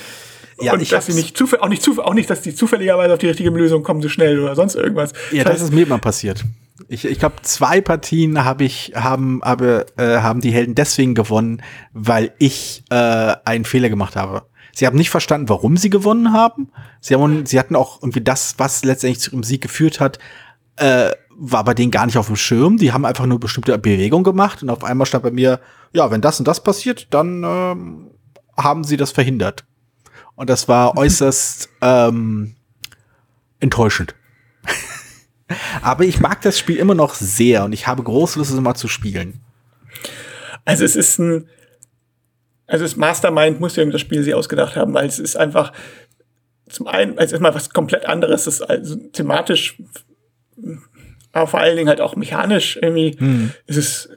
ja, 0.61 0.73
und 0.73 0.81
ich 0.81 0.89
dass 0.89 1.05
sie 1.07 1.13
nicht 1.13 1.37
zufällig, 1.37 1.63
auch 1.63 1.69
nicht 1.69 1.81
zufällig, 1.81 2.07
auch 2.07 2.13
nicht, 2.13 2.29
dass 2.29 2.41
die 2.41 2.55
zufälligerweise 2.55 3.13
auf 3.13 3.19
die 3.19 3.27
richtige 3.27 3.49
Lösung 3.49 3.83
kommen 3.83 4.01
so 4.01 4.09
schnell 4.09 4.39
oder 4.39 4.55
sonst 4.55 4.75
irgendwas. 4.75 5.13
Ja, 5.31 5.43
das, 5.43 5.53
das 5.53 5.61
ist 5.63 5.73
mir 5.73 5.85
immer 5.85 5.99
passiert. 5.99 6.45
Ich, 6.87 7.05
ich 7.05 7.19
glaube, 7.19 7.35
zwei 7.41 7.81
Partien 7.81 8.43
habe 8.43 8.63
ich 8.63 8.93
haben 8.95 9.41
habe 9.43 9.85
äh, 9.97 10.17
haben 10.17 10.41
die 10.41 10.51
Helden 10.51 10.75
deswegen 10.75 11.15
gewonnen, 11.15 11.61
weil 11.93 12.33
ich 12.37 12.83
äh, 12.89 13.35
einen 13.45 13.65
Fehler 13.65 13.89
gemacht 13.89 14.15
habe. 14.15 14.43
Sie 14.73 14.85
haben 14.85 14.97
nicht 14.97 15.09
verstanden, 15.09 15.47
warum 15.49 15.77
sie 15.77 15.89
gewonnen 15.89 16.33
haben. 16.33 16.69
Sie 16.99 17.15
haben 17.15 17.45
sie 17.45 17.59
hatten 17.59 17.75
auch 17.75 18.01
irgendwie 18.01 18.21
das, 18.21 18.55
was 18.57 18.83
letztendlich 18.83 19.21
zu 19.21 19.31
ihrem 19.31 19.43
Sieg 19.43 19.61
geführt 19.61 19.99
hat, 19.99 20.19
äh, 20.77 21.11
war 21.37 21.63
bei 21.63 21.73
denen 21.73 21.91
gar 21.91 22.05
nicht 22.05 22.17
auf 22.17 22.27
dem 22.27 22.35
Schirm. 22.35 22.77
Die 22.77 22.93
haben 22.93 23.05
einfach 23.05 23.25
nur 23.25 23.39
bestimmte 23.39 23.77
Bewegung 23.77 24.23
gemacht 24.23 24.63
und 24.63 24.69
auf 24.69 24.83
einmal 24.83 25.05
stand 25.05 25.23
bei 25.23 25.31
mir, 25.31 25.59
ja, 25.93 26.11
wenn 26.11 26.21
das 26.21 26.39
und 26.39 26.47
das 26.47 26.63
passiert, 26.63 27.07
dann 27.11 27.43
ähm, 27.43 28.11
haben 28.57 28.83
sie 28.83 28.97
das 28.97 29.11
verhindert. 29.11 29.65
Und 30.35 30.49
das 30.49 30.67
war 30.67 30.97
äußerst 30.97 31.69
ähm, 31.81 32.55
enttäuschend. 33.59 34.15
Aber 35.81 36.03
ich 36.03 36.19
mag 36.19 36.41
das 36.41 36.57
Spiel 36.57 36.77
immer 36.77 36.95
noch 36.95 37.13
sehr 37.13 37.65
und 37.65 37.73
ich 37.73 37.87
habe 37.87 38.03
große 38.03 38.39
Lust, 38.39 38.51
es 38.51 38.59
mal 38.59 38.75
zu 38.75 38.87
spielen. 38.87 39.41
Also 40.65 40.83
es 40.83 40.95
ist 40.95 41.19
ein, 41.19 41.47
also 42.67 42.83
das 42.83 42.95
Mastermind 42.95 43.59
muss 43.59 43.75
ja 43.75 43.85
das 43.85 44.01
Spiel 44.01 44.23
sie 44.23 44.33
ausgedacht 44.33 44.75
haben, 44.75 44.93
weil 44.93 45.05
es 45.05 45.19
ist 45.19 45.35
einfach 45.35 45.71
zum 46.67 46.87
einen, 46.87 47.19
also 47.19 47.33
erstmal 47.33 47.53
was 47.53 47.69
komplett 47.69 48.05
anderes, 48.07 48.45
das 48.45 48.55
ist 48.55 48.61
also 48.63 48.95
thematisch, 48.95 49.77
aber 51.31 51.47
vor 51.47 51.59
allen 51.59 51.75
Dingen 51.75 51.89
halt 51.89 52.01
auch 52.01 52.15
mechanisch 52.15 52.79
irgendwie. 52.81 53.15
Hm. 53.19 53.51
Es 53.67 53.75
ist 53.77 54.09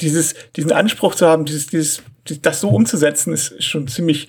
dieses, 0.00 0.34
diesen 0.56 0.72
Anspruch 0.72 1.14
zu 1.14 1.26
haben, 1.26 1.46
dieses, 1.46 1.66
dieses, 1.66 2.02
das 2.42 2.60
so 2.60 2.68
umzusetzen, 2.68 3.32
ist 3.32 3.64
schon 3.64 3.88
ziemlich 3.88 4.28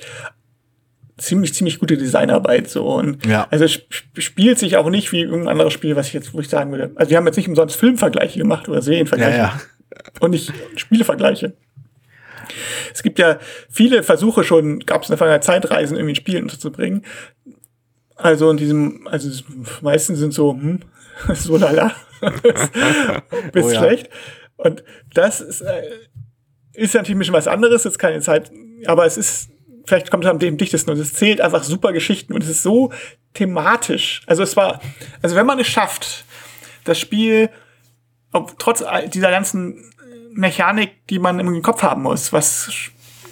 ziemlich, 1.21 1.53
ziemlich 1.53 1.79
gute 1.79 1.97
Designarbeit 1.97 2.69
so. 2.69 2.86
Und 2.88 3.25
ja. 3.25 3.47
also 3.49 3.65
es 3.65 3.81
spielt 4.17 4.60
sich 4.60 4.77
auch 4.77 4.89
nicht 4.89 5.12
wie 5.12 5.21
irgendein 5.21 5.49
anderes 5.49 5.73
Spiel, 5.73 5.95
was 5.95 6.07
ich 6.07 6.13
jetzt, 6.13 6.34
wo 6.34 6.39
ich 6.39 6.49
sagen 6.49 6.71
würde. 6.71 6.91
Also 6.95 7.12
wir 7.12 7.17
haben 7.17 7.25
jetzt 7.25 7.38
nicht 7.38 7.47
umsonst 7.47 7.75
Filmvergleiche 7.75 8.39
gemacht 8.39 8.67
oder 8.67 8.81
Serienvergleiche. 8.81 9.38
Ja, 9.38 9.43
ja. 9.43 9.62
Und 10.19 10.31
nicht 10.31 10.51
Spielevergleiche. 10.75 11.53
Es 12.93 13.03
gibt 13.03 13.19
ja 13.19 13.39
viele 13.69 14.03
Versuche 14.03 14.43
schon, 14.43 14.79
gab 14.79 15.03
es 15.03 15.10
in 15.10 15.13
der 15.13 15.17
Vergangenheit 15.17 15.43
Zeitreisen 15.43 15.95
irgendwie 15.95 16.12
in 16.12 16.15
Spielen 16.15 16.43
unterzubringen. 16.43 17.05
Also 18.15 18.49
in 18.51 18.57
diesem, 18.57 19.07
also 19.07 19.29
meistens 19.81 20.19
sind 20.19 20.34
so, 20.34 20.53
hm, 20.53 20.79
so 21.34 21.57
lala, 21.57 21.95
bis 23.53 23.65
oh, 23.65 23.71
ja. 23.71 23.79
schlecht. 23.79 24.10
Und 24.57 24.84
das 25.13 25.41
ist, 25.41 25.62
äh, 25.62 25.84
ist 26.73 26.93
natürlich 26.93 27.15
ein 27.15 27.19
bisschen 27.19 27.34
was 27.34 27.47
anderes, 27.47 27.84
jetzt 27.84 27.99
keine 27.99 28.21
Zeit, 28.21 28.51
aber 28.86 29.05
es 29.05 29.17
ist 29.17 29.50
vielleicht 29.85 30.11
kommt 30.11 30.25
es 30.25 30.29
am 30.29 30.39
dichtesten 30.39 30.91
und 30.91 30.99
es 30.99 31.13
zählt 31.13 31.41
einfach 31.41 31.63
super 31.63 31.93
Geschichten 31.93 32.33
und 32.33 32.43
es 32.43 32.49
ist 32.49 32.63
so 32.63 32.91
thematisch. 33.33 34.21
Also 34.27 34.43
es 34.43 34.55
war, 34.55 34.81
also 35.21 35.35
wenn 35.35 35.45
man 35.45 35.59
es 35.59 35.67
schafft, 35.67 36.25
das 36.83 36.99
Spiel, 36.99 37.49
ob, 38.31 38.57
trotz 38.59 38.83
dieser 39.13 39.31
ganzen 39.31 39.91
Mechanik, 40.33 41.07
die 41.07 41.19
man 41.19 41.39
im 41.39 41.61
Kopf 41.61 41.83
haben 41.83 42.03
muss, 42.03 42.33
was 42.33 42.69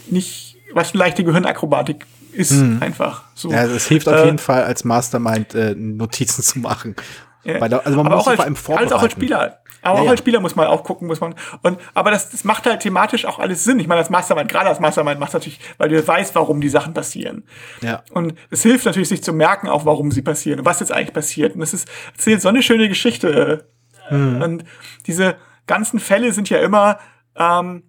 nicht, 0.09 0.57
was 0.73 0.93
leichte 0.93 1.23
Gehirnakrobatik 1.23 2.05
ist, 2.31 2.51
mhm. 2.51 2.81
einfach. 2.81 3.23
So. 3.35 3.51
Ja, 3.51 3.65
es 3.65 3.87
hilft 3.87 4.07
auf 4.07 4.15
äh, 4.15 4.25
jeden 4.25 4.37
Fall 4.37 4.63
als 4.63 4.83
Mastermind 4.83 5.55
äh, 5.55 5.75
Notizen 5.75 6.43
zu 6.43 6.59
machen. 6.59 6.95
Ja. 7.43 7.67
Da, 7.67 7.77
also 7.79 7.97
man 7.97 8.07
aber 8.07 8.17
muss 8.17 8.25
auch 8.25 8.31
als, 8.31 8.35
vor 8.37 8.45
allem 8.45 8.55
vorbereiten. 8.55 8.91
Als 8.91 8.99
auch 8.99 9.03
als 9.03 9.13
Spieler. 9.13 9.59
Aber 9.81 9.99
ja, 9.99 10.05
auch 10.05 10.09
als 10.09 10.19
Spieler 10.19 10.39
muss 10.39 10.55
man 10.55 10.67
auch 10.67 10.83
gucken, 10.83 11.07
muss 11.07 11.21
man. 11.21 11.35
Und, 11.61 11.79
aber 11.93 12.11
das, 12.11 12.29
das 12.29 12.43
macht 12.43 12.65
halt 12.65 12.81
thematisch 12.81 13.25
auch 13.25 13.39
alles 13.39 13.63
Sinn. 13.63 13.79
Ich 13.79 13.87
meine, 13.87 14.01
das 14.01 14.09
Mastermind, 14.09 14.49
gerade 14.49 14.69
das 14.69 14.79
Mastermind 14.79 15.19
macht 15.19 15.33
natürlich, 15.33 15.59
weil 15.77 15.89
du 15.89 16.05
weißt, 16.05 16.35
warum 16.35 16.61
die 16.61 16.69
Sachen 16.69 16.93
passieren. 16.93 17.43
Ja. 17.81 18.03
Und 18.11 18.33
es 18.49 18.63
hilft 18.63 18.85
natürlich, 18.85 19.09
sich 19.09 19.23
zu 19.23 19.33
merken, 19.33 19.69
auch 19.69 19.85
warum 19.85 20.11
sie 20.11 20.21
passieren 20.21 20.59
und 20.59 20.65
was 20.65 20.79
jetzt 20.79 20.91
eigentlich 20.91 21.13
passiert. 21.13 21.53
Und 21.53 21.61
das 21.61 21.73
ist, 21.73 21.87
erzählt 22.13 22.41
so 22.41 22.49
eine 22.49 22.61
schöne 22.61 22.89
Geschichte. 22.89 23.69
Mhm. 24.09 24.41
Und 24.41 24.63
diese 25.07 25.37
ganzen 25.67 25.99
Fälle 25.99 26.33
sind 26.33 26.49
ja 26.49 26.59
immer, 26.59 26.99
ähm, 27.35 27.83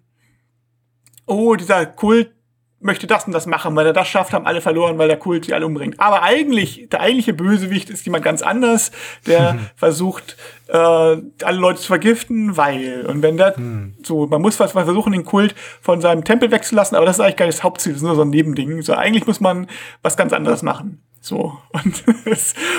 oh, 1.26 1.57
dieser 1.57 1.87
Kult 1.87 2.33
möchte 2.80 3.06
das 3.06 3.26
und 3.26 3.32
das 3.32 3.46
machen. 3.46 3.76
Weil 3.76 3.86
er 3.86 3.92
das 3.92 4.08
schafft, 4.08 4.32
haben 4.32 4.46
alle 4.46 4.60
verloren, 4.60 4.98
weil 4.98 5.08
der 5.08 5.18
Kult 5.18 5.44
sie 5.44 5.54
alle 5.54 5.66
umbringt. 5.66 6.00
Aber 6.00 6.22
eigentlich, 6.22 6.88
der 6.90 7.00
eigentliche 7.00 7.32
Bösewicht 7.32 7.90
ist 7.90 8.04
jemand 8.06 8.24
ganz 8.24 8.42
anders, 8.42 8.90
der 9.26 9.54
mhm. 9.54 9.66
versucht, 9.76 10.36
äh, 10.68 10.76
alle 10.76 11.58
Leute 11.58 11.80
zu 11.80 11.86
vergiften, 11.86 12.56
weil. 12.56 13.06
Und 13.06 13.22
wenn 13.22 13.36
der, 13.36 13.58
mhm. 13.58 13.94
so, 14.02 14.26
man 14.26 14.42
muss 14.42 14.58
was, 14.58 14.72
versuchen, 14.72 15.12
den 15.12 15.24
Kult 15.24 15.54
von 15.80 16.00
seinem 16.00 16.24
Tempel 16.24 16.50
wegzulassen, 16.50 16.96
aber 16.96 17.06
das 17.06 17.16
ist 17.16 17.20
eigentlich 17.20 17.36
gar 17.36 17.46
nicht 17.46 17.58
das 17.58 17.64
Hauptziel, 17.64 17.92
das 17.92 18.02
ist 18.02 18.06
nur 18.06 18.16
so 18.16 18.22
ein 18.22 18.30
Nebending. 18.30 18.82
So, 18.82 18.94
eigentlich 18.94 19.26
muss 19.26 19.40
man 19.40 19.66
was 20.02 20.16
ganz 20.16 20.32
anderes 20.32 20.62
machen. 20.62 21.02
So. 21.20 21.58
Und, 21.72 22.04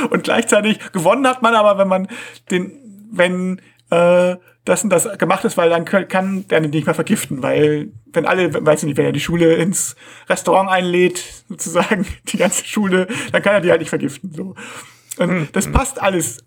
und 0.09 0.23
gleichzeitig 0.23 0.79
gewonnen 0.93 1.27
hat 1.27 1.43
man 1.43 1.53
aber, 1.53 1.77
wenn 1.77 1.87
man 1.87 2.07
den, 2.49 2.71
wenn, 3.11 3.61
äh, 3.91 4.35
das 4.65 4.83
und 4.83 4.91
das 4.91 5.17
gemacht 5.17 5.43
ist, 5.43 5.57
weil 5.57 5.69
dann 5.69 5.85
kann 5.85 6.47
der 6.47 6.61
nicht 6.61 6.85
mehr 6.85 6.93
vergiften, 6.93 7.41
weil 7.41 7.89
wenn 8.13 8.25
alle, 8.25 8.53
weiß 8.53 8.83
ich 8.83 8.87
nicht, 8.87 8.97
wenn 8.97 9.05
er 9.05 9.11
die 9.11 9.19
Schule 9.19 9.55
ins 9.55 9.95
Restaurant 10.29 10.69
einlädt, 10.69 11.23
sozusagen 11.49 12.05
die 12.27 12.37
ganze 12.37 12.65
Schule, 12.65 13.07
dann 13.31 13.41
kann 13.41 13.53
er 13.53 13.61
die 13.61 13.71
halt 13.71 13.81
nicht 13.81 13.89
vergiften. 13.89 14.31
So. 14.33 14.55
Und 15.17 15.29
hm, 15.29 15.47
das 15.51 15.65
hm. 15.65 15.73
passt 15.73 16.01
alles. 16.01 16.37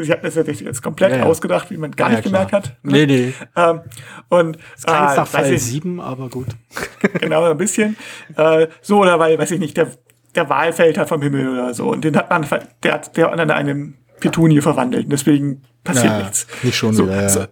Ich 0.00 0.10
habe 0.10 0.22
das 0.22 0.34
jetzt 0.34 0.82
komplett 0.82 1.12
ja, 1.12 1.18
ja. 1.18 1.24
ausgedacht, 1.24 1.70
wie 1.70 1.76
man 1.76 1.90
gar 1.90 2.10
ja, 2.10 2.16
nicht 2.16 2.28
klar. 2.28 2.46
gemerkt 2.46 2.68
hat. 2.68 2.76
Nee, 2.82 3.06
nee. 3.06 3.32
Ähm, 3.56 3.80
und 4.28 4.58
das 4.74 4.84
klingt 4.84 5.12
äh, 5.12 5.16
nach 5.16 5.26
Fall 5.26 5.58
7, 5.58 6.00
aber 6.00 6.28
gut. 6.28 6.48
genau, 7.20 7.50
ein 7.50 7.56
bisschen. 7.56 7.96
Äh, 8.36 8.68
so, 8.80 9.00
oder 9.00 9.18
weil, 9.18 9.38
weiß 9.38 9.50
ich 9.50 9.60
nicht, 9.60 9.76
der, 9.76 9.88
der 10.34 10.48
Wal 10.48 10.72
fällt 10.72 10.98
halt 10.98 11.08
vom 11.08 11.22
Himmel 11.22 11.48
oder 11.48 11.74
so. 11.74 11.90
Und 11.90 12.04
den 12.04 12.16
hat 12.16 12.30
man, 12.30 12.46
der 12.82 12.92
hat, 12.92 13.16
der 13.16 13.30
hat 13.30 13.40
an 13.40 13.50
einem 13.50 13.94
Petunie 14.20 14.60
verwandelt. 14.60 15.04
Und 15.04 15.10
deswegen 15.10 15.62
passiert 15.82 16.18
nichts. 16.18 16.46
Nicht 16.62 16.76
schon 16.76 16.94
so, 16.94 17.06
wieder, 17.06 17.22
ja. 17.22 17.48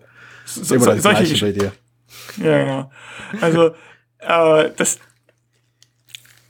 So, 0.55 0.63
so, 0.63 0.79
so, 0.79 0.99
solche 0.99 1.23
Geschichten. 1.25 1.73
Ja, 2.43 2.59
genau. 2.59 2.91
Also, 3.41 3.75
äh, 4.19 4.71
das, 4.77 4.99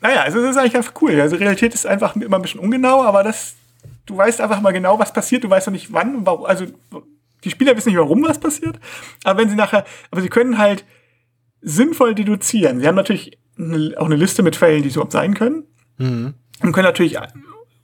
naja, 0.00 0.22
also 0.22 0.40
das 0.40 0.52
ist 0.52 0.56
eigentlich 0.56 0.76
einfach 0.76 0.94
cool. 1.02 1.20
Also 1.20 1.36
Realität 1.36 1.74
ist 1.74 1.86
einfach 1.86 2.16
immer 2.16 2.36
ein 2.36 2.42
bisschen 2.42 2.60
ungenau, 2.60 3.02
aber 3.02 3.22
das, 3.22 3.54
du 4.06 4.16
weißt 4.16 4.40
einfach 4.40 4.60
mal 4.60 4.72
genau, 4.72 4.98
was 4.98 5.12
passiert. 5.12 5.44
Du 5.44 5.50
weißt 5.50 5.66
noch 5.66 5.72
nicht 5.72 5.92
wann, 5.92 6.24
warum, 6.24 6.46
also 6.46 6.66
die 7.44 7.50
Spieler 7.50 7.76
wissen 7.76 7.90
nicht, 7.90 7.98
warum 7.98 8.22
was 8.24 8.40
passiert. 8.40 8.78
Aber 9.24 9.40
wenn 9.40 9.50
sie 9.50 9.56
nachher, 9.56 9.84
aber 10.10 10.20
sie 10.20 10.28
können 10.28 10.58
halt 10.58 10.84
sinnvoll 11.60 12.14
deduzieren. 12.14 12.80
Sie 12.80 12.88
haben 12.88 12.94
natürlich 12.94 13.38
eine, 13.58 13.94
auch 13.98 14.06
eine 14.06 14.16
Liste 14.16 14.42
mit 14.42 14.56
Fällen, 14.56 14.82
die 14.82 14.90
so 14.90 15.06
sein 15.08 15.34
können. 15.34 15.64
Mhm. 15.98 16.34
Und 16.62 16.72
können 16.72 16.86
natürlich 16.86 17.18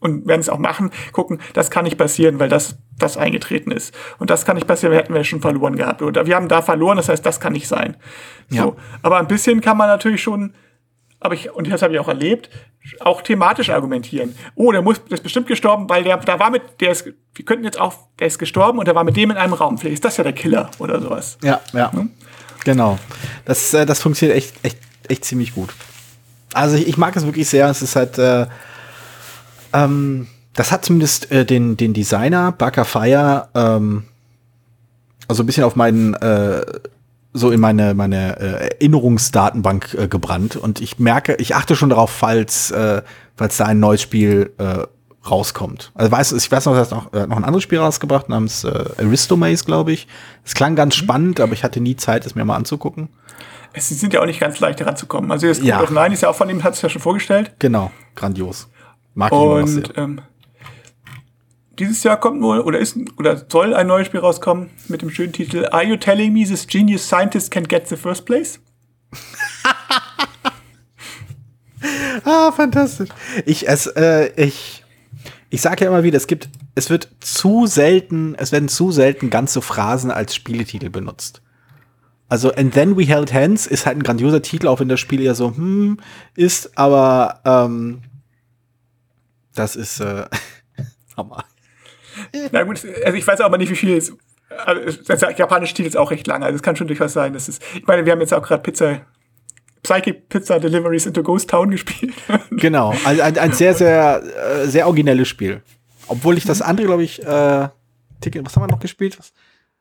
und 0.00 0.26
werden 0.26 0.40
es 0.40 0.48
auch 0.48 0.58
machen, 0.58 0.90
gucken, 1.12 1.40
das 1.54 1.70
kann 1.70 1.84
nicht 1.84 1.96
passieren, 1.96 2.38
weil 2.38 2.48
das, 2.48 2.78
das 2.98 3.16
eingetreten 3.16 3.70
ist. 3.70 3.94
Und 4.18 4.30
das 4.30 4.44
kann 4.44 4.56
nicht 4.56 4.66
passieren, 4.66 4.94
hätten 4.94 5.14
wir 5.14 5.24
schon 5.24 5.40
verloren 5.40 5.76
gehabt. 5.76 6.02
Oder 6.02 6.26
wir 6.26 6.36
haben 6.36 6.48
da 6.48 6.62
verloren, 6.62 6.96
das 6.96 7.08
heißt, 7.08 7.24
das 7.24 7.40
kann 7.40 7.52
nicht 7.52 7.68
sein. 7.68 7.96
Ja. 8.50 8.62
So. 8.62 8.76
Aber 9.02 9.18
ein 9.18 9.28
bisschen 9.28 9.60
kann 9.60 9.76
man 9.76 9.88
natürlich 9.88 10.22
schon, 10.22 10.54
aber 11.20 11.34
ich, 11.34 11.52
und 11.52 11.70
das 11.70 11.82
habe 11.82 11.94
ich 11.94 12.00
auch 12.00 12.08
erlebt, 12.08 12.50
auch 13.00 13.22
thematisch 13.22 13.70
argumentieren. 13.70 14.36
Oh, 14.54 14.70
der 14.72 14.82
muss, 14.82 15.02
der 15.04 15.14
ist 15.14 15.22
bestimmt 15.22 15.48
gestorben, 15.48 15.88
weil 15.88 16.04
der, 16.04 16.16
da 16.18 16.38
war 16.38 16.50
mit, 16.50 16.62
der 16.80 16.92
ist, 16.92 17.06
wir 17.06 17.44
könnten 17.44 17.64
jetzt 17.64 17.80
auch, 17.80 17.94
der 18.18 18.28
ist 18.28 18.38
gestorben 18.38 18.78
und 18.78 18.86
der 18.86 18.94
war 18.94 19.04
mit 19.04 19.16
dem 19.16 19.30
in 19.30 19.36
einem 19.36 19.54
Raum. 19.54 19.76
Vielleicht 19.76 19.94
ist 19.94 20.04
das 20.04 20.16
ja 20.16 20.24
der 20.24 20.32
Killer 20.32 20.70
oder 20.78 21.00
sowas. 21.00 21.38
Ja, 21.42 21.60
ja. 21.72 21.92
Hm? 21.92 22.10
Genau. 22.64 22.98
Das, 23.44 23.74
äh, 23.74 23.86
das 23.86 24.00
funktioniert 24.00 24.36
echt, 24.38 24.54
echt, 24.62 24.78
echt 25.08 25.24
ziemlich 25.24 25.54
gut. 25.54 25.70
Also 26.52 26.76
ich, 26.76 26.88
ich 26.88 26.96
mag 26.96 27.14
es 27.16 27.26
wirklich 27.26 27.48
sehr. 27.48 27.68
Es 27.68 27.82
ist 27.82 27.96
halt, 27.96 28.18
äh, 28.18 28.46
ähm, 29.72 30.28
das 30.56 30.72
hat 30.72 30.84
zumindest 30.84 31.30
äh, 31.30 31.44
den, 31.44 31.76
den 31.76 31.92
Designer 31.92 32.52
Barker 32.52 32.84
Fire 32.84 33.48
ähm, 33.54 34.04
also 35.28 35.42
ein 35.42 35.46
bisschen 35.46 35.64
auf 35.64 35.76
meinen 35.76 36.14
äh, 36.14 36.64
so 37.32 37.50
in 37.50 37.60
meine 37.60 37.94
meine 37.94 38.40
äh, 38.40 38.68
Erinnerungsdatenbank 38.80 39.94
äh, 39.94 40.08
gebrannt 40.08 40.56
und 40.56 40.80
ich 40.80 40.98
merke, 40.98 41.34
ich 41.36 41.54
achte 41.54 41.76
schon 41.76 41.90
darauf, 41.90 42.10
falls 42.10 42.70
äh, 42.70 43.02
falls 43.36 43.56
da 43.58 43.66
ein 43.66 43.78
neues 43.78 44.00
Spiel 44.02 44.52
äh, 44.58 44.84
rauskommt. 45.28 45.92
Also 45.94 46.10
weiß 46.10 46.32
ich 46.32 46.50
weiß 46.50 46.66
noch, 46.66 46.74
er 46.74 46.80
hat 46.80 46.90
noch, 46.90 47.12
äh, 47.12 47.26
noch 47.26 47.36
ein 47.36 47.44
anderes 47.44 47.62
Spiel 47.62 47.78
rausgebracht 47.78 48.28
namens 48.28 48.64
äh, 48.64 48.84
Aristomaze, 48.98 49.64
glaube 49.64 49.92
ich. 49.92 50.06
Es 50.44 50.54
klang 50.54 50.76
ganz 50.76 50.96
mhm. 50.96 51.04
spannend, 51.04 51.40
aber 51.40 51.52
ich 51.52 51.64
hatte 51.64 51.80
nie 51.80 51.96
Zeit, 51.96 52.24
es 52.24 52.34
mir 52.34 52.44
mal 52.44 52.56
anzugucken. 52.56 53.08
Es 53.72 53.88
sind 53.88 54.14
ja 54.14 54.22
auch 54.22 54.26
nicht 54.26 54.40
ganz 54.40 54.58
leicht 54.60 54.80
heranzukommen. 54.80 55.30
Also 55.30 55.48
das 55.48 55.60
ja. 55.62 55.82
Nine 55.90 56.14
ist 56.14 56.22
ja 56.22 56.30
auch 56.30 56.34
von 56.34 56.48
ihm, 56.48 56.64
hat 56.64 56.74
es 56.74 56.82
ja 56.82 56.88
schon 56.88 57.02
vorgestellt. 57.02 57.52
Genau, 57.58 57.90
grandios. 58.14 58.68
Mag 59.14 59.32
ich 59.32 59.38
Und 59.38 59.92
ähm, 59.96 60.20
dieses 61.78 62.02
Jahr 62.02 62.18
kommt 62.18 62.42
wohl 62.42 62.60
oder 62.60 62.78
ist 62.78 62.96
oder 63.18 63.44
soll 63.50 63.74
ein 63.74 63.86
neues 63.86 64.06
Spiel 64.06 64.20
rauskommen 64.20 64.70
mit 64.88 65.02
dem 65.02 65.10
schönen 65.10 65.32
Titel 65.32 65.66
Are 65.70 65.84
you 65.84 65.96
telling 65.96 66.32
me 66.32 66.44
this 66.44 66.66
genius 66.66 67.06
scientist 67.06 67.50
can 67.50 67.64
get 67.64 67.88
the 67.88 67.96
first 67.96 68.24
place? 68.24 68.58
ah, 72.24 72.52
fantastisch. 72.52 73.10
Ich 73.44 73.68
es 73.68 73.86
äh, 73.86 74.32
ich 74.36 74.84
ich 75.50 75.60
sage 75.60 75.84
ja 75.84 75.90
immer 75.90 76.02
wieder, 76.02 76.16
es 76.16 76.26
gibt 76.26 76.48
es 76.74 76.90
wird 76.90 77.08
zu 77.20 77.66
selten, 77.66 78.34
es 78.36 78.52
werden 78.52 78.68
zu 78.68 78.92
selten 78.92 79.30
ganze 79.30 79.62
Phrasen 79.62 80.10
als 80.10 80.34
Spieletitel 80.34 80.90
benutzt. 80.90 81.42
Also 82.28 82.52
And 82.52 82.74
Then 82.74 82.96
We 82.96 83.04
Held 83.04 83.32
Hands 83.32 83.66
ist 83.66 83.86
halt 83.86 83.98
ein 83.98 84.02
grandioser 84.02 84.42
Titel, 84.42 84.66
auch 84.66 84.80
wenn 84.80 84.88
das 84.88 84.98
Spiel 84.98 85.22
ja 85.22 85.34
so 85.34 85.56
hm 85.56 85.98
ist, 86.34 86.76
aber 86.76 87.40
ähm, 87.44 88.02
das 89.54 89.76
ist 89.76 90.00
äh, 90.00 90.24
Hammer. 91.16 91.44
Na 92.52 92.62
gut, 92.62 92.80
also 93.04 93.16
ich 93.16 93.26
weiß 93.26 93.40
aber 93.40 93.58
nicht, 93.58 93.70
wie 93.70 93.76
viel 93.76 93.96
es. 93.96 94.16
Also 94.64 95.02
das 95.06 95.20
japanische 95.36 95.74
Titel 95.74 95.88
ist 95.88 95.96
auch 95.96 96.10
recht 96.10 96.26
lang, 96.26 96.42
also 96.42 96.54
es 96.54 96.62
kann 96.62 96.76
schon 96.76 96.86
durchaus 96.86 97.12
sein. 97.12 97.32
Das 97.32 97.48
ist, 97.48 97.62
ich 97.74 97.86
meine, 97.86 98.04
wir 98.04 98.12
haben 98.12 98.20
jetzt 98.20 98.32
auch 98.32 98.42
gerade 98.42 98.62
Pizza, 98.62 99.00
Psychic 99.82 100.28
Pizza 100.28 100.58
Deliveries 100.60 101.06
into 101.06 101.22
Ghost 101.22 101.50
Town 101.50 101.70
gespielt. 101.70 102.14
Genau, 102.50 102.94
also 103.04 103.22
ein, 103.22 103.38
ein 103.38 103.52
sehr, 103.52 103.74
sehr, 103.74 104.22
äh, 104.22 104.66
sehr 104.66 104.86
originelles 104.86 105.28
Spiel. 105.28 105.62
Obwohl 106.08 106.38
ich 106.38 106.44
das 106.44 106.62
andere, 106.62 106.86
glaube 106.86 107.02
ich, 107.02 107.24
äh, 107.24 107.68
Ticket, 108.20 108.44
was 108.44 108.56
haben 108.56 108.62
wir 108.62 108.68
noch 108.68 108.78
gespielt? 108.78 109.18
Was? 109.18 109.32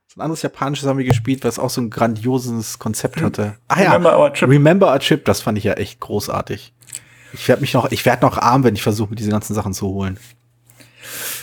So 0.07 0.19
ein 0.19 0.21
anderes 0.21 0.41
japanisches 0.41 0.88
haben 0.88 0.97
wir 0.97 1.05
gespielt, 1.05 1.43
was 1.43 1.59
auch 1.59 1.69
so 1.69 1.81
ein 1.81 1.89
grandioses 1.89 2.79
Konzept 2.79 3.21
hatte. 3.21 3.55
Ah 3.67 3.81
ja, 3.81 3.91
Remember 3.93 4.19
Our 4.19 4.33
Chip. 4.33 4.49
Remember 4.49 4.91
Our 4.91 4.99
Chip, 4.99 5.25
das 5.25 5.41
fand 5.41 5.57
ich 5.57 5.63
ja 5.63 5.73
echt 5.73 5.99
großartig. 5.99 6.73
Ich 7.33 7.47
werde 7.47 7.61
mich 7.61 7.73
noch, 7.73 7.91
ich 7.91 8.05
werde 8.05 8.25
noch 8.25 8.38
arm, 8.38 8.63
wenn 8.63 8.75
ich 8.75 8.83
versuche, 8.83 9.09
mir 9.09 9.15
diese 9.15 9.31
ganzen 9.31 9.53
Sachen 9.53 9.73
zu 9.73 9.88
holen. 9.88 10.17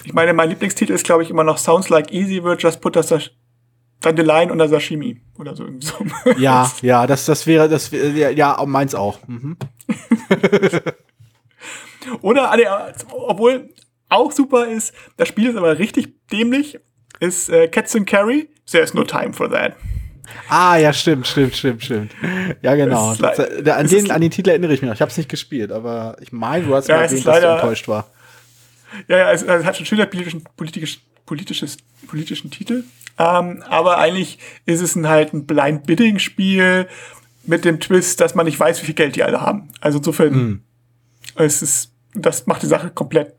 Ich 0.05 0.13
meine, 0.13 0.33
mein 0.33 0.49
Lieblingstitel 0.49 0.93
ist, 0.93 1.05
glaube 1.05 1.23
ich, 1.23 1.31
immer 1.31 1.45
noch 1.45 1.59
Sounds 1.59 1.89
Like 1.89 2.13
Easy 2.13 2.43
Wird 2.43 2.63
Just 2.63 2.81
Put 2.81 2.97
Us 2.97 3.31
Dandelion 4.01 4.51
unter 4.51 4.69
Sashimi 4.69 5.21
oder 5.39 5.55
so. 5.55 5.65
so. 5.79 5.95
Ja, 6.37 6.71
ja, 6.83 7.07
das, 7.07 7.25
das 7.25 7.47
wäre, 7.47 7.69
das 7.69 7.93
wäre, 7.93 8.11
ja, 8.11 8.31
ja, 8.31 8.65
meins 8.67 8.97
auch. 8.97 9.21
Mhm. 9.29 9.57
oder, 12.21 12.53
obwohl 13.13 13.69
auch 14.09 14.33
super 14.33 14.67
ist, 14.67 14.93
das 15.17 15.29
Spiel 15.29 15.51
ist 15.51 15.57
aber 15.57 15.79
richtig 15.79 16.29
dämlich, 16.31 16.81
ist 17.21 17.49
äh, 17.49 17.69
Cats 17.69 17.95
and 17.95 18.09
Carry, 18.09 18.49
There's 18.71 18.95
no 18.95 19.05
time 19.05 19.33
for 19.33 19.51
that. 19.51 19.75
Ah, 20.49 20.77
ja, 20.77 20.93
stimmt, 20.93 21.27
stimmt, 21.27 21.55
stimmt, 21.55 21.83
stimmt. 21.83 22.13
Ja, 22.63 22.75
genau. 22.75 23.15
Das, 23.15 23.39
an, 23.39 23.87
den, 23.87 24.11
an 24.11 24.21
den 24.21 24.31
Titel 24.31 24.51
erinnere 24.51 24.73
ich 24.73 24.81
mich 24.81 24.89
noch. 24.89 24.95
Ich 24.95 25.03
habe 25.03 25.11
es 25.11 25.17
nicht 25.17 25.29
gespielt, 25.29 25.73
aber 25.73 26.17
ich 26.21 26.33
meine, 26.33 26.65
du 26.65 26.75
hast 26.75 26.89
ja, 26.89 26.97
mal 26.97 27.03
erwähnt, 27.03 27.27
dass 27.27 27.41
du 27.41 27.47
enttäuscht 27.47 27.89
war. 27.89 28.07
Ja, 29.09 29.19
ja, 29.19 29.33
es, 29.33 29.43
es 29.43 29.65
hat 29.65 29.77
schon 29.77 29.87
schöner 29.87 30.07
politischen, 30.07 30.45
politisch, 30.57 31.01
politisches, 31.27 31.79
politischen 32.07 32.51
Titel. 32.51 32.85
Ähm, 33.19 33.63
aber 33.69 33.99
eigentlich 33.99 34.39
ist 34.67 34.81
es 34.81 34.97
ein, 34.97 35.09
halt 35.09 35.33
ein 35.33 35.47
Blind 35.47 35.87
Bidding 35.87 36.19
Spiel 36.19 36.89
mit 37.45 37.65
dem 37.65 37.81
Twist, 37.81 38.21
dass 38.21 38.35
man 38.35 38.47
nicht 38.47 38.59
weiß, 38.59 38.81
wie 38.83 38.87
viel 38.87 38.95
Geld 38.95 39.17
die 39.17 39.23
alle 39.23 39.41
haben. 39.41 39.69
Also 39.81 39.99
insofern, 39.99 40.33
mm. 40.33 40.63
es 41.37 41.63
ist, 41.63 41.93
das 42.15 42.47
macht 42.47 42.63
die 42.63 42.67
Sache 42.67 42.91
komplett 42.91 43.35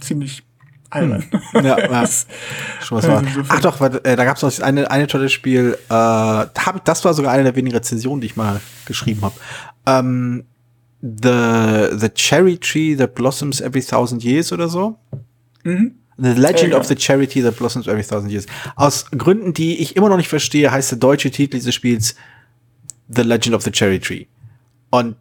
ziemlich 0.00 0.42
albern. 0.90 1.24
Hm. 1.52 1.64
Ja, 1.64 1.78
ja. 1.90 2.06
Schon 2.82 2.98
was 2.98 3.08
war. 3.08 3.22
Ach 3.48 3.60
doch, 3.60 3.80
äh, 3.80 4.16
da 4.16 4.24
gab 4.24 4.36
es 4.36 4.42
noch 4.42 4.64
eine, 4.64 4.90
eine 4.90 5.06
tolle 5.06 5.28
Spiel, 5.28 5.76
äh, 5.88 6.46
das 6.84 7.04
war 7.04 7.14
sogar 7.14 7.32
eine 7.32 7.44
der 7.44 7.56
wenigen 7.56 7.76
Rezensionen, 7.76 8.20
die 8.20 8.28
ich 8.28 8.36
mal 8.36 8.60
geschrieben 8.84 9.22
habe. 9.22 9.34
Ähm, 9.86 10.44
the, 11.02 11.90
the 11.96 12.08
Cherry 12.14 12.58
Tree 12.58 12.96
That 12.96 13.14
Blossoms 13.14 13.60
Every 13.60 13.82
Thousand 13.82 14.24
Years 14.24 14.52
oder 14.52 14.68
so. 14.68 14.98
Mhm. 15.64 15.96
The 16.18 16.32
Legend 16.32 16.72
ja, 16.72 16.78
of 16.78 16.86
the 16.86 16.96
Charity 16.96 17.42
That 17.42 17.56
Blossoms 17.56 17.86
Every 17.86 18.02
Thousand 18.02 18.30
Years. 18.30 18.46
Aus 18.74 19.10
Gründen, 19.10 19.52
die 19.52 19.78
ich 19.80 19.96
immer 19.96 20.08
noch 20.08 20.16
nicht 20.16 20.28
verstehe, 20.28 20.70
heißt 20.70 20.92
der 20.92 20.98
deutsche 20.98 21.30
Titel 21.30 21.56
dieses 21.56 21.74
Spiels 21.74 22.14
The 23.08 23.22
Legend 23.22 23.54
of 23.54 23.62
the 23.62 23.70
Cherry 23.70 24.00
Tree. 24.00 24.26
Und 24.90 25.16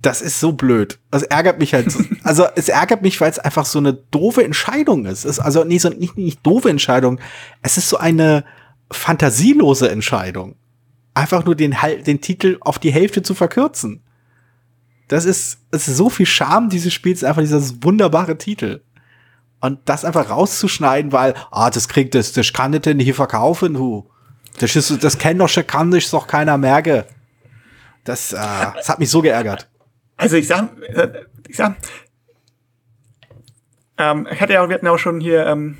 das 0.00 0.20
ist 0.20 0.38
so 0.38 0.52
blöd. 0.52 0.98
Das 1.10 1.22
ärgert 1.22 1.58
mich 1.58 1.74
halt. 1.74 1.90
So. 1.90 2.00
Also 2.22 2.46
es 2.54 2.68
ärgert 2.68 3.02
mich, 3.02 3.20
weil 3.20 3.30
es 3.30 3.38
einfach 3.38 3.66
so 3.66 3.78
eine 3.78 3.92
doofe 3.92 4.44
Entscheidung 4.44 5.04
ist. 5.04 5.24
Es 5.24 5.38
ist 5.38 5.40
also 5.40 5.64
nee, 5.64 5.78
so 5.78 5.90
nicht, 5.90 6.16
nicht 6.16 6.46
doofe 6.46 6.70
Entscheidung. 6.70 7.20
Es 7.62 7.76
ist 7.76 7.88
so 7.88 7.98
eine 7.98 8.44
fantasielose 8.90 9.90
Entscheidung. 9.90 10.56
Einfach 11.14 11.44
nur 11.44 11.54
den, 11.54 11.76
den 12.06 12.20
Titel 12.20 12.56
auf 12.60 12.78
die 12.78 12.92
Hälfte 12.92 13.22
zu 13.22 13.34
verkürzen. 13.34 14.02
Das 15.08 15.24
ist, 15.24 15.58
es 15.70 15.88
ist 15.88 15.96
so 15.96 16.08
viel 16.08 16.26
Charme 16.26 16.68
dieses 16.68 16.92
Spiels, 16.92 17.24
einfach 17.24 17.42
dieser 17.42 17.60
wunderbare 17.82 18.38
Titel. 18.38 18.82
Und 19.60 19.80
das 19.86 20.04
einfach 20.04 20.30
rauszuschneiden, 20.30 21.12
weil, 21.12 21.34
ah, 21.50 21.70
das 21.70 21.88
kriegt 21.88 22.14
das, 22.14 22.32
das 22.32 22.52
kann 22.52 22.72
nicht 22.72 22.86
denn 22.86 22.98
hier 22.98 23.14
verkaufen, 23.14 23.78
hu. 23.78 24.04
Das 24.58 24.76
ist, 24.76 25.02
das 25.02 25.18
kennt 25.18 25.40
doch 25.40 25.48
kann 25.66 25.88
nicht 25.88 26.12
doch 26.12 26.26
keiner 26.26 26.58
merke. 26.58 27.06
Das, 28.04 28.32
äh, 28.32 28.36
das 28.36 28.88
hat 28.88 28.98
mich 28.98 29.10
so 29.10 29.22
geärgert. 29.22 29.68
Also 30.16 30.36
ich 30.36 30.46
sag, 30.46 30.68
äh, 30.82 31.24
ich 31.48 31.56
sag, 31.56 31.76
ähm, 33.98 34.28
ich 34.30 34.40
hatte 34.40 34.52
ja, 34.52 34.68
wir 34.68 34.74
hatten 34.74 34.86
auch 34.86 34.98
schon 34.98 35.20
hier, 35.20 35.46
ähm, 35.46 35.78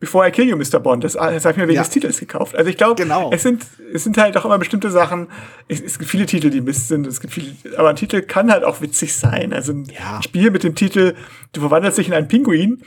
Before 0.00 0.26
I 0.26 0.30
Kill 0.30 0.48
You, 0.48 0.56
Mr. 0.56 0.80
Bond. 0.80 1.04
Das, 1.04 1.12
das 1.12 1.44
habe 1.44 1.52
ich 1.52 1.56
mir 1.58 1.68
wegen 1.68 1.76
ja. 1.76 1.82
des 1.82 1.90
Titels 1.90 2.18
gekauft. 2.18 2.56
Also 2.56 2.70
ich 2.70 2.78
glaube, 2.78 3.00
genau. 3.00 3.30
es 3.32 3.42
sind 3.42 3.66
es 3.92 4.02
sind 4.02 4.16
halt 4.16 4.34
auch 4.38 4.46
immer 4.46 4.58
bestimmte 4.58 4.90
Sachen. 4.90 5.28
Es, 5.68 5.80
es, 5.80 5.98
gibt 5.98 6.10
viele 6.10 6.24
Titel, 6.24 6.48
die 6.48 6.62
Mist 6.62 6.88
sind. 6.88 7.06
Es 7.06 7.20
gibt 7.20 7.34
viele, 7.34 7.54
aber 7.76 7.90
ein 7.90 7.96
Titel 7.96 8.22
kann 8.22 8.50
halt 8.50 8.64
auch 8.64 8.80
witzig 8.80 9.14
sein. 9.14 9.52
Also 9.52 9.72
ein 9.72 9.84
ja. 9.84 10.22
Spiel 10.22 10.50
mit 10.50 10.64
dem 10.64 10.74
Titel, 10.74 11.14
du 11.52 11.60
verwandelst 11.60 11.98
dich 11.98 12.08
in 12.08 12.14
einen 12.14 12.28
Pinguin. 12.28 12.82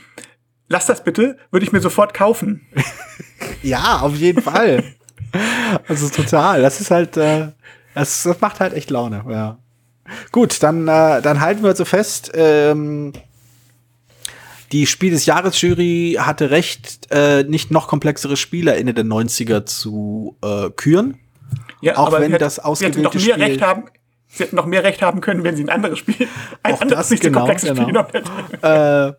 Lass 0.68 0.86
das 0.86 1.04
bitte, 1.04 1.36
würde 1.52 1.64
ich 1.64 1.72
mir 1.72 1.80
sofort 1.80 2.14
kaufen. 2.14 2.66
ja, 3.62 4.00
auf 4.00 4.16
jeden 4.16 4.42
Fall. 4.42 4.82
also 5.86 6.08
total. 6.08 6.62
Das 6.62 6.80
ist 6.80 6.90
halt, 6.90 7.16
äh, 7.16 7.52
das, 7.94 8.24
das 8.24 8.40
macht 8.40 8.58
halt 8.58 8.74
echt 8.74 8.90
Laune. 8.90 9.24
Ja. 9.28 9.58
Gut, 10.32 10.62
dann, 10.64 10.88
äh, 10.88 11.22
dann 11.22 11.40
halten 11.40 11.62
wir 11.62 11.76
so 11.76 11.84
fest. 11.84 12.32
Ähm, 12.34 13.12
die 14.74 14.88
Spiel 14.88 15.12
des 15.12 15.24
Jahres 15.24 15.60
Jury 15.60 16.16
hatte 16.18 16.50
recht, 16.50 17.06
äh, 17.10 17.44
nicht 17.44 17.70
noch 17.70 17.86
komplexere 17.86 18.36
Spiele 18.36 18.74
Ende 18.74 18.92
der 18.92 19.04
90er 19.04 19.64
zu 19.66 20.36
äh, 20.42 20.68
küren. 20.70 21.20
Ja, 21.80 21.96
auch 21.96 22.10
wenn 22.18 22.32
das 22.32 22.58
ausgewählte 22.58 23.00
noch 23.00 23.14
mehr 23.14 23.20
Spiel 23.22 23.34
Recht 23.34 23.62
haben. 23.62 23.84
Sie 24.26 24.42
hätten 24.42 24.56
noch 24.56 24.66
mehr 24.66 24.82
Recht 24.82 25.00
haben 25.00 25.20
können, 25.20 25.44
wenn 25.44 25.54
sie 25.54 25.62
ein 25.62 25.68
anderes 25.68 26.00
Spiel, 26.00 26.26
ein 26.64 26.74
auch 26.74 26.80
anderes, 26.80 27.08
nicht 27.08 27.22
genau, 27.22 27.34
so 27.34 27.46
komplexes 27.46 27.68
genau. 27.68 27.82
Spiel 27.82 27.92
genommen 27.92 28.08
hätten. 28.12 28.64
Äh, 28.64 29.12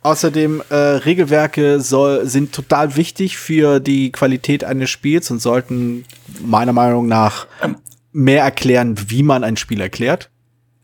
außerdem, 0.00 0.62
äh, 0.70 0.74
Regelwerke 0.74 1.80
soll, 1.80 2.24
sind 2.24 2.54
total 2.54 2.96
wichtig 2.96 3.36
für 3.36 3.80
die 3.80 4.10
Qualität 4.12 4.64
eines 4.64 4.88
Spiels 4.88 5.30
und 5.30 5.40
sollten 5.40 6.06
meiner 6.42 6.72
Meinung 6.72 7.06
nach 7.06 7.46
ähm, 7.62 7.76
mehr 8.12 8.44
erklären, 8.44 8.96
wie 9.08 9.22
man 9.22 9.44
ein 9.44 9.58
Spiel 9.58 9.82
erklärt. 9.82 10.30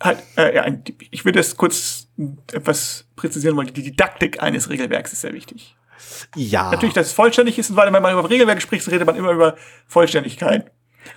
Halt, 0.02 0.18
äh, 0.36 0.54
ja, 0.54 0.66
ich 1.10 1.24
würde 1.24 1.40
es 1.40 1.56
kurz 1.56 2.05
etwas 2.52 3.06
präzisieren 3.16 3.56
wollen. 3.56 3.72
Die 3.72 3.82
Didaktik 3.82 4.42
eines 4.42 4.70
Regelwerks 4.70 5.12
ist 5.12 5.20
sehr 5.20 5.32
wichtig. 5.32 5.76
Ja. 6.34 6.70
Natürlich, 6.70 6.94
dass 6.94 7.08
es 7.08 7.12
vollständig 7.12 7.58
ist, 7.58 7.74
weil 7.76 7.92
wenn 7.92 8.02
man 8.02 8.12
über 8.12 8.28
Regelwerke 8.28 8.60
spricht, 8.60 8.86
redet 8.90 9.06
man 9.06 9.16
immer 9.16 9.32
über 9.32 9.56
Vollständigkeit. 9.86 10.70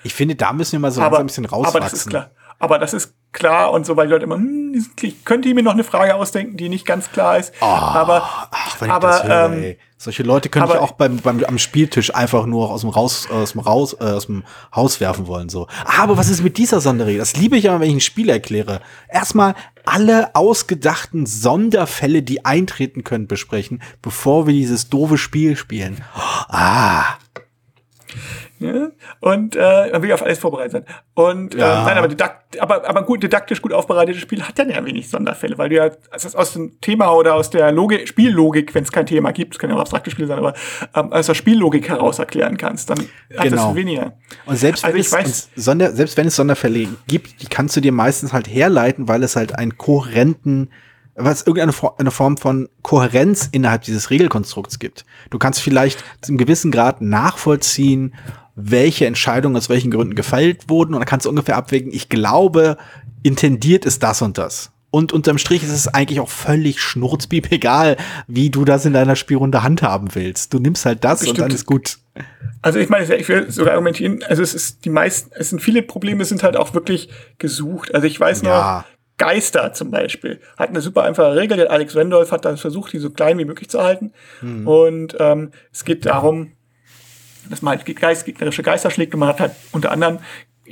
Ich 0.04 0.14
finde, 0.14 0.36
da 0.36 0.54
müssen 0.54 0.74
wir 0.74 0.80
mal 0.80 0.92
so 0.92 1.02
aber, 1.02 1.20
ein 1.20 1.26
bisschen 1.26 1.46
rauswachsen. 1.46 1.78
Aber 1.78 1.80
das 1.80 1.94
ist 1.94 2.10
klar. 2.10 2.32
Aber 2.60 2.78
das 2.78 2.94
ist 2.94 3.14
klar 3.32 3.72
und 3.72 3.86
so, 3.86 3.96
weil 3.96 4.08
die 4.08 4.14
Leute 4.14 4.26
immer, 4.26 4.36
hm, 4.36 4.86
ich 5.02 5.26
könnte 5.26 5.54
mir 5.54 5.64
noch 5.64 5.74
eine 5.74 5.86
Frage 5.86 6.16
ausdenken, 6.16 6.58
die 6.58 6.68
nicht 6.68 6.86
ganz 6.86 7.12
klar 7.12 7.38
ist. 7.38 7.54
Oh, 7.62 7.66
aber, 7.66 8.24
ach, 8.52 8.82
aber 8.82 9.24
höre, 9.24 9.54
ähm, 9.54 9.76
solche 9.98 10.24
Leute 10.24 10.50
könnte 10.50 10.74
ich 10.74 10.80
auch 10.80 10.92
beim, 10.92 11.18
beim, 11.18 11.44
am 11.44 11.58
Spieltisch 11.58 12.14
einfach 12.14 12.46
nur 12.46 12.70
aus 12.70 12.82
dem 12.82 12.90
Raus, 12.90 13.30
aus 13.32 13.54
dem 13.54 13.62
Raus, 13.62 13.94
äh, 13.94 14.04
aus 14.04 14.26
dem 14.26 14.44
Haus 14.76 15.00
werfen 15.00 15.28
wollen, 15.28 15.50
so. 15.50 15.68
Aber 15.86 16.18
was 16.18 16.30
ist 16.30 16.44
mit 16.44 16.58
dieser 16.58 16.82
Sonderregel? 16.82 17.20
Das 17.20 17.36
liebe 17.36 17.58
ich 17.58 17.66
immer, 17.66 17.80
wenn 17.80 17.90
ich 17.90 17.96
ein 17.96 18.02
Spiel 18.02 18.30
erkläre. 18.30 18.82
Erstmal 19.08 19.56
alle 19.86 20.36
ausgedachten 20.36 21.26
Sonderfälle, 21.26 22.24
die 22.24 22.46
eintreten 22.46 23.04
können, 23.04 23.28
besprechen, 23.28 23.82
bevor 24.02 24.48
wir 24.48 24.54
dieses 24.54 24.90
doofe 24.90 25.18
Spiel 25.18 25.56
spielen. 25.56 26.04
Ah. 26.14 27.18
Ja? 28.60 28.90
Und 29.22 29.56
äh, 29.56 29.90
man 29.92 30.02
will 30.02 30.12
auf 30.12 30.22
alles 30.22 30.40
vorbereitet 30.40 30.72
sein. 30.72 30.86
Und 31.14 31.54
ja. 31.54 31.82
äh, 31.82 31.86
nein, 31.86 31.98
aber, 31.98 32.08
didakt, 32.08 32.60
aber, 32.60 32.88
aber 32.88 33.04
gut, 33.04 33.24
didaktisch 33.24 33.62
gut 33.62 33.74
aufbereitetes 33.74 34.22
Spiel 34.22 34.44
hat 34.44 34.60
dann 34.60 34.70
ja 34.70 34.84
wenig 34.86 35.10
Sonderfälle, 35.10 35.58
weil 35.58 35.70
du 35.70 35.76
ja 35.76 35.90
also 36.12 36.38
aus 36.38 36.54
dem 36.54 36.80
Thema 36.82 37.12
oder 37.14 37.36
aus 37.36 37.50
der 37.50 37.72
Logik, 37.72 38.08
Spiellogik, 38.08 38.76
wenn 38.76 38.84
es 38.84 38.92
kein 38.92 39.06
Thema 39.06 39.32
gibt, 39.32 39.56
es 39.56 39.60
kann 39.60 39.70
ja 39.70 39.76
auch 39.78 39.82
abstrakte 39.82 40.12
Spiele 40.12 40.28
sein, 40.28 40.40
aber 40.40 40.54
ähm, 40.94 41.12
aus 41.14 41.28
der 41.28 41.36
Spiellogik 41.36 41.88
heraus 41.90 42.20
erklären 42.20 42.58
kannst, 42.58 42.90
dann 42.90 43.00
hat 43.38 43.44
genau. 43.44 43.68
das 43.68 43.76
weniger. 43.76 44.14
Und 44.46 44.58
selbst, 44.58 44.84
also 44.84 44.94
wenn 44.94 45.02
es, 45.02 45.12
weiß, 45.12 45.50
Sonder, 45.56 45.92
selbst 45.94 46.18
wenn 46.18 46.28
es 46.28 46.36
Sonderfälle 46.36 46.88
gibt, 47.08 47.42
die 47.42 47.48
kannst 47.48 47.78
du 47.78 47.82
dir 47.82 47.94
meistens 47.94 48.34
halt 48.34 48.48
herleiten, 48.48 49.08
weil 49.08 49.24
es 49.24 49.36
halt 49.36 49.58
einen 49.58 49.78
kohärenten 49.78 50.70
was 51.20 51.46
irgendeine 51.46 51.74
eine 51.98 52.12
Form 52.12 52.38
von 52.38 52.70
Kohärenz 52.82 53.50
innerhalb 53.52 53.84
dieses 53.84 54.10
Regelkonstrukts 54.10 54.80
gibt. 54.80 55.06
Du 55.30 55.38
kannst 55.38 55.62
vielleicht 55.62 56.04
zu 56.22 56.32
einem 56.32 56.38
gewissen 56.38 56.72
Grad 56.72 57.02
nachvollziehen, 57.02 58.16
welche 58.62 59.06
Entscheidungen 59.06 59.56
aus 59.56 59.70
welchen 59.70 59.92
Gründen 59.92 60.16
gefällt 60.16 60.70
wurden 60.70 60.94
und 60.94 61.00
dann 61.00 61.08
kannst 61.08 61.26
du 61.26 61.30
ungefähr 61.30 61.58
abwägen, 61.58 61.92
ich 61.92 62.10
glaube, 62.10 62.78
intendiert 63.24 63.86
ist 63.86 64.04
das 64.04 64.22
und 64.22 64.38
das. 64.38 64.72
Und 64.92 65.14
unterm 65.14 65.38
Strich 65.38 65.64
ist 65.64 65.72
es 65.72 65.88
eigentlich 65.88 66.20
auch 66.20 66.30
völlig 66.30 66.82
schnurzbieb 66.82 67.52
egal, 67.52 67.96
wie 68.28 68.50
du 68.50 68.66
das 68.66 68.86
in 68.86 68.94
deiner 68.94 69.16
Spielrunde 69.16 69.62
handhaben 69.62 70.16
willst. 70.16 70.54
Du 70.54 70.60
nimmst 70.60 70.86
halt 70.86 71.04
das 71.04 71.20
Bestimmt. 71.20 71.40
und 71.40 71.46
dann 71.46 71.56
ist 71.56 71.66
gut. 71.66 72.00
Also 72.62 72.80
ich 72.80 72.90
meine, 72.90 73.16
ich 73.16 73.30
will 73.30 73.52
sogar 73.52 73.74
argumentieren, 73.74 74.24
also 74.28 74.42
es 74.42 74.56
ist 74.56 74.84
die 74.86 74.90
meisten, 74.90 75.32
es 75.36 75.52
sind 75.52 75.62
viele 75.62 75.84
Probleme, 75.84 76.26
sind 76.26 76.42
halt 76.42 76.58
auch 76.58 76.74
wirklich 76.74 77.10
gesucht. 77.38 77.94
Also 77.94 78.08
ich 78.08 78.20
weiß 78.20 78.42
ja. 78.42 78.84
noch, 78.84 78.86
Geister 79.20 79.74
zum 79.74 79.92
Beispiel 79.92 80.40
hat 80.58 80.70
eine 80.70 80.82
super 80.82 81.04
einfache 81.04 81.36
Regel. 81.36 81.58
Der 81.58 81.72
Alex 81.72 81.96
Randolph 81.96 82.32
hat 82.32 82.46
dann 82.46 82.58
versucht, 82.58 82.92
die 82.94 83.00
so 83.00 83.12
klein 83.12 83.38
wie 83.38 83.46
möglich 83.46 83.70
zu 83.70 83.82
halten. 83.84 84.12
Mhm. 84.42 84.68
Und 84.68 85.18
ähm, 85.20 85.52
es 85.72 85.86
geht 85.86 86.06
darum, 86.06 86.54
dass 87.50 87.62
man 87.62 87.78
halt 87.78 87.96
Geist, 87.96 88.26
gegnerische 88.26 88.64
Geister 88.64 88.92
schlägt 88.92 89.14
und 89.14 89.20
man 89.22 89.30
hat 89.30 89.40
halt 89.40 89.52
unter 89.72 89.92
anderem, 89.92 90.20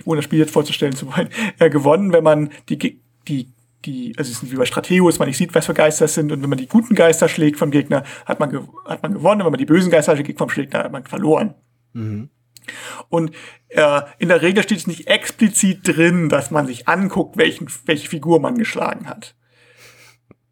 ohne 0.05 0.17
das 0.17 0.25
Spiel 0.25 0.39
jetzt 0.39 0.51
vorzustellen 0.51 0.95
zu 0.95 1.07
wollen, 1.07 1.29
äh, 1.59 1.69
gewonnen, 1.69 2.13
wenn 2.13 2.23
man 2.23 2.51
die, 2.69 2.99
die 3.27 3.51
die, 3.85 4.13
also 4.17 4.31
es 4.31 4.43
ist 4.43 4.51
wie 4.51 4.55
bei 4.55 4.65
Strategos, 4.65 5.19
man 5.19 5.27
nicht 5.27 5.37
sieht, 5.37 5.53
was 5.55 5.65
für 5.65 5.73
Geister 5.73 6.05
es 6.05 6.15
sind, 6.15 6.31
und 6.31 6.41
wenn 6.41 6.49
man 6.49 6.57
die 6.57 6.67
guten 6.67 6.95
Geister 6.95 7.29
schlägt 7.29 7.57
vom 7.57 7.71
Gegner, 7.71 8.03
hat 8.25 8.39
man, 8.39 8.67
hat 8.85 9.03
man 9.03 9.13
gewonnen, 9.13 9.41
und 9.41 9.45
wenn 9.45 9.51
man 9.51 9.59
die 9.59 9.65
bösen 9.65 9.91
Geister 9.91 10.15
schlägt 10.15 10.37
vom 10.37 10.49
Gegner, 10.49 10.83
hat 10.83 10.91
man 10.91 11.05
verloren. 11.05 11.53
Mhm. 11.93 12.29
Und 13.09 13.31
äh, 13.69 14.01
in 14.17 14.27
der 14.27 14.41
Regel 14.41 14.63
steht 14.63 14.79
es 14.79 14.87
nicht 14.87 15.07
explizit 15.07 15.79
drin, 15.83 16.27
dass 16.27 16.51
man 16.51 16.67
sich 16.67 16.87
anguckt, 16.87 17.37
welchen, 17.37 17.67
welche 17.85 18.09
Figur 18.09 18.39
man 18.41 18.57
geschlagen 18.57 19.07
hat. 19.07 19.35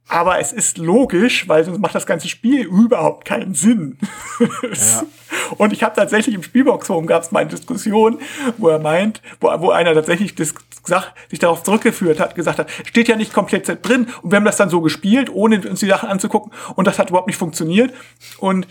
Aber 0.07 0.39
es 0.39 0.53
ist 0.53 0.77
logisch, 0.77 1.47
weil 1.47 1.63
sonst 1.65 1.79
macht 1.79 1.95
das 1.95 2.05
ganze 2.05 2.27
Spiel 2.27 2.65
überhaupt 2.65 3.25
keinen 3.25 3.55
Sinn. 3.55 3.97
Ja. 4.39 5.03
Und 5.57 5.73
ich 5.73 5.83
habe 5.83 5.95
tatsächlich 5.95 6.35
im 6.35 6.43
Spielbox-Forum 6.43 7.07
gab 7.07 7.23
es 7.23 7.31
mal 7.31 7.39
eine 7.39 7.49
Diskussion, 7.49 8.19
wo 8.57 8.69
er 8.69 8.79
meint, 8.79 9.21
wo, 9.39 9.47
wo 9.59 9.71
einer 9.71 9.93
tatsächlich 9.93 10.35
das 10.35 10.53
gesagt, 10.83 11.13
sich 11.29 11.39
darauf 11.39 11.63
zurückgeführt 11.63 12.19
hat, 12.19 12.35
gesagt 12.35 12.59
hat, 12.59 12.69
steht 12.85 13.07
ja 13.07 13.15
nicht 13.15 13.33
komplett 13.33 13.67
drin 13.87 14.07
und 14.21 14.31
wir 14.31 14.37
haben 14.37 14.45
das 14.45 14.57
dann 14.57 14.69
so 14.69 14.81
gespielt, 14.81 15.29
ohne 15.31 15.67
uns 15.67 15.79
die 15.79 15.87
Sachen 15.87 16.09
anzugucken 16.09 16.51
und 16.75 16.85
das 16.85 16.99
hat 16.99 17.09
überhaupt 17.09 17.27
nicht 17.27 17.37
funktioniert. 17.37 17.93
Und 18.37 18.67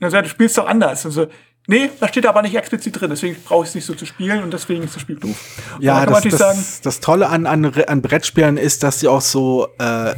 dann 0.00 0.10
sagt, 0.10 0.26
du 0.26 0.30
spielst 0.30 0.56
doch 0.56 0.66
anders. 0.66 1.04
Und 1.04 1.12
so, 1.12 1.26
Nee, 1.66 1.90
da 2.00 2.08
steht 2.08 2.26
aber 2.26 2.42
nicht 2.42 2.56
explizit 2.56 2.98
drin, 2.98 3.10
deswegen 3.10 3.36
brauche 3.44 3.64
ich 3.64 3.68
es 3.68 3.74
nicht 3.74 3.84
so 3.84 3.94
zu 3.94 4.06
spielen 4.06 4.42
und 4.42 4.52
deswegen 4.52 4.82
ist 4.82 4.96
das 4.96 5.02
Spiel 5.02 5.16
doof. 5.16 5.36
Ja, 5.78 6.04
das, 6.06 6.22
das, 6.22 6.38
sagen, 6.38 6.64
das, 6.82 7.00
Tolle 7.00 7.28
an, 7.28 7.46
an, 7.46 7.64
an 7.64 8.02
Brettspielen 8.02 8.56
ist, 8.56 8.82
dass 8.82 8.98
sie 8.98 9.08
auch 9.08 9.20
so 9.20 9.68
äh, 9.78 10.14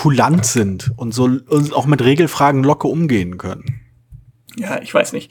kulant 0.00 0.46
sind 0.46 0.92
und 0.96 1.12
so 1.12 1.24
und 1.24 1.74
auch 1.74 1.84
mit 1.84 2.02
Regelfragen 2.02 2.64
locker 2.64 2.88
umgehen 2.88 3.36
können. 3.36 3.82
Ja, 4.56 4.80
ich 4.80 4.94
weiß 4.94 5.12
nicht. 5.12 5.30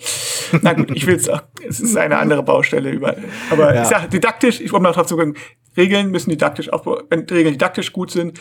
Na 0.61 0.73
gut, 0.73 0.91
ich 0.91 1.07
will 1.07 1.15
es 1.15 1.27
auch, 1.27 1.41
es 1.67 1.79
ist 1.79 1.97
eine 1.97 2.19
andere 2.19 2.43
Baustelle 2.43 2.91
über. 2.91 3.15
Aber 3.49 3.73
ja. 3.73 3.81
ich 3.81 3.87
sage 3.87 4.09
didaktisch, 4.09 4.61
ich 4.61 4.71
wollte 4.71 4.83
noch 4.83 4.95
dazu 4.95 5.17
sagen, 5.17 5.33
Regeln 5.75 6.11
müssen 6.11 6.29
didaktisch 6.29 6.71
auch, 6.71 6.85
wenn 7.09 7.21
Regeln 7.21 7.55
didaktisch 7.55 7.93
gut 7.93 8.11
sind, 8.11 8.39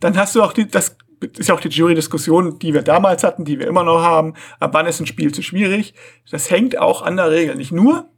dann 0.00 0.16
hast 0.16 0.34
du 0.34 0.42
auch 0.42 0.54
die, 0.54 0.66
das 0.66 0.96
ist 1.36 1.50
ja 1.50 1.54
auch 1.54 1.60
die 1.60 1.68
Jury-Diskussion, 1.68 2.58
die 2.60 2.72
wir 2.72 2.80
damals 2.80 3.22
hatten, 3.22 3.44
die 3.44 3.58
wir 3.58 3.66
immer 3.66 3.84
noch 3.84 4.00
haben. 4.00 4.32
Ab 4.60 4.70
wann 4.72 4.86
ist 4.86 5.00
ein 5.00 5.06
Spiel 5.06 5.34
zu 5.34 5.42
schwierig? 5.42 5.92
Das 6.30 6.50
hängt 6.50 6.78
auch 6.78 7.02
an 7.02 7.18
der 7.18 7.30
Regel. 7.30 7.56
Nicht 7.56 7.72
nur, 7.72 8.08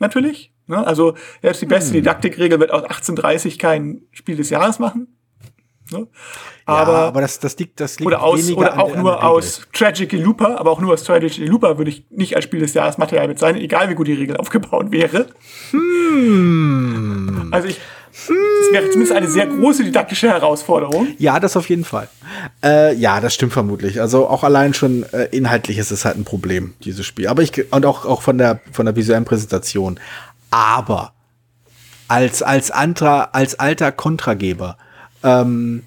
natürlich. 0.00 0.52
Ne? 0.66 0.84
Also, 0.84 1.14
selbst 1.40 1.62
die 1.62 1.66
beste 1.66 1.90
hm. 1.90 1.98
Didaktikregel 1.98 2.58
wird 2.58 2.72
aus 2.72 2.82
1830 2.82 3.60
kein 3.60 4.02
Spiel 4.10 4.34
des 4.34 4.50
Jahres 4.50 4.80
machen. 4.80 5.19
Ne? 5.90 6.06
Aber, 6.66 6.92
ja, 6.92 6.98
aber 7.08 7.20
das, 7.20 7.38
das 7.40 7.56
liegt, 7.58 7.80
das 7.80 7.98
liegt 7.98 8.06
oder 8.06 8.22
aus, 8.22 8.50
oder 8.52 8.78
auch 8.78 8.92
der, 8.92 9.00
nur 9.00 9.24
aus 9.24 9.62
Tragic 9.72 10.12
Looper, 10.12 10.60
aber 10.60 10.70
auch 10.70 10.80
nur 10.80 10.92
aus 10.92 11.04
Tragic 11.04 11.38
Looper 11.38 11.78
würde 11.78 11.90
ich 11.90 12.04
nicht 12.10 12.36
als 12.36 12.44
Spiel 12.44 12.60
des 12.60 12.74
Jahres 12.74 12.98
Material 12.98 13.28
bezeichnen, 13.28 13.60
egal 13.60 13.88
wie 13.88 13.94
gut 13.94 14.06
die 14.06 14.14
Regel 14.14 14.36
aufgebaut 14.36 14.92
wäre. 14.92 15.26
Hm. 15.70 17.48
Also 17.50 17.68
ich, 17.68 17.80
das 18.12 18.72
wäre 18.72 18.90
zumindest 18.90 19.12
eine 19.12 19.28
sehr 19.28 19.46
große 19.46 19.84
didaktische 19.84 20.28
Herausforderung. 20.28 21.08
Ja, 21.18 21.38
das 21.40 21.56
auf 21.56 21.68
jeden 21.68 21.84
Fall. 21.84 22.08
Äh, 22.62 22.94
ja, 22.96 23.20
das 23.20 23.34
stimmt 23.34 23.52
vermutlich. 23.52 24.00
Also 24.00 24.28
auch 24.28 24.42
allein 24.42 24.74
schon 24.74 25.04
äh, 25.12 25.28
inhaltlich 25.30 25.78
ist 25.78 25.90
es 25.90 26.04
halt 26.04 26.16
ein 26.16 26.24
Problem, 26.24 26.74
dieses 26.84 27.06
Spiel. 27.06 27.28
Aber 27.28 27.42
ich, 27.42 27.72
und 27.72 27.86
auch, 27.86 28.04
auch 28.04 28.22
von 28.22 28.38
der, 28.38 28.60
von 28.72 28.86
der 28.86 28.96
visuellen 28.96 29.24
Präsentation. 29.24 30.00
Aber 30.50 31.12
als, 32.08 32.42
als, 32.42 32.70
Antra, 32.72 33.30
als 33.32 33.58
alter 33.58 33.92
Kontrageber, 33.92 34.76
ähm, 35.22 35.82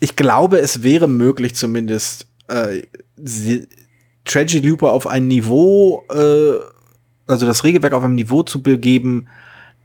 ich 0.00 0.16
glaube, 0.16 0.58
es 0.58 0.82
wäre 0.82 1.08
möglich, 1.08 1.54
zumindest 1.54 2.26
äh, 2.48 2.82
Tragedy 4.24 4.68
Looper 4.68 4.92
auf 4.92 5.06
ein 5.06 5.28
Niveau, 5.28 6.04
äh, 6.10 6.58
also 7.26 7.46
das 7.46 7.64
Regelwerk 7.64 7.92
auf 7.92 8.04
einem 8.04 8.14
Niveau 8.14 8.42
zu 8.42 8.62
begeben, 8.62 9.28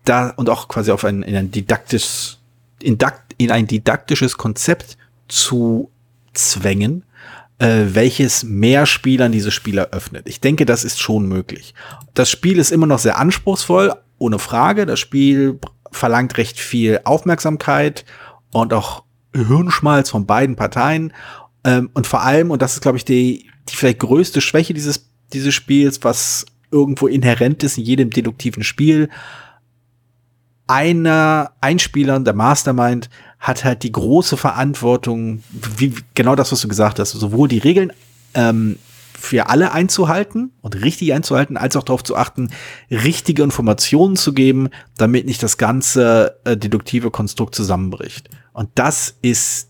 da 0.03 0.29
und 0.31 0.49
auch 0.49 0.67
quasi 0.67 0.91
auf 0.91 1.05
ein, 1.05 1.23
in 1.23 1.35
ein 1.35 1.51
didaktisches, 1.51 2.39
in, 2.81 2.97
in 3.37 3.51
ein 3.51 3.67
didaktisches 3.67 4.37
Konzept 4.37 4.97
zu 5.27 5.89
zwängen, 6.33 7.03
äh, 7.59 7.85
welches 7.89 8.43
mehr 8.43 8.85
Spielern 8.85 9.31
diese 9.31 9.51
Spiele 9.51 9.93
öffnet. 9.93 10.27
Ich 10.27 10.41
denke, 10.41 10.65
das 10.65 10.83
ist 10.83 10.99
schon 10.99 11.27
möglich. 11.27 11.73
Das 12.13 12.29
Spiel 12.29 12.57
ist 12.57 12.71
immer 12.71 12.87
noch 12.87 12.99
sehr 12.99 13.17
anspruchsvoll, 13.17 13.93
ohne 14.17 14.39
Frage. 14.39 14.85
Das 14.85 14.99
Spiel 14.99 15.59
verlangt 16.01 16.37
recht 16.39 16.59
viel 16.59 16.99
Aufmerksamkeit 17.03 18.05
und 18.51 18.73
auch 18.73 19.03
Hirnschmalz 19.35 20.09
von 20.09 20.25
beiden 20.25 20.55
Parteien. 20.55 21.13
Ähm, 21.63 21.91
und 21.93 22.07
vor 22.07 22.23
allem, 22.23 22.49
und 22.49 22.63
das 22.63 22.73
ist, 22.73 22.81
glaube 22.81 22.97
ich, 22.97 23.05
die, 23.05 23.45
die 23.69 23.75
vielleicht 23.75 23.99
größte 23.99 24.41
Schwäche 24.41 24.73
dieses, 24.73 25.11
dieses 25.31 25.53
Spiels, 25.53 26.03
was 26.03 26.47
irgendwo 26.71 27.05
inhärent 27.05 27.61
ist 27.61 27.77
in 27.77 27.83
jedem 27.83 28.09
deduktiven 28.09 28.63
Spiel. 28.63 29.09
Einer, 30.65 31.51
ein 31.61 31.77
Spieler, 31.77 32.19
der 32.19 32.33
Mastermind, 32.33 33.11
hat 33.37 33.63
halt 33.63 33.83
die 33.83 33.91
große 33.91 34.37
Verantwortung, 34.37 35.43
wie, 35.77 35.93
genau 36.15 36.33
das, 36.33 36.51
was 36.51 36.61
du 36.61 36.67
gesagt 36.67 36.97
hast, 36.97 37.11
sowohl 37.11 37.47
die 37.47 37.59
Regeln 37.59 37.93
ähm, 38.33 38.79
für 39.21 39.49
alle 39.49 39.71
einzuhalten 39.71 40.51
und 40.61 40.81
richtig 40.81 41.13
einzuhalten, 41.13 41.57
als 41.57 41.75
auch 41.75 41.83
darauf 41.83 42.03
zu 42.03 42.15
achten, 42.15 42.49
richtige 42.89 43.43
Informationen 43.43 44.15
zu 44.15 44.33
geben, 44.33 44.69
damit 44.97 45.25
nicht 45.25 45.43
das 45.43 45.57
ganze 45.57 46.39
äh, 46.43 46.57
deduktive 46.57 47.11
Konstrukt 47.11 47.55
zusammenbricht. 47.55 48.29
Und 48.53 48.69
das 48.75 49.17
ist 49.21 49.69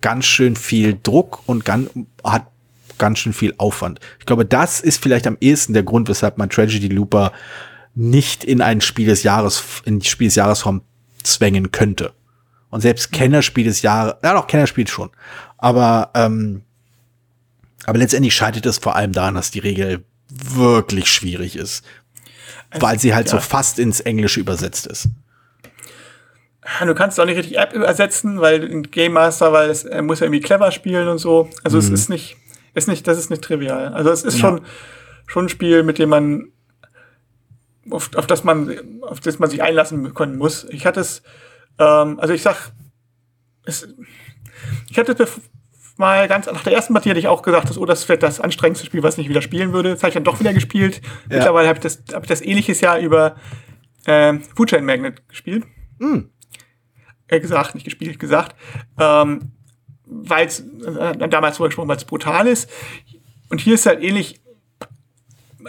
ganz 0.00 0.26
schön 0.26 0.54
viel 0.54 0.98
Druck 1.02 1.40
und 1.46 1.64
ganz, 1.64 1.90
hat 2.22 2.46
ganz 2.98 3.18
schön 3.18 3.32
viel 3.32 3.54
Aufwand. 3.58 4.00
Ich 4.20 4.26
glaube, 4.26 4.44
das 4.44 4.80
ist 4.80 5.02
vielleicht 5.02 5.26
am 5.26 5.38
ehesten 5.40 5.72
der 5.72 5.82
Grund, 5.82 6.08
weshalb 6.08 6.38
man 6.38 6.50
Tragedy 6.50 6.88
Looper 6.88 7.32
nicht 7.94 8.44
in 8.44 8.60
ein 8.60 8.80
Spiel 8.80 9.06
des 9.06 9.22
Jahres, 9.22 9.62
in 9.84 9.98
die 9.98 10.08
Spiel 10.08 10.28
des 10.28 10.36
Jahresform 10.36 10.82
zwängen 11.22 11.72
könnte. 11.72 12.12
Und 12.68 12.82
selbst 12.82 13.12
Kennerspiel 13.12 13.64
des 13.64 13.82
Jahres, 13.82 14.16
ja 14.22 14.34
doch, 14.34 14.46
Kennerspiel 14.46 14.86
schon. 14.86 15.10
Aber 15.56 16.10
ähm, 16.14 16.62
aber 17.86 17.98
letztendlich 17.98 18.34
scheitert 18.34 18.66
es 18.66 18.78
vor 18.78 18.96
allem 18.96 19.12
daran, 19.12 19.36
dass 19.36 19.50
die 19.50 19.60
Regel 19.60 20.04
wirklich 20.28 21.08
schwierig 21.10 21.56
ist. 21.56 21.84
Also, 22.70 22.86
weil 22.86 22.98
sie 22.98 23.14
halt 23.14 23.28
ja. 23.28 23.32
so 23.32 23.38
fast 23.38 23.78
ins 23.78 24.00
Englische 24.00 24.40
übersetzt 24.40 24.86
ist. 24.86 25.08
Du 26.84 26.94
kannst 26.96 27.20
auch 27.20 27.24
nicht 27.24 27.38
richtig 27.38 27.58
App 27.58 27.72
übersetzen, 27.72 28.40
weil 28.40 28.60
ein 28.64 28.82
Game 28.90 29.12
Master, 29.12 29.52
weil 29.52 29.70
es, 29.70 29.84
er 29.84 30.02
muss 30.02 30.18
ja 30.18 30.26
irgendwie 30.26 30.40
clever 30.40 30.72
spielen 30.72 31.06
und 31.06 31.18
so. 31.18 31.48
Also 31.62 31.76
mhm. 31.76 31.84
es 31.84 31.90
ist 31.90 32.08
nicht, 32.10 32.36
ist 32.74 32.88
nicht, 32.88 33.06
das 33.06 33.18
ist 33.18 33.30
nicht 33.30 33.42
trivial. 33.42 33.94
Also 33.94 34.10
es 34.10 34.24
ist 34.24 34.34
ja. 34.34 34.40
schon, 34.40 34.60
schon 35.28 35.44
ein 35.44 35.48
Spiel, 35.48 35.84
mit 35.84 35.98
dem 35.98 36.08
man, 36.08 36.48
auf, 37.88 38.10
auf 38.16 38.26
das 38.26 38.42
man, 38.42 39.00
auf 39.02 39.20
das 39.20 39.38
man 39.38 39.48
sich 39.48 39.62
einlassen 39.62 40.12
können 40.12 40.36
muss. 40.36 40.64
Ich 40.70 40.86
hatte 40.86 40.98
es, 40.98 41.22
ähm, 41.78 42.18
also 42.18 42.34
ich 42.34 42.42
sag, 42.42 42.72
es, 43.64 43.86
ich 44.90 44.98
hatte 44.98 45.12
es 45.12 45.40
mal 45.96 46.28
ganz 46.28 46.46
nach 46.46 46.62
der 46.62 46.72
ersten 46.72 46.92
Partie 46.92 47.10
hatte 47.10 47.18
ich 47.18 47.28
auch 47.28 47.42
gesagt, 47.42 47.70
dass, 47.70 47.78
oh, 47.78 47.84
das 47.84 48.08
wird 48.08 48.22
das 48.22 48.40
anstrengendste 48.40 48.86
Spiel, 48.86 49.02
was 49.02 49.18
ich 49.18 49.28
wieder 49.28 49.42
spielen 49.42 49.72
würde. 49.72 49.90
Das 49.90 50.02
habe 50.02 50.08
ich 50.08 50.14
dann 50.14 50.24
doch 50.24 50.40
wieder 50.40 50.52
gespielt. 50.52 51.00
Ja. 51.28 51.36
Mittlerweile 51.36 51.68
habe 51.68 51.78
ich 51.78 51.82
das, 51.82 52.02
hab 52.14 52.22
ich 52.22 52.28
das 52.28 52.42
ähnliches 52.42 52.80
Jahr 52.80 52.98
über 52.98 53.36
äh, 54.04 54.34
Food 54.54 54.70
Chain 54.70 54.84
Magnet 54.84 55.28
gespielt. 55.28 55.64
Mhm. 55.98 56.30
Äh, 57.28 57.40
gesagt, 57.40 57.74
nicht 57.74 57.84
gespielt, 57.84 58.18
gesagt. 58.18 58.54
Ähm, 58.98 59.52
weil 60.04 60.46
es 60.46 60.60
äh, 60.60 61.28
damals 61.28 61.56
drüber 61.56 61.68
gesprochen, 61.68 61.88
weil 61.88 61.96
es 61.96 62.04
brutal 62.04 62.46
ist. 62.46 62.70
Und 63.48 63.60
hier 63.60 63.74
ist 63.74 63.86
halt 63.86 64.02
ähnlich 64.02 64.40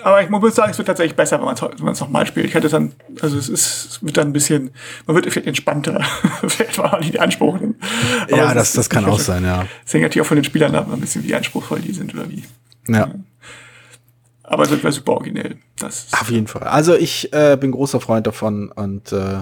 aber 0.04 0.22
ich 0.22 0.30
muss 0.30 0.56
sagen, 0.56 0.72
es 0.72 0.78
wird 0.78 0.88
tatsächlich 0.88 1.16
besser, 1.16 1.40
wenn 1.40 1.46
man 1.46 1.94
es 1.94 2.00
nochmal 2.00 2.26
spielt. 2.26 2.48
Ich 2.48 2.56
hatte 2.56 2.70
dann, 2.70 2.94
also 3.22 3.38
es 3.38 3.50
ist, 3.50 3.86
es 3.92 4.04
wird 4.04 4.18
dann 4.18 4.30
ein 4.30 4.34
bisschen, 4.34 4.72
man 5.06 5.16
wird 5.16 5.32
vielleicht 5.32 5.48
entspannter. 5.48 6.04
vielleicht 6.48 6.78
war 6.78 7.00
nicht 7.00 7.14
die 7.14 7.20
Anspruch. 7.20 7.60
ja, 8.30 8.54
das, 8.54 8.74
das 8.74 8.90
kann 8.90 9.06
auch 9.06 9.20
sein, 9.20 9.44
ja. 9.44 9.66
Es 9.86 9.94
hängt 9.94 10.04
natürlich 10.04 10.26
auch 10.26 10.30
von 10.30 10.38
den 10.38 10.44
Spielern 10.44 10.76
ab, 10.76 10.88
ein 10.92 11.00
bisschen, 11.00 11.24
wie 11.24 11.36
anspruchsvoll 11.36 11.80
die 11.80 11.94
sind 11.94 12.14
oder 12.14 12.30
wie. 12.30 12.44
Ja. 12.88 13.12
Aber 14.44 14.64
es 14.64 14.70
wird 14.70 14.94
super 14.94 15.14
originell. 15.14 15.58
Das 15.78 16.08
Auf 16.20 16.32
jeden 16.32 16.48
Fall. 16.48 16.64
Also 16.64 16.96
ich 16.96 17.34
äh, 17.34 17.58
bin 17.60 17.72
großer 17.72 18.00
Freund 18.00 18.26
davon 18.26 18.72
und 18.72 19.12
äh, 19.12 19.42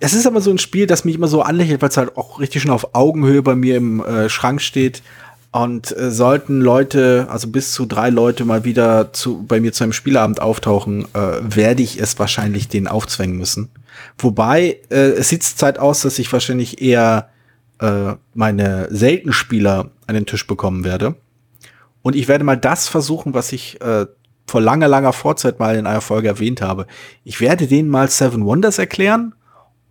es 0.00 0.14
ist 0.14 0.26
aber 0.26 0.40
so 0.40 0.50
ein 0.50 0.58
Spiel, 0.58 0.86
das 0.86 1.04
mich 1.04 1.16
immer 1.16 1.26
so 1.26 1.42
anlächelt, 1.42 1.82
weil 1.82 1.88
es 1.88 1.96
halt 1.96 2.16
auch 2.16 2.38
richtig 2.38 2.62
schon 2.62 2.70
auf 2.70 2.94
Augenhöhe 2.94 3.42
bei 3.42 3.56
mir 3.56 3.76
im 3.76 4.04
äh, 4.04 4.28
Schrank 4.28 4.62
steht. 4.62 5.02
Und 5.58 5.96
äh, 5.96 6.12
sollten 6.12 6.60
Leute, 6.60 7.26
also 7.30 7.48
bis 7.48 7.72
zu 7.72 7.84
drei 7.84 8.10
Leute 8.10 8.44
mal 8.44 8.62
wieder 8.62 9.12
zu, 9.12 9.42
bei 9.42 9.58
mir 9.58 9.72
zu 9.72 9.82
einem 9.82 9.92
Spielabend 9.92 10.40
auftauchen, 10.40 11.06
äh, 11.14 11.40
werde 11.42 11.82
ich 11.82 12.00
es 12.00 12.16
wahrscheinlich 12.16 12.68
denen 12.68 12.86
aufzwängen 12.86 13.36
müssen. 13.36 13.68
Wobei, 14.18 14.78
äh, 14.88 15.14
es 15.16 15.30
sieht 15.30 15.42
Zeit 15.42 15.80
aus, 15.80 16.02
dass 16.02 16.20
ich 16.20 16.32
wahrscheinlich 16.32 16.80
eher 16.80 17.30
äh, 17.80 18.12
meine 18.34 18.86
seltenen 18.92 19.32
Spieler 19.32 19.90
an 20.06 20.14
den 20.14 20.26
Tisch 20.26 20.46
bekommen 20.46 20.84
werde. 20.84 21.16
Und 22.02 22.14
ich 22.14 22.28
werde 22.28 22.44
mal 22.44 22.56
das 22.56 22.86
versuchen, 22.86 23.34
was 23.34 23.50
ich 23.50 23.80
äh, 23.80 24.06
vor 24.46 24.60
langer, 24.60 24.86
langer 24.86 25.12
Vorzeit 25.12 25.58
mal 25.58 25.74
in 25.74 25.88
einer 25.88 26.02
Folge 26.02 26.28
erwähnt 26.28 26.62
habe. 26.62 26.86
Ich 27.24 27.40
werde 27.40 27.66
denen 27.66 27.88
mal 27.88 28.08
Seven 28.08 28.44
Wonders 28.44 28.78
erklären 28.78 29.34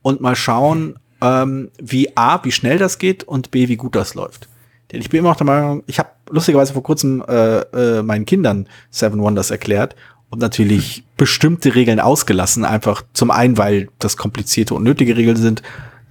und 0.02 0.22
mal 0.22 0.38
schauen, 0.38 0.98
ähm, 1.20 1.72
wie 1.78 2.16
A, 2.16 2.42
wie 2.46 2.54
schnell 2.54 2.78
das 2.78 3.00
geht 3.00 3.26
und 3.26 3.52
B, 3.52 3.68
wie 3.68 3.76
gut 3.76 3.98
das 3.98 4.14
läuft. 4.14 4.48
Denn 4.92 5.02
ich 5.02 5.10
bin 5.10 5.20
immer 5.20 5.30
noch 5.30 5.38
der 5.38 5.46
Meinung, 5.46 5.84
ich 5.88 6.00
habe 6.00 6.10
lustigerweise 6.30 6.74
vor 6.74 6.84
kurzem 6.84 7.24
äh, 7.28 7.60
äh, 7.60 8.04
meinen 8.04 8.26
Kindern 8.26 8.68
Seven 8.90 9.20
Wonders 9.22 9.52
erklärt 9.52 9.96
und 10.30 10.40
natürlich 10.40 11.04
bestimmte 11.18 11.76
Regeln 11.76 12.00
ausgelassen. 12.00 12.66
Einfach 12.66 13.04
zum 13.14 13.32
einen, 13.32 13.58
weil 13.58 13.90
das 14.00 14.18
komplizierte 14.18 14.74
und 14.76 14.84
nötige 14.84 15.18
Regeln 15.18 15.38
sind, 15.38 15.62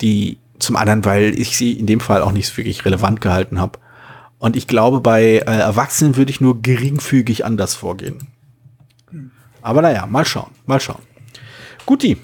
die 0.01 0.39
zum 0.59 0.77
anderen, 0.77 1.05
weil 1.05 1.39
ich 1.39 1.57
sie 1.57 1.73
in 1.73 1.87
dem 1.87 2.01
Fall 2.01 2.23
auch 2.23 2.33
nicht 2.33 2.55
wirklich 2.57 2.85
relevant 2.85 3.21
gehalten 3.21 3.61
habe. 3.61 3.79
Und 4.39 4.57
ich 4.57 4.67
glaube, 4.67 5.01
bei 5.01 5.23
äh, 5.23 5.41
Erwachsenen 5.41 6.17
würde 6.17 6.31
ich 6.31 6.41
nur 6.41 6.61
geringfügig 6.61 7.45
anders 7.45 7.75
vorgehen. 7.75 8.29
Aber 9.63 9.83
naja, 9.83 10.07
mal 10.07 10.25
schauen, 10.25 10.51
mal 10.67 10.81
schauen. 10.81 11.03
Guti. 11.87 12.19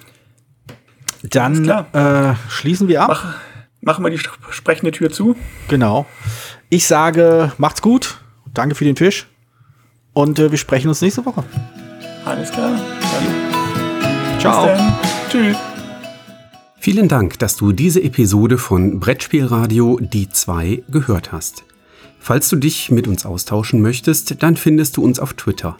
Dann 1.22 1.68
äh, 1.68 2.34
schließen 2.48 2.88
wir 2.88 3.02
ab. 3.02 3.08
Mach, 3.08 3.34
machen 3.82 4.04
wir 4.04 4.10
die 4.10 4.20
sprechende 4.50 4.92
Tür 4.92 5.10
zu. 5.10 5.36
Genau. 5.68 6.06
Ich 6.70 6.86
sage, 6.86 7.52
macht's 7.58 7.82
gut. 7.82 8.18
Danke 8.54 8.74
für 8.74 8.84
den 8.84 8.96
Fisch. 8.96 9.26
Und 10.14 10.38
äh, 10.38 10.50
wir 10.50 10.58
sprechen 10.58 10.88
uns 10.88 11.02
nächste 11.02 11.24
Woche. 11.26 11.44
Alles 12.24 12.50
klar. 12.50 12.70
Dann. 12.70 14.40
Ciao. 14.40 14.68
Tschüss. 15.30 15.56
Vielen 16.78 17.08
Dank, 17.08 17.38
dass 17.38 17.56
du 17.56 17.72
diese 17.72 18.02
Episode 18.02 18.58
von 18.58 18.98
Brettspielradio 18.98 20.00
Die 20.00 20.28
2 20.28 20.82
gehört 20.88 21.30
hast. 21.30 21.64
Falls 22.18 22.48
du 22.48 22.56
dich 22.56 22.90
mit 22.90 23.06
uns 23.06 23.24
austauschen 23.24 23.80
möchtest, 23.80 24.42
dann 24.42 24.56
findest 24.56 24.96
du 24.96 25.04
uns 25.04 25.18
auf 25.18 25.34
Twitter. 25.34 25.76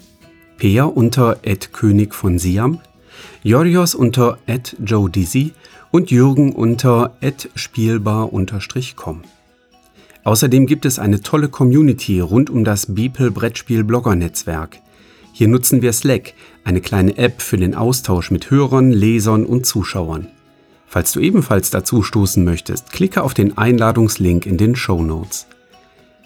Peer 0.58 0.96
unter 0.96 1.38
König 1.72 2.14
von 2.14 2.38
Siam, 2.38 2.80
Jorios 3.42 3.94
unter 3.94 4.38
Joe 4.84 5.10
Dizzy 5.10 5.52
und 5.92 6.10
Jürgen 6.10 6.52
unter 6.52 7.16
spielbar-com. 7.54 9.22
Außerdem 10.24 10.66
gibt 10.66 10.84
es 10.84 10.98
eine 10.98 11.20
tolle 11.20 11.48
Community 11.48 12.18
rund 12.18 12.50
um 12.50 12.64
das 12.64 12.92
Beeple 12.94 13.30
Brettspiel 13.30 13.84
Blogger 13.84 14.16
Netzwerk. 14.16 14.80
Hier 15.32 15.46
nutzen 15.48 15.82
wir 15.82 15.92
Slack, 15.92 16.34
eine 16.64 16.80
kleine 16.80 17.18
App 17.18 17.42
für 17.42 17.56
den 17.56 17.74
Austausch 17.74 18.30
mit 18.30 18.50
Hörern, 18.50 18.90
Lesern 18.90 19.46
und 19.46 19.66
Zuschauern. 19.66 20.28
Falls 20.86 21.12
du 21.12 21.20
ebenfalls 21.20 21.70
dazu 21.70 22.02
stoßen 22.02 22.44
möchtest, 22.44 22.92
klicke 22.92 23.22
auf 23.22 23.32
den 23.34 23.56
Einladungslink 23.56 24.46
in 24.46 24.58
den 24.58 24.74
Show 24.76 25.02
Notes. 25.02 25.46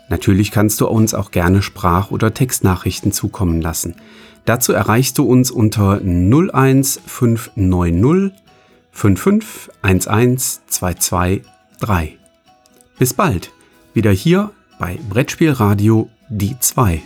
Natürlich 0.08 0.52
kannst 0.52 0.80
du 0.80 0.86
uns 0.86 1.12
auch 1.14 1.32
gerne 1.32 1.62
Sprach- 1.62 2.10
oder 2.10 2.34
Textnachrichten 2.34 3.12
zukommen 3.12 3.60
lassen. 3.60 3.94
Dazu 4.44 4.72
erreichst 4.72 5.18
du 5.18 5.24
uns 5.24 5.50
unter 5.50 6.00
01590 6.00 8.45
55 8.96 9.70
11 9.82 10.60
223. 10.68 12.18
Bis 12.98 13.12
bald, 13.12 13.52
wieder 13.92 14.10
hier 14.10 14.52
bei 14.78 14.98
Brettspielradio 15.10 16.08
die 16.30 16.58
2. 16.58 17.02